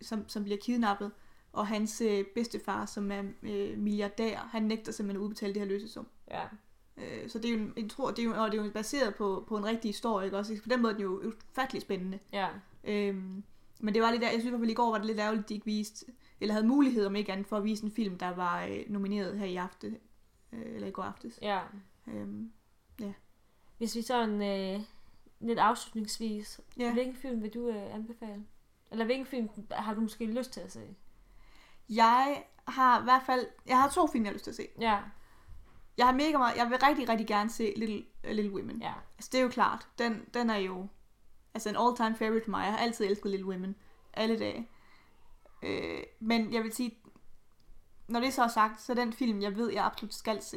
som, 0.00 0.28
som 0.28 0.44
bliver 0.44 0.58
kidnappet, 0.62 1.12
og 1.52 1.66
hans 1.66 2.00
øh, 2.00 2.24
bedstefar, 2.34 2.86
som 2.86 3.10
er 3.10 3.22
øh, 3.42 3.78
milliardær, 3.78 4.36
han 4.38 4.62
nægter 4.62 4.92
simpelthen 4.92 5.20
at 5.20 5.24
udbetale 5.24 5.54
det 5.54 5.62
her 5.62 5.68
løsesum. 5.68 6.06
Ja. 6.30 6.44
Øh, 6.96 7.28
så 7.28 7.38
det 7.38 7.50
er 7.50 7.54
jo, 7.54 7.58
en, 7.58 7.72
jeg 7.76 7.90
tror, 7.90 8.10
det 8.10 8.18
er 8.18 8.24
jo, 8.24 8.34
og 8.42 8.52
det 8.52 8.60
er 8.60 8.64
jo 8.64 8.70
baseret 8.70 9.14
på, 9.14 9.44
på 9.48 9.56
en 9.56 9.64
rigtig 9.64 9.88
historie, 9.88 10.26
ikke 10.26 10.38
også? 10.38 10.60
På 10.62 10.68
den 10.68 10.82
måde 10.82 10.92
er 10.92 10.96
den 10.96 11.02
jo 11.02 11.32
ufattelig 11.50 11.82
spændende. 11.82 12.18
Ja. 12.32 12.48
Øhm, 12.84 13.44
men 13.80 13.94
det 13.94 14.02
var 14.02 14.10
lidt 14.10 14.22
der, 14.22 14.28
jeg 14.28 14.40
synes 14.40 14.44
i 14.44 14.48
hvert 14.48 14.60
fald 14.60 14.70
i 14.70 14.74
går 14.74 14.90
var 14.90 14.98
det 14.98 15.06
lidt 15.06 15.18
ærgerligt, 15.18 15.42
at 15.42 15.48
de 15.48 15.54
ikke 15.54 15.66
viste 15.66 16.06
eller 16.40 16.52
havde 16.52 16.66
mulighed 16.66 17.06
om 17.06 17.16
ikke 17.16 17.32
andet 17.32 17.46
for 17.46 17.56
at 17.56 17.64
vise 17.64 17.84
en 17.84 17.90
film, 17.90 18.18
der 18.18 18.34
var 18.34 18.64
øh, 18.64 18.84
nomineret 18.88 19.38
her 19.38 19.46
i 19.46 19.56
aften, 19.56 19.96
øh, 20.52 20.74
eller 20.74 20.88
i 20.88 20.90
går 20.90 21.02
aftes. 21.02 21.38
Ja. 21.42 21.60
Øhm, 22.08 22.52
Hvis 23.78 23.96
vi 23.96 24.02
sådan 24.02 24.42
øh, 24.42 24.80
lidt 25.40 25.58
afslutningsvis, 25.58 26.60
Ja. 26.78 26.84
ja. 26.84 26.92
hvilken 26.92 27.16
film 27.16 27.42
vil 27.42 27.54
du 27.54 27.68
øh, 27.68 27.94
anbefale? 27.94 28.44
Eller 28.90 29.04
hvilken 29.04 29.26
film 29.26 29.48
har 29.70 29.94
du 29.94 30.00
måske 30.00 30.26
lyst 30.26 30.50
til 30.52 30.60
at 30.60 30.72
se? 30.72 30.96
jeg 31.88 32.44
har 32.68 33.00
i 33.00 33.04
hvert 33.04 33.22
fald, 33.26 33.46
jeg 33.66 33.80
har 33.80 33.88
to 33.90 34.06
film, 34.06 34.24
jeg 34.24 34.30
har 34.30 34.32
lyst 34.34 34.44
til 34.44 34.50
at 34.50 34.56
se. 34.56 34.68
Ja, 34.80 34.98
Jeg 35.98 36.06
har 36.06 36.12
mega 36.12 36.38
meget, 36.38 36.56
jeg 36.56 36.70
vil 36.70 36.78
rigtig, 36.82 37.08
rigtig 37.08 37.26
gerne 37.26 37.50
se 37.50 37.72
Little, 37.76 38.04
uh, 38.24 38.30
Little 38.30 38.52
Women. 38.54 38.82
ja. 38.82 38.92
Altså, 39.16 39.28
det 39.32 39.38
er 39.38 39.42
jo 39.42 39.48
klart. 39.48 39.88
Den, 39.98 40.24
den 40.34 40.50
er 40.50 40.56
jo 40.56 40.86
altså 41.54 41.68
en 41.68 41.76
all-time 41.76 42.16
favorite 42.16 42.44
for 42.44 42.50
mig. 42.50 42.64
Jeg 42.64 42.72
har 42.72 42.78
altid 42.78 43.04
elsket 43.06 43.30
Little 43.30 43.46
Women. 43.46 43.76
Alle 44.12 44.38
dage. 44.38 44.68
Øh, 45.62 46.02
men 46.20 46.52
jeg 46.52 46.62
vil 46.62 46.72
sige, 46.72 46.98
når 48.08 48.20
det 48.20 48.32
så 48.34 48.42
er 48.42 48.48
sagt, 48.48 48.80
så 48.80 48.92
er 48.92 48.96
den 48.96 49.12
film, 49.12 49.42
jeg 49.42 49.56
ved, 49.56 49.72
jeg 49.72 49.84
absolut 49.84 50.14
skal 50.14 50.42
se, 50.42 50.56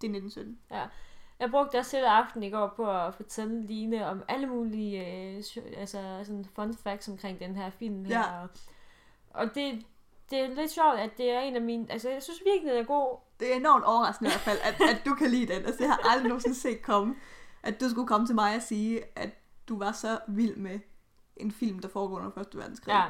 det 0.00 0.06
er 0.08 0.14
1917. 0.16 0.58
Jeg 1.40 1.50
brugte 1.50 1.78
også 1.78 1.96
hele 1.96 2.10
aften 2.10 2.42
i 2.42 2.50
går 2.50 2.72
på 2.76 2.90
at 2.90 3.14
fortælle 3.14 3.62
Line 3.62 4.06
om 4.06 4.22
alle 4.28 4.46
mulige 4.46 5.06
øh, 5.06 5.42
altså, 5.76 6.20
sådan 6.24 6.44
fun 6.54 6.74
facts 6.74 7.08
omkring 7.08 7.40
den 7.40 7.56
her 7.56 7.70
film 7.70 8.04
her. 8.04 8.18
Ja. 8.18 8.42
Og, 8.42 8.48
og 9.30 9.54
det, 9.54 9.86
det 10.30 10.38
er 10.38 10.54
lidt 10.54 10.70
sjovt, 10.70 10.98
at 10.98 11.18
det 11.18 11.30
er 11.30 11.40
en 11.40 11.56
af 11.56 11.62
mine... 11.62 11.86
Altså, 11.92 12.10
jeg 12.10 12.22
synes 12.22 12.42
virkelig, 12.44 12.72
den 12.72 12.80
er 12.80 12.86
god. 12.86 13.18
Det 13.40 13.52
er 13.52 13.56
enormt 13.56 13.84
overraskende 13.84 14.28
i 14.28 14.32
hvert 14.32 14.40
fald, 14.40 14.58
at, 14.64 14.96
at 14.96 15.02
du 15.04 15.14
kan 15.14 15.30
lide 15.30 15.54
den. 15.54 15.64
Altså, 15.66 15.82
jeg 15.84 15.92
har 15.92 16.10
aldrig 16.10 16.28
nogensinde 16.28 16.56
set 16.56 16.82
komme, 16.82 17.14
at 17.62 17.80
du 17.80 17.88
skulle 17.88 18.08
komme 18.08 18.26
til 18.26 18.34
mig 18.34 18.56
og 18.56 18.62
sige, 18.62 19.00
at 19.16 19.30
du 19.68 19.78
var 19.78 19.92
så 19.92 20.18
vild 20.28 20.56
med 20.56 20.80
en 21.36 21.52
film, 21.52 21.78
der 21.78 21.88
foregår 21.88 22.16
under 22.16 22.30
Første 22.30 22.58
Verdenskrig. 22.58 22.92
Ja, 22.92 23.04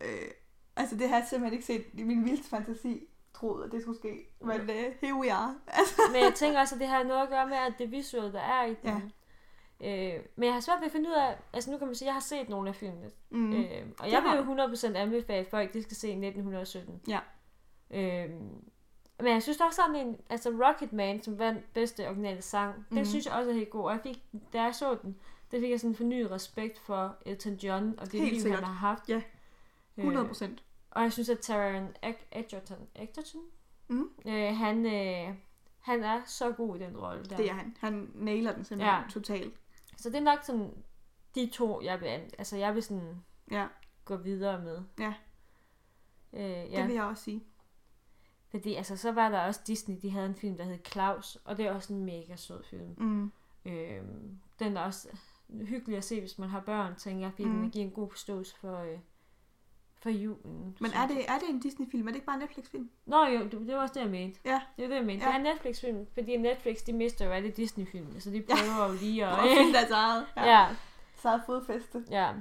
Øh, 0.00 0.30
altså, 0.76 0.96
det 0.96 1.08
har 1.08 1.16
jeg 1.16 1.26
simpelthen 1.30 1.52
ikke 1.52 1.66
set 1.66 1.84
i 1.92 2.02
min 2.02 2.24
vildeste 2.24 2.48
fantasi 2.48 3.08
troet, 3.34 3.64
at 3.64 3.72
det 3.72 3.82
skulle 3.82 3.98
ske. 3.98 4.28
Men 4.40 4.60
uh, 4.60 4.66
here 5.00 5.14
we 5.20 5.32
are. 5.32 5.54
Men 6.12 6.22
jeg 6.22 6.32
tænker 6.34 6.60
også, 6.60 6.74
at 6.74 6.80
det 6.80 6.88
har 6.88 7.02
noget 7.02 7.22
at 7.22 7.28
gøre 7.28 7.46
med, 7.46 7.56
at 7.56 7.74
det 7.78 7.90
visuelle, 7.90 8.32
der 8.32 8.40
er 8.40 8.64
i 8.66 8.74
den. 8.82 9.12
Øh, 9.84 10.20
men 10.36 10.44
jeg 10.46 10.52
har 10.52 10.60
svært 10.60 10.80
ved 10.80 10.86
at 10.86 10.92
finde 10.92 11.08
ud 11.10 11.14
af... 11.14 11.36
Altså, 11.52 11.70
nu 11.70 11.78
kan 11.78 11.86
man 11.86 11.94
sige, 11.96 12.06
at 12.06 12.08
jeg 12.08 12.14
har 12.14 12.20
set 12.20 12.48
nogle 12.48 12.68
af 12.68 12.74
filmene. 12.74 13.10
mm. 13.30 13.52
Øh, 13.52 13.86
og 13.98 14.04
Det 14.06 14.12
jeg 14.12 14.22
vil 14.22 14.56
jo 14.56 14.66
100% 14.66 14.96
anbefale 14.96 15.46
folk, 15.50 15.72
de 15.72 15.82
skal 15.82 15.96
se 15.96 16.08
1917. 16.08 17.00
Ja. 17.08 17.18
Øh, 17.90 18.30
men 19.20 19.32
jeg 19.32 19.42
synes 19.42 19.60
også 19.60 19.82
sådan 19.82 20.06
en, 20.06 20.16
altså 20.30 20.50
Rocketman, 20.50 21.22
som 21.22 21.38
vandt 21.38 21.72
bedste 21.74 22.06
originale 22.08 22.42
sang, 22.42 22.76
mm. 22.76 22.84
Mhm. 22.88 22.96
den 22.96 23.06
synes 23.06 23.26
jeg 23.26 23.34
også 23.34 23.50
er 23.50 23.54
helt 23.54 23.70
god. 23.70 23.84
Og 23.84 23.90
jeg 23.92 24.00
fik, 24.02 24.24
da 24.52 24.62
jeg 24.62 24.74
så 24.74 24.96
den, 25.02 25.16
der 25.52 25.60
fik 25.60 25.70
jeg 25.70 25.80
sådan 25.80 25.90
en 25.90 25.96
fornyet 25.96 26.30
respekt 26.30 26.78
for 26.78 27.16
Elton 27.26 27.54
John, 27.54 27.94
og 27.98 28.12
det 28.12 28.20
Helt 28.20 28.32
liv, 28.32 28.40
sikkert. 28.40 28.60
han 28.60 28.68
har 28.68 28.88
haft. 28.88 29.08
Ja. 29.08 29.22
Øh, 29.96 30.04
100 30.04 30.26
procent. 30.26 30.62
Og 30.98 31.04
jeg 31.04 31.12
synes, 31.12 31.28
at 31.28 31.38
Taron 31.38 31.88
Egerton, 32.32 32.88
Egerton? 32.94 33.40
Mm. 33.88 34.10
Øh, 34.26 34.56
han, 34.56 34.86
øh, 34.86 35.34
han 35.80 36.04
er 36.04 36.22
så 36.26 36.52
god 36.52 36.76
i 36.76 36.78
den 36.78 36.96
rolle 36.96 37.24
der. 37.24 37.36
Det 37.36 37.50
er 37.50 37.54
han. 37.54 37.76
Han 37.80 38.10
nailer 38.14 38.52
den 38.52 38.64
simpelthen 38.64 39.02
ja. 39.02 39.10
Totalt. 39.10 39.54
Så 39.96 40.10
det 40.10 40.16
er 40.16 40.20
nok 40.20 40.42
sådan 40.42 40.70
de 41.34 41.50
to, 41.52 41.82
jeg 41.82 42.00
vil, 42.00 42.08
altså 42.38 42.56
jeg 42.56 42.74
vil 42.74 42.82
sådan 42.82 43.24
Ja, 43.50 43.66
gå 44.04 44.16
videre 44.16 44.60
med. 44.60 44.82
Ja. 44.98 45.14
Øh, 46.32 46.72
ja, 46.72 46.80
det 46.80 46.86
vil 46.86 46.94
jeg 46.94 47.04
også 47.04 47.24
sige. 47.24 47.44
Fordi 48.50 48.74
altså, 48.74 48.96
så 48.96 49.12
var 49.12 49.28
der 49.28 49.40
også 49.40 49.60
Disney, 49.66 49.96
de 50.02 50.10
havde 50.10 50.26
en 50.26 50.34
film, 50.34 50.56
der 50.56 50.64
hed 50.64 50.78
Klaus, 50.78 51.36
og 51.44 51.56
det 51.56 51.66
er 51.66 51.72
også 51.72 51.92
en 51.92 52.04
mega 52.04 52.36
sød 52.36 52.64
film. 52.64 52.94
Mm. 52.98 53.32
Øhm, 53.64 54.38
den 54.58 54.76
er 54.76 54.80
også 54.80 55.08
hyggelig 55.50 55.96
at 55.96 56.04
se, 56.04 56.20
hvis 56.20 56.38
man 56.38 56.48
har 56.48 56.60
børn, 56.60 56.96
tænker 56.96 57.24
jeg, 57.24 57.32
fordi 57.32 57.48
mm. 57.48 57.60
den 57.60 57.70
giver 57.70 57.84
en 57.84 57.92
god 57.92 58.10
forståelse 58.10 58.56
for, 58.56 58.78
øh, 58.78 58.98
for 60.08 60.18
julen. 60.18 60.76
Men 60.80 60.90
er 60.92 61.06
det, 61.06 61.30
er 61.30 61.38
det 61.38 61.48
en 61.48 61.60
Disney-film? 61.60 62.02
Er 62.06 62.10
det 62.10 62.14
ikke 62.16 62.26
bare 62.26 62.36
en 62.36 62.40
Netflix-film? 62.40 62.90
Nå 63.06 63.24
jo, 63.26 63.42
det, 63.44 63.52
det 63.52 63.74
var 63.74 63.82
også 63.82 63.94
det, 63.94 64.00
jeg 64.00 64.10
mente. 64.10 64.40
Ja. 64.44 64.60
Det 64.76 64.84
er 64.84 64.88
det, 64.88 64.96
jeg 64.96 65.04
mente. 65.04 65.24
Ja. 65.26 65.32
Ja. 65.32 65.38
Det 65.38 65.46
er 65.46 65.48
en 65.48 65.54
Netflix-film, 65.54 66.06
fordi 66.14 66.36
Netflix, 66.36 66.76
de 66.86 66.92
mister 66.92 67.24
jo 67.24 67.30
alle 67.30 67.50
Disney-film, 67.50 68.20
så 68.20 68.30
de 68.30 68.42
prøver 68.42 68.88
jo 68.88 68.94
lige 69.00 69.26
at... 69.26 69.32
Og 69.38 69.44
finde 69.56 69.72
deres 69.72 69.90
eget. 69.90 70.26
ja. 70.36 70.44
ja. 70.44 70.66
Så 71.22 71.40
fodfæste. 71.46 72.04
Ja. 72.10 72.32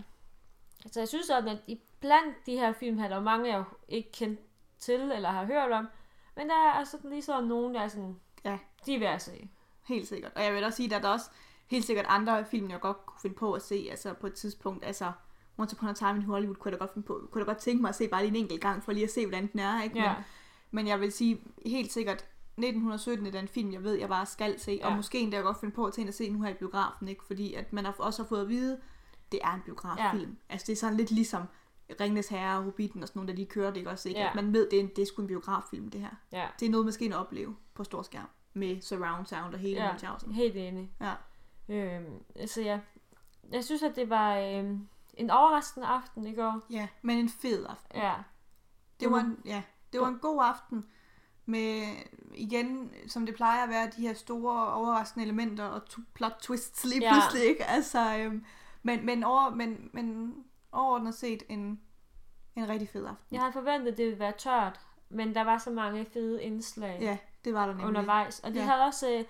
Så 0.91 0.99
jeg 0.99 1.07
synes 1.07 1.25
sådan, 1.25 1.47
at 1.49 1.57
i 1.67 1.81
blandt 1.99 2.35
de 2.45 2.51
her 2.55 2.73
film 2.73 2.97
her, 2.97 3.07
der 3.07 3.15
er 3.15 3.21
mange, 3.21 3.55
jeg 3.55 3.63
ikke 3.89 4.11
kendt 4.11 4.39
til 4.79 5.01
eller 5.11 5.29
har 5.29 5.45
hørt 5.45 5.71
om. 5.71 5.87
Men 6.35 6.49
der 6.49 6.55
er 6.55 6.71
altså 6.71 6.97
lige 7.03 7.21
sådan 7.21 7.43
nogen, 7.43 7.75
der 7.75 7.81
er 7.81 7.87
sådan, 7.87 8.19
Ja. 8.45 8.57
de 8.85 8.95
er 8.95 8.99
værd 8.99 9.15
at 9.15 9.21
se. 9.21 9.49
Helt 9.87 10.07
sikkert. 10.07 10.31
Og 10.35 10.43
jeg 10.43 10.53
vil 10.53 10.63
også 10.63 10.77
sige, 10.77 10.95
at 10.95 11.01
der 11.03 11.09
er 11.09 11.13
også 11.13 11.29
helt 11.67 11.85
sikkert 11.85 12.05
andre 12.09 12.45
film, 12.45 12.69
jeg 12.69 12.79
godt 12.79 13.05
kunne 13.05 13.19
finde 13.21 13.35
på 13.35 13.53
at 13.53 13.61
se, 13.61 13.87
altså 13.89 14.13
på 14.13 14.27
et 14.27 14.33
tidspunkt, 14.33 14.85
altså 14.85 15.11
Once 15.57 15.75
Upon 15.75 15.89
a 15.89 15.93
Time 15.93 16.15
in 16.15 16.21
Hollywood, 16.21 16.55
kunne 16.55 16.71
jeg 16.71 16.79
da 16.79 16.85
godt 16.85 17.05
på, 17.05 17.13
kunne 17.31 17.39
jeg 17.39 17.47
da 17.47 17.51
godt 17.51 17.61
tænke 17.61 17.81
mig 17.81 17.89
at 17.89 17.95
se 17.95 18.07
bare 18.07 18.21
lige 18.21 18.29
en 18.29 18.43
enkelt 18.43 18.61
gang, 18.61 18.83
for 18.83 18.91
lige 18.91 19.03
at 19.03 19.11
se, 19.11 19.25
hvordan 19.25 19.47
den 19.51 19.59
er, 19.59 19.83
ikke? 19.83 19.99
Ja. 19.99 20.13
Men, 20.13 20.23
men 20.71 20.87
jeg 20.87 20.99
vil 20.99 21.11
sige 21.11 21.41
helt 21.65 21.91
sikkert, 21.91 22.25
1917 22.57 23.27
er 23.27 23.31
den 23.31 23.47
film, 23.47 23.73
jeg 23.73 23.83
ved, 23.83 23.93
jeg 23.93 24.09
bare 24.09 24.25
skal 24.25 24.59
se, 24.59 24.79
ja. 24.81 24.87
og 24.87 24.95
måske 24.95 25.19
endda 25.19 25.37
jeg 25.37 25.43
godt 25.43 25.59
finde 25.59 25.75
på 25.75 25.85
at 25.85 25.97
ind 25.97 26.07
og 26.07 26.13
se 26.13 26.29
nu 26.29 26.41
her 26.41 26.49
i 26.49 26.53
biografen, 26.53 27.07
ikke? 27.07 27.25
Fordi 27.25 27.53
at 27.53 27.73
man 27.73 27.85
har 27.85 27.95
også 27.97 28.23
har 28.23 28.27
fået 28.27 28.41
at 28.41 28.49
vide, 28.49 28.79
det 29.31 29.39
er 29.43 29.53
en 29.53 29.61
biograffilm. 29.65 30.31
Ja. 30.31 30.53
Altså 30.53 30.65
det 30.67 30.73
er 30.73 30.77
sådan 30.77 30.97
lidt 30.97 31.11
ligesom 31.11 31.43
Ringnes 32.01 32.27
Herre 32.27 32.57
og 32.57 32.63
Hobbiten 32.63 33.01
og 33.03 33.07
sådan 33.07 33.19
nogle, 33.19 33.27
der 33.27 33.35
lige 33.35 33.45
kører 33.45 33.69
det, 33.69 33.77
ikke 33.77 33.89
også? 33.89 34.09
Ikke? 34.09 34.21
Ja. 34.21 34.29
At 34.29 34.35
man 34.35 34.53
ved, 34.53 34.69
det 34.69 34.79
er, 34.79 34.83
en, 34.83 34.89
det 34.95 35.01
er 35.01 35.05
sgu 35.05 35.21
en 35.21 35.27
biograffilm, 35.27 35.89
det 35.89 36.01
her. 36.01 36.09
Ja, 36.31 36.47
Det 36.59 36.65
er 36.65 36.69
noget, 36.69 36.85
man 36.85 36.93
skal 36.93 37.05
ind 37.05 37.13
og 37.13 37.19
opleve 37.19 37.55
på 37.73 37.83
stor 37.83 38.01
skærm. 38.01 38.27
Med 38.53 38.81
surround 38.81 39.25
sound 39.25 39.53
og 39.53 39.59
hele 39.59 39.83
Ja. 39.83 39.91
ja. 40.03 40.31
helt 40.31 40.55
enig. 40.55 40.91
Ja. 41.01 41.13
Øhm, 41.69 42.13
altså 42.35 42.61
ja, 42.61 42.79
jeg 43.51 43.63
synes, 43.63 43.83
at 43.83 43.95
det 43.95 44.09
var 44.09 44.37
øhm, 44.37 44.87
en 45.17 45.29
overraskende 45.29 45.87
aften 45.87 46.27
i 46.27 46.33
går. 46.35 46.61
Ja, 46.69 46.87
men 47.01 47.17
en 47.17 47.29
fed 47.29 47.65
aften. 47.69 48.01
Ja, 48.01 48.13
Det 48.99 49.11
var 49.11 49.19
en, 49.19 49.39
ja, 49.45 49.63
det 49.93 50.01
var 50.01 50.07
en 50.07 50.19
god 50.19 50.43
aften 50.43 50.85
med, 51.45 51.83
igen, 52.33 52.91
som 53.07 53.25
det 53.25 53.35
plejer 53.35 53.63
at 53.63 53.69
være, 53.69 53.89
de 53.97 54.01
her 54.01 54.13
store 54.13 54.73
overraskende 54.73 55.23
elementer 55.25 55.63
og 55.65 55.81
plot 56.13 56.37
twists 56.41 56.85
lige 56.85 57.01
Ja. 57.03 57.11
pludselig, 57.13 57.49
ikke? 57.49 57.65
Altså, 57.65 58.17
øhm, 58.17 58.45
men, 58.83 59.05
men, 59.05 59.23
over, 59.23 59.49
men, 59.49 59.89
men 59.93 60.35
overordnet 60.71 61.13
set 61.15 61.43
en, 61.49 61.81
en 62.55 62.69
rigtig 62.69 62.89
fed 62.89 63.05
aften. 63.05 63.25
jeg 63.35 63.39
havde 63.41 63.53
forventet, 63.53 63.91
at 63.91 63.97
det 63.97 64.05
ville 64.05 64.19
være 64.19 64.33
tørt, 64.37 64.79
men 65.09 65.35
der 65.35 65.41
var 65.43 65.57
så 65.57 65.69
mange 65.71 66.05
fede 66.05 66.43
indslag 66.43 66.97
Ja, 67.01 67.17
det 67.45 67.53
var 67.53 67.61
der 67.65 67.67
nemlig. 67.73 67.87
undervejs. 67.87 68.39
Og 68.39 68.53
de 68.53 68.59
Ja. 68.59 68.65
havde 68.65 68.81
også... 68.83 69.11
Øh, 69.11 69.23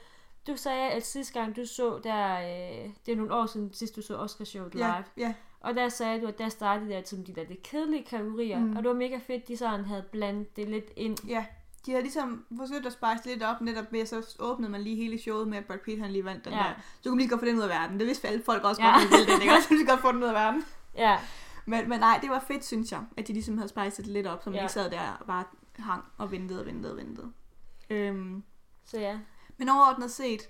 du 0.48 0.58
sagde, 0.58 0.92
at 0.92 1.06
sidste 1.06 1.40
gang 1.40 1.56
du 1.56 1.66
så 1.66 2.00
der... 2.04 2.40
Øh, 2.40 2.90
det 3.06 3.12
er 3.12 3.16
nogle 3.16 3.34
år 3.34 3.46
siden, 3.46 3.74
sidst 3.74 3.96
du 3.96 4.02
så 4.02 4.18
Oscarshowet 4.18 4.76
live. 4.76 4.86
Ja, 4.86 5.04
ja, 5.18 5.34
Og 5.60 5.76
der 5.76 5.90
sagde 5.90 6.22
du, 6.22 6.28
at 6.28 6.38
der 6.38 6.50
startede 6.50 6.90
der 6.90 7.02
som 7.06 7.24
de 7.24 7.36
der 7.36 7.44
lidt 7.50 7.64
kedelige 7.64 8.04
kategorier. 8.04 8.60
Mm. 8.60 8.76
Og 8.76 8.84
det 8.84 8.90
var 8.90 8.96
mega 8.96 9.20
fedt, 9.28 9.48
de 9.48 9.58
sådan 9.58 9.86
havde 9.86 10.04
blandet 10.12 10.56
det 10.56 10.70
lidt 10.70 10.92
ind. 10.96 11.18
ja. 11.28 11.46
De 11.86 11.92
havde 11.92 12.04
ligesom 12.04 12.46
forsøgt 12.58 12.86
at 12.86 12.94
spice 12.94 13.26
lidt 13.30 13.44
op, 13.44 13.62
netop 13.62 13.92
ved, 13.92 14.00
at 14.00 14.08
så 14.10 14.36
åbnede 14.40 14.72
man 14.72 14.82
lige 14.82 14.96
hele 14.96 15.18
showet 15.20 15.48
med, 15.48 15.58
at 15.58 15.66
Brad 15.66 15.78
Pitt 15.78 16.02
han 16.02 16.12
lige 16.12 16.26
vandt 16.26 16.46
den 16.46 16.54
Ja. 16.54 16.60
der. 16.60 16.74
Så 17.02 17.10
kunne 17.10 17.12
man 17.12 17.18
lige 17.18 17.30
godt 17.30 17.42
få 17.42 17.46
den 17.46 17.56
ud 17.58 17.62
af 17.62 17.70
verden. 17.70 18.00
Det 18.00 18.08
vidste 18.08 18.28
alle 18.28 18.44
folk 18.44 18.64
også 18.64 18.82
Ja. 18.84 18.92
godt, 19.00 19.12
ville 19.12 19.34
den, 19.34 19.42
ikke? 19.42 19.54
Så 19.62 19.68
kunne 19.68 19.88
godt 19.88 20.00
få 20.02 20.12
den 20.12 20.24
ud 20.24 20.28
af 20.28 20.34
verden. 20.34 20.64
Ja, 20.96 21.18
Men, 21.66 21.90
men 21.90 22.00
nej, 22.00 22.20
det 22.22 22.30
var 22.30 22.40
fedt, 22.48 22.66
synes 22.66 22.92
jeg, 22.92 23.02
at 23.18 23.28
de 23.28 23.34
ligesom 23.34 23.58
havde 23.58 23.70
spejset 23.70 24.06
det 24.06 24.14
lidt 24.14 24.28
op, 24.28 24.44
så 24.44 24.50
man 24.50 24.58
Ja. 24.58 24.64
ikke 24.64 24.74
sad 24.74 24.90
der 24.92 25.18
og 25.20 25.26
bare 25.28 25.44
hang 25.76 26.04
og 26.18 26.32
ventede 26.32 26.60
og 26.60 26.66
ventede 26.66 26.92
og 26.94 26.98
ventede. 26.98 27.32
Øhm, 27.90 28.44
så 28.86 29.00
ja. 29.00 29.20
men 29.58 29.70
overordnet 29.70 30.12
set, 30.12 30.50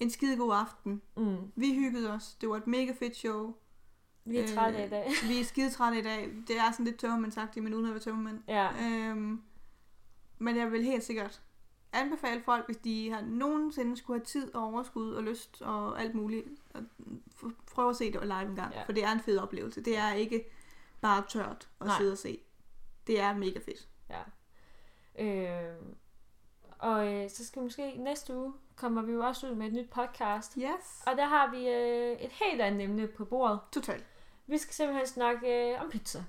en 0.00 0.10
skide 0.10 0.36
god 0.36 0.54
aften. 0.54 1.02
Mm. 1.16 1.36
Vi 1.56 1.74
hyggede 1.74 2.10
os. 2.12 2.34
Det 2.40 2.48
var 2.48 2.56
et 2.56 2.66
mega 2.66 2.92
fedt 2.98 3.16
show. 3.16 3.54
Vi 4.24 4.36
er 4.38 4.42
Øh, 4.42 4.48
trætte 4.48 4.86
i 4.86 4.88
dag. 4.88 5.10
Vi 5.28 5.40
er 5.40 5.44
skide 5.44 5.70
trætte 5.70 5.98
i 5.98 6.02
dag. 6.02 6.30
Det 6.48 6.58
er 6.58 6.70
sådan 6.72 6.84
lidt 6.86 6.98
tømmermandsagtigt, 6.98 7.64
men 7.64 7.74
uden 7.74 7.86
at 7.86 7.92
være 7.92 8.00
tømmermand. 8.00 8.42
Ja. 8.48 8.68
Øhm, 8.84 9.42
men 10.38 10.56
jeg 10.56 10.72
vil 10.72 10.84
helt 10.84 11.04
sikkert 11.04 11.42
anbefale 11.92 12.42
folk, 12.42 12.66
hvis 12.66 12.76
de 12.76 13.10
har 13.10 13.20
nogensinde 13.20 13.96
skulle 13.96 14.18
have 14.20 14.24
tid 14.24 14.54
og 14.54 14.62
overskud 14.64 15.12
og 15.14 15.22
lyst 15.22 15.62
og 15.62 16.00
alt 16.00 16.14
muligt, 16.14 16.46
at 16.74 16.82
prøve 17.72 17.90
at 17.90 17.96
se 17.96 18.12
det 18.12 18.22
live 18.22 18.42
en 18.42 18.56
gang. 18.56 18.74
Ja. 18.74 18.82
For 18.82 18.92
det 18.92 19.04
er 19.04 19.12
en 19.12 19.20
fed 19.20 19.38
oplevelse. 19.38 19.80
Det 19.80 19.96
er 19.98 20.12
ikke 20.12 20.44
bare 21.00 21.24
tørt 21.28 21.68
at 21.80 21.86
Nej. 21.86 21.96
sidde 21.98 22.12
og 22.12 22.18
se. 22.18 22.40
Det 23.06 23.20
er 23.20 23.34
mega 23.34 23.58
fedt. 23.58 23.88
ja. 24.10 24.22
Øh, 25.18 25.76
og 26.78 27.12
øh, 27.14 27.30
så 27.30 27.46
skal 27.46 27.60
vi 27.62 27.64
måske 27.64 27.94
næste 27.96 28.36
uge 28.36 28.52
kommer 28.76 29.02
vi 29.02 29.12
jo 29.12 29.24
også 29.26 29.50
ud 29.50 29.54
med 29.54 29.66
et 29.66 29.72
nyt 29.72 29.90
podcast. 29.90 30.54
Yes. 30.54 31.02
Og 31.06 31.16
der 31.16 31.24
har 31.26 31.50
vi 31.50 31.68
øh, 31.68 32.12
et 32.20 32.30
helt 32.32 32.60
andet 32.60 32.82
emne 32.84 33.06
på 33.06 33.24
bordet. 33.24 33.58
Totalt. 33.72 34.06
Vi 34.46 34.58
skal 34.58 34.74
simpelthen 34.74 35.06
snakke 35.06 35.72
øh, 35.72 35.80
om 35.82 35.90
pizza. 35.90 36.24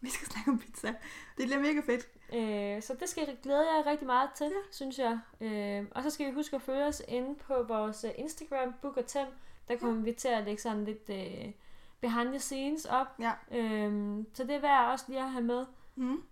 Vi 0.00 0.10
skal 0.10 0.28
snakke 0.28 0.50
om 0.50 0.58
pizza. 0.58 0.88
Det 1.36 1.46
bliver 1.46 1.58
mega 1.58 1.80
fedt. 1.80 2.08
Øh, 2.34 2.82
så 2.82 2.96
det 3.00 3.08
skal 3.08 3.24
jeg 3.26 3.36
glæde 3.42 3.76
jer 3.76 3.86
rigtig 3.86 4.06
meget 4.06 4.30
til, 4.36 4.46
ja. 4.46 4.60
synes 4.70 4.98
jeg. 4.98 5.18
Øh, 5.40 5.86
og 5.90 6.02
så 6.02 6.10
skal 6.10 6.26
vi 6.26 6.32
huske 6.32 6.56
at 6.56 6.62
følge 6.62 6.84
os 6.84 7.02
inde 7.08 7.34
på 7.34 7.62
vores 7.62 8.04
øh, 8.04 8.10
Instagram, 8.16 8.74
Book 8.82 8.96
og 8.96 9.06
Tem. 9.06 9.26
Der 9.68 9.76
kommer 9.76 10.02
vi 10.02 10.12
til 10.12 10.28
at 10.28 10.44
lægge 10.44 10.62
sådan 10.62 10.84
lidt 10.84 11.10
øh, 11.10 11.52
behind 12.00 12.28
the 12.28 12.38
scenes 12.38 12.84
op. 12.84 13.06
Ja. 13.18 13.32
Øh, 13.58 14.24
så 14.34 14.44
det 14.44 14.54
er 14.54 14.60
værd 14.60 14.92
også 14.92 15.04
lige 15.08 15.20
at 15.20 15.30
have 15.30 15.44
med. 15.44 15.66
Mm. 15.94 16.22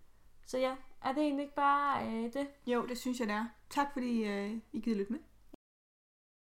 Så 0.46 0.58
ja, 0.58 0.74
er 1.04 1.12
det 1.12 1.22
egentlig 1.22 1.42
ikke 1.42 1.54
bare 1.54 2.06
øh, 2.06 2.32
det? 2.32 2.46
Jo, 2.66 2.86
det 2.86 2.98
synes 2.98 3.20
jeg, 3.20 3.28
det 3.28 3.34
er. 3.34 3.46
Tak 3.70 3.92
fordi 3.92 4.24
øh, 4.24 4.56
I 4.72 4.80
gider 4.80 4.98
lytte 4.98 5.12
med. 5.12 5.20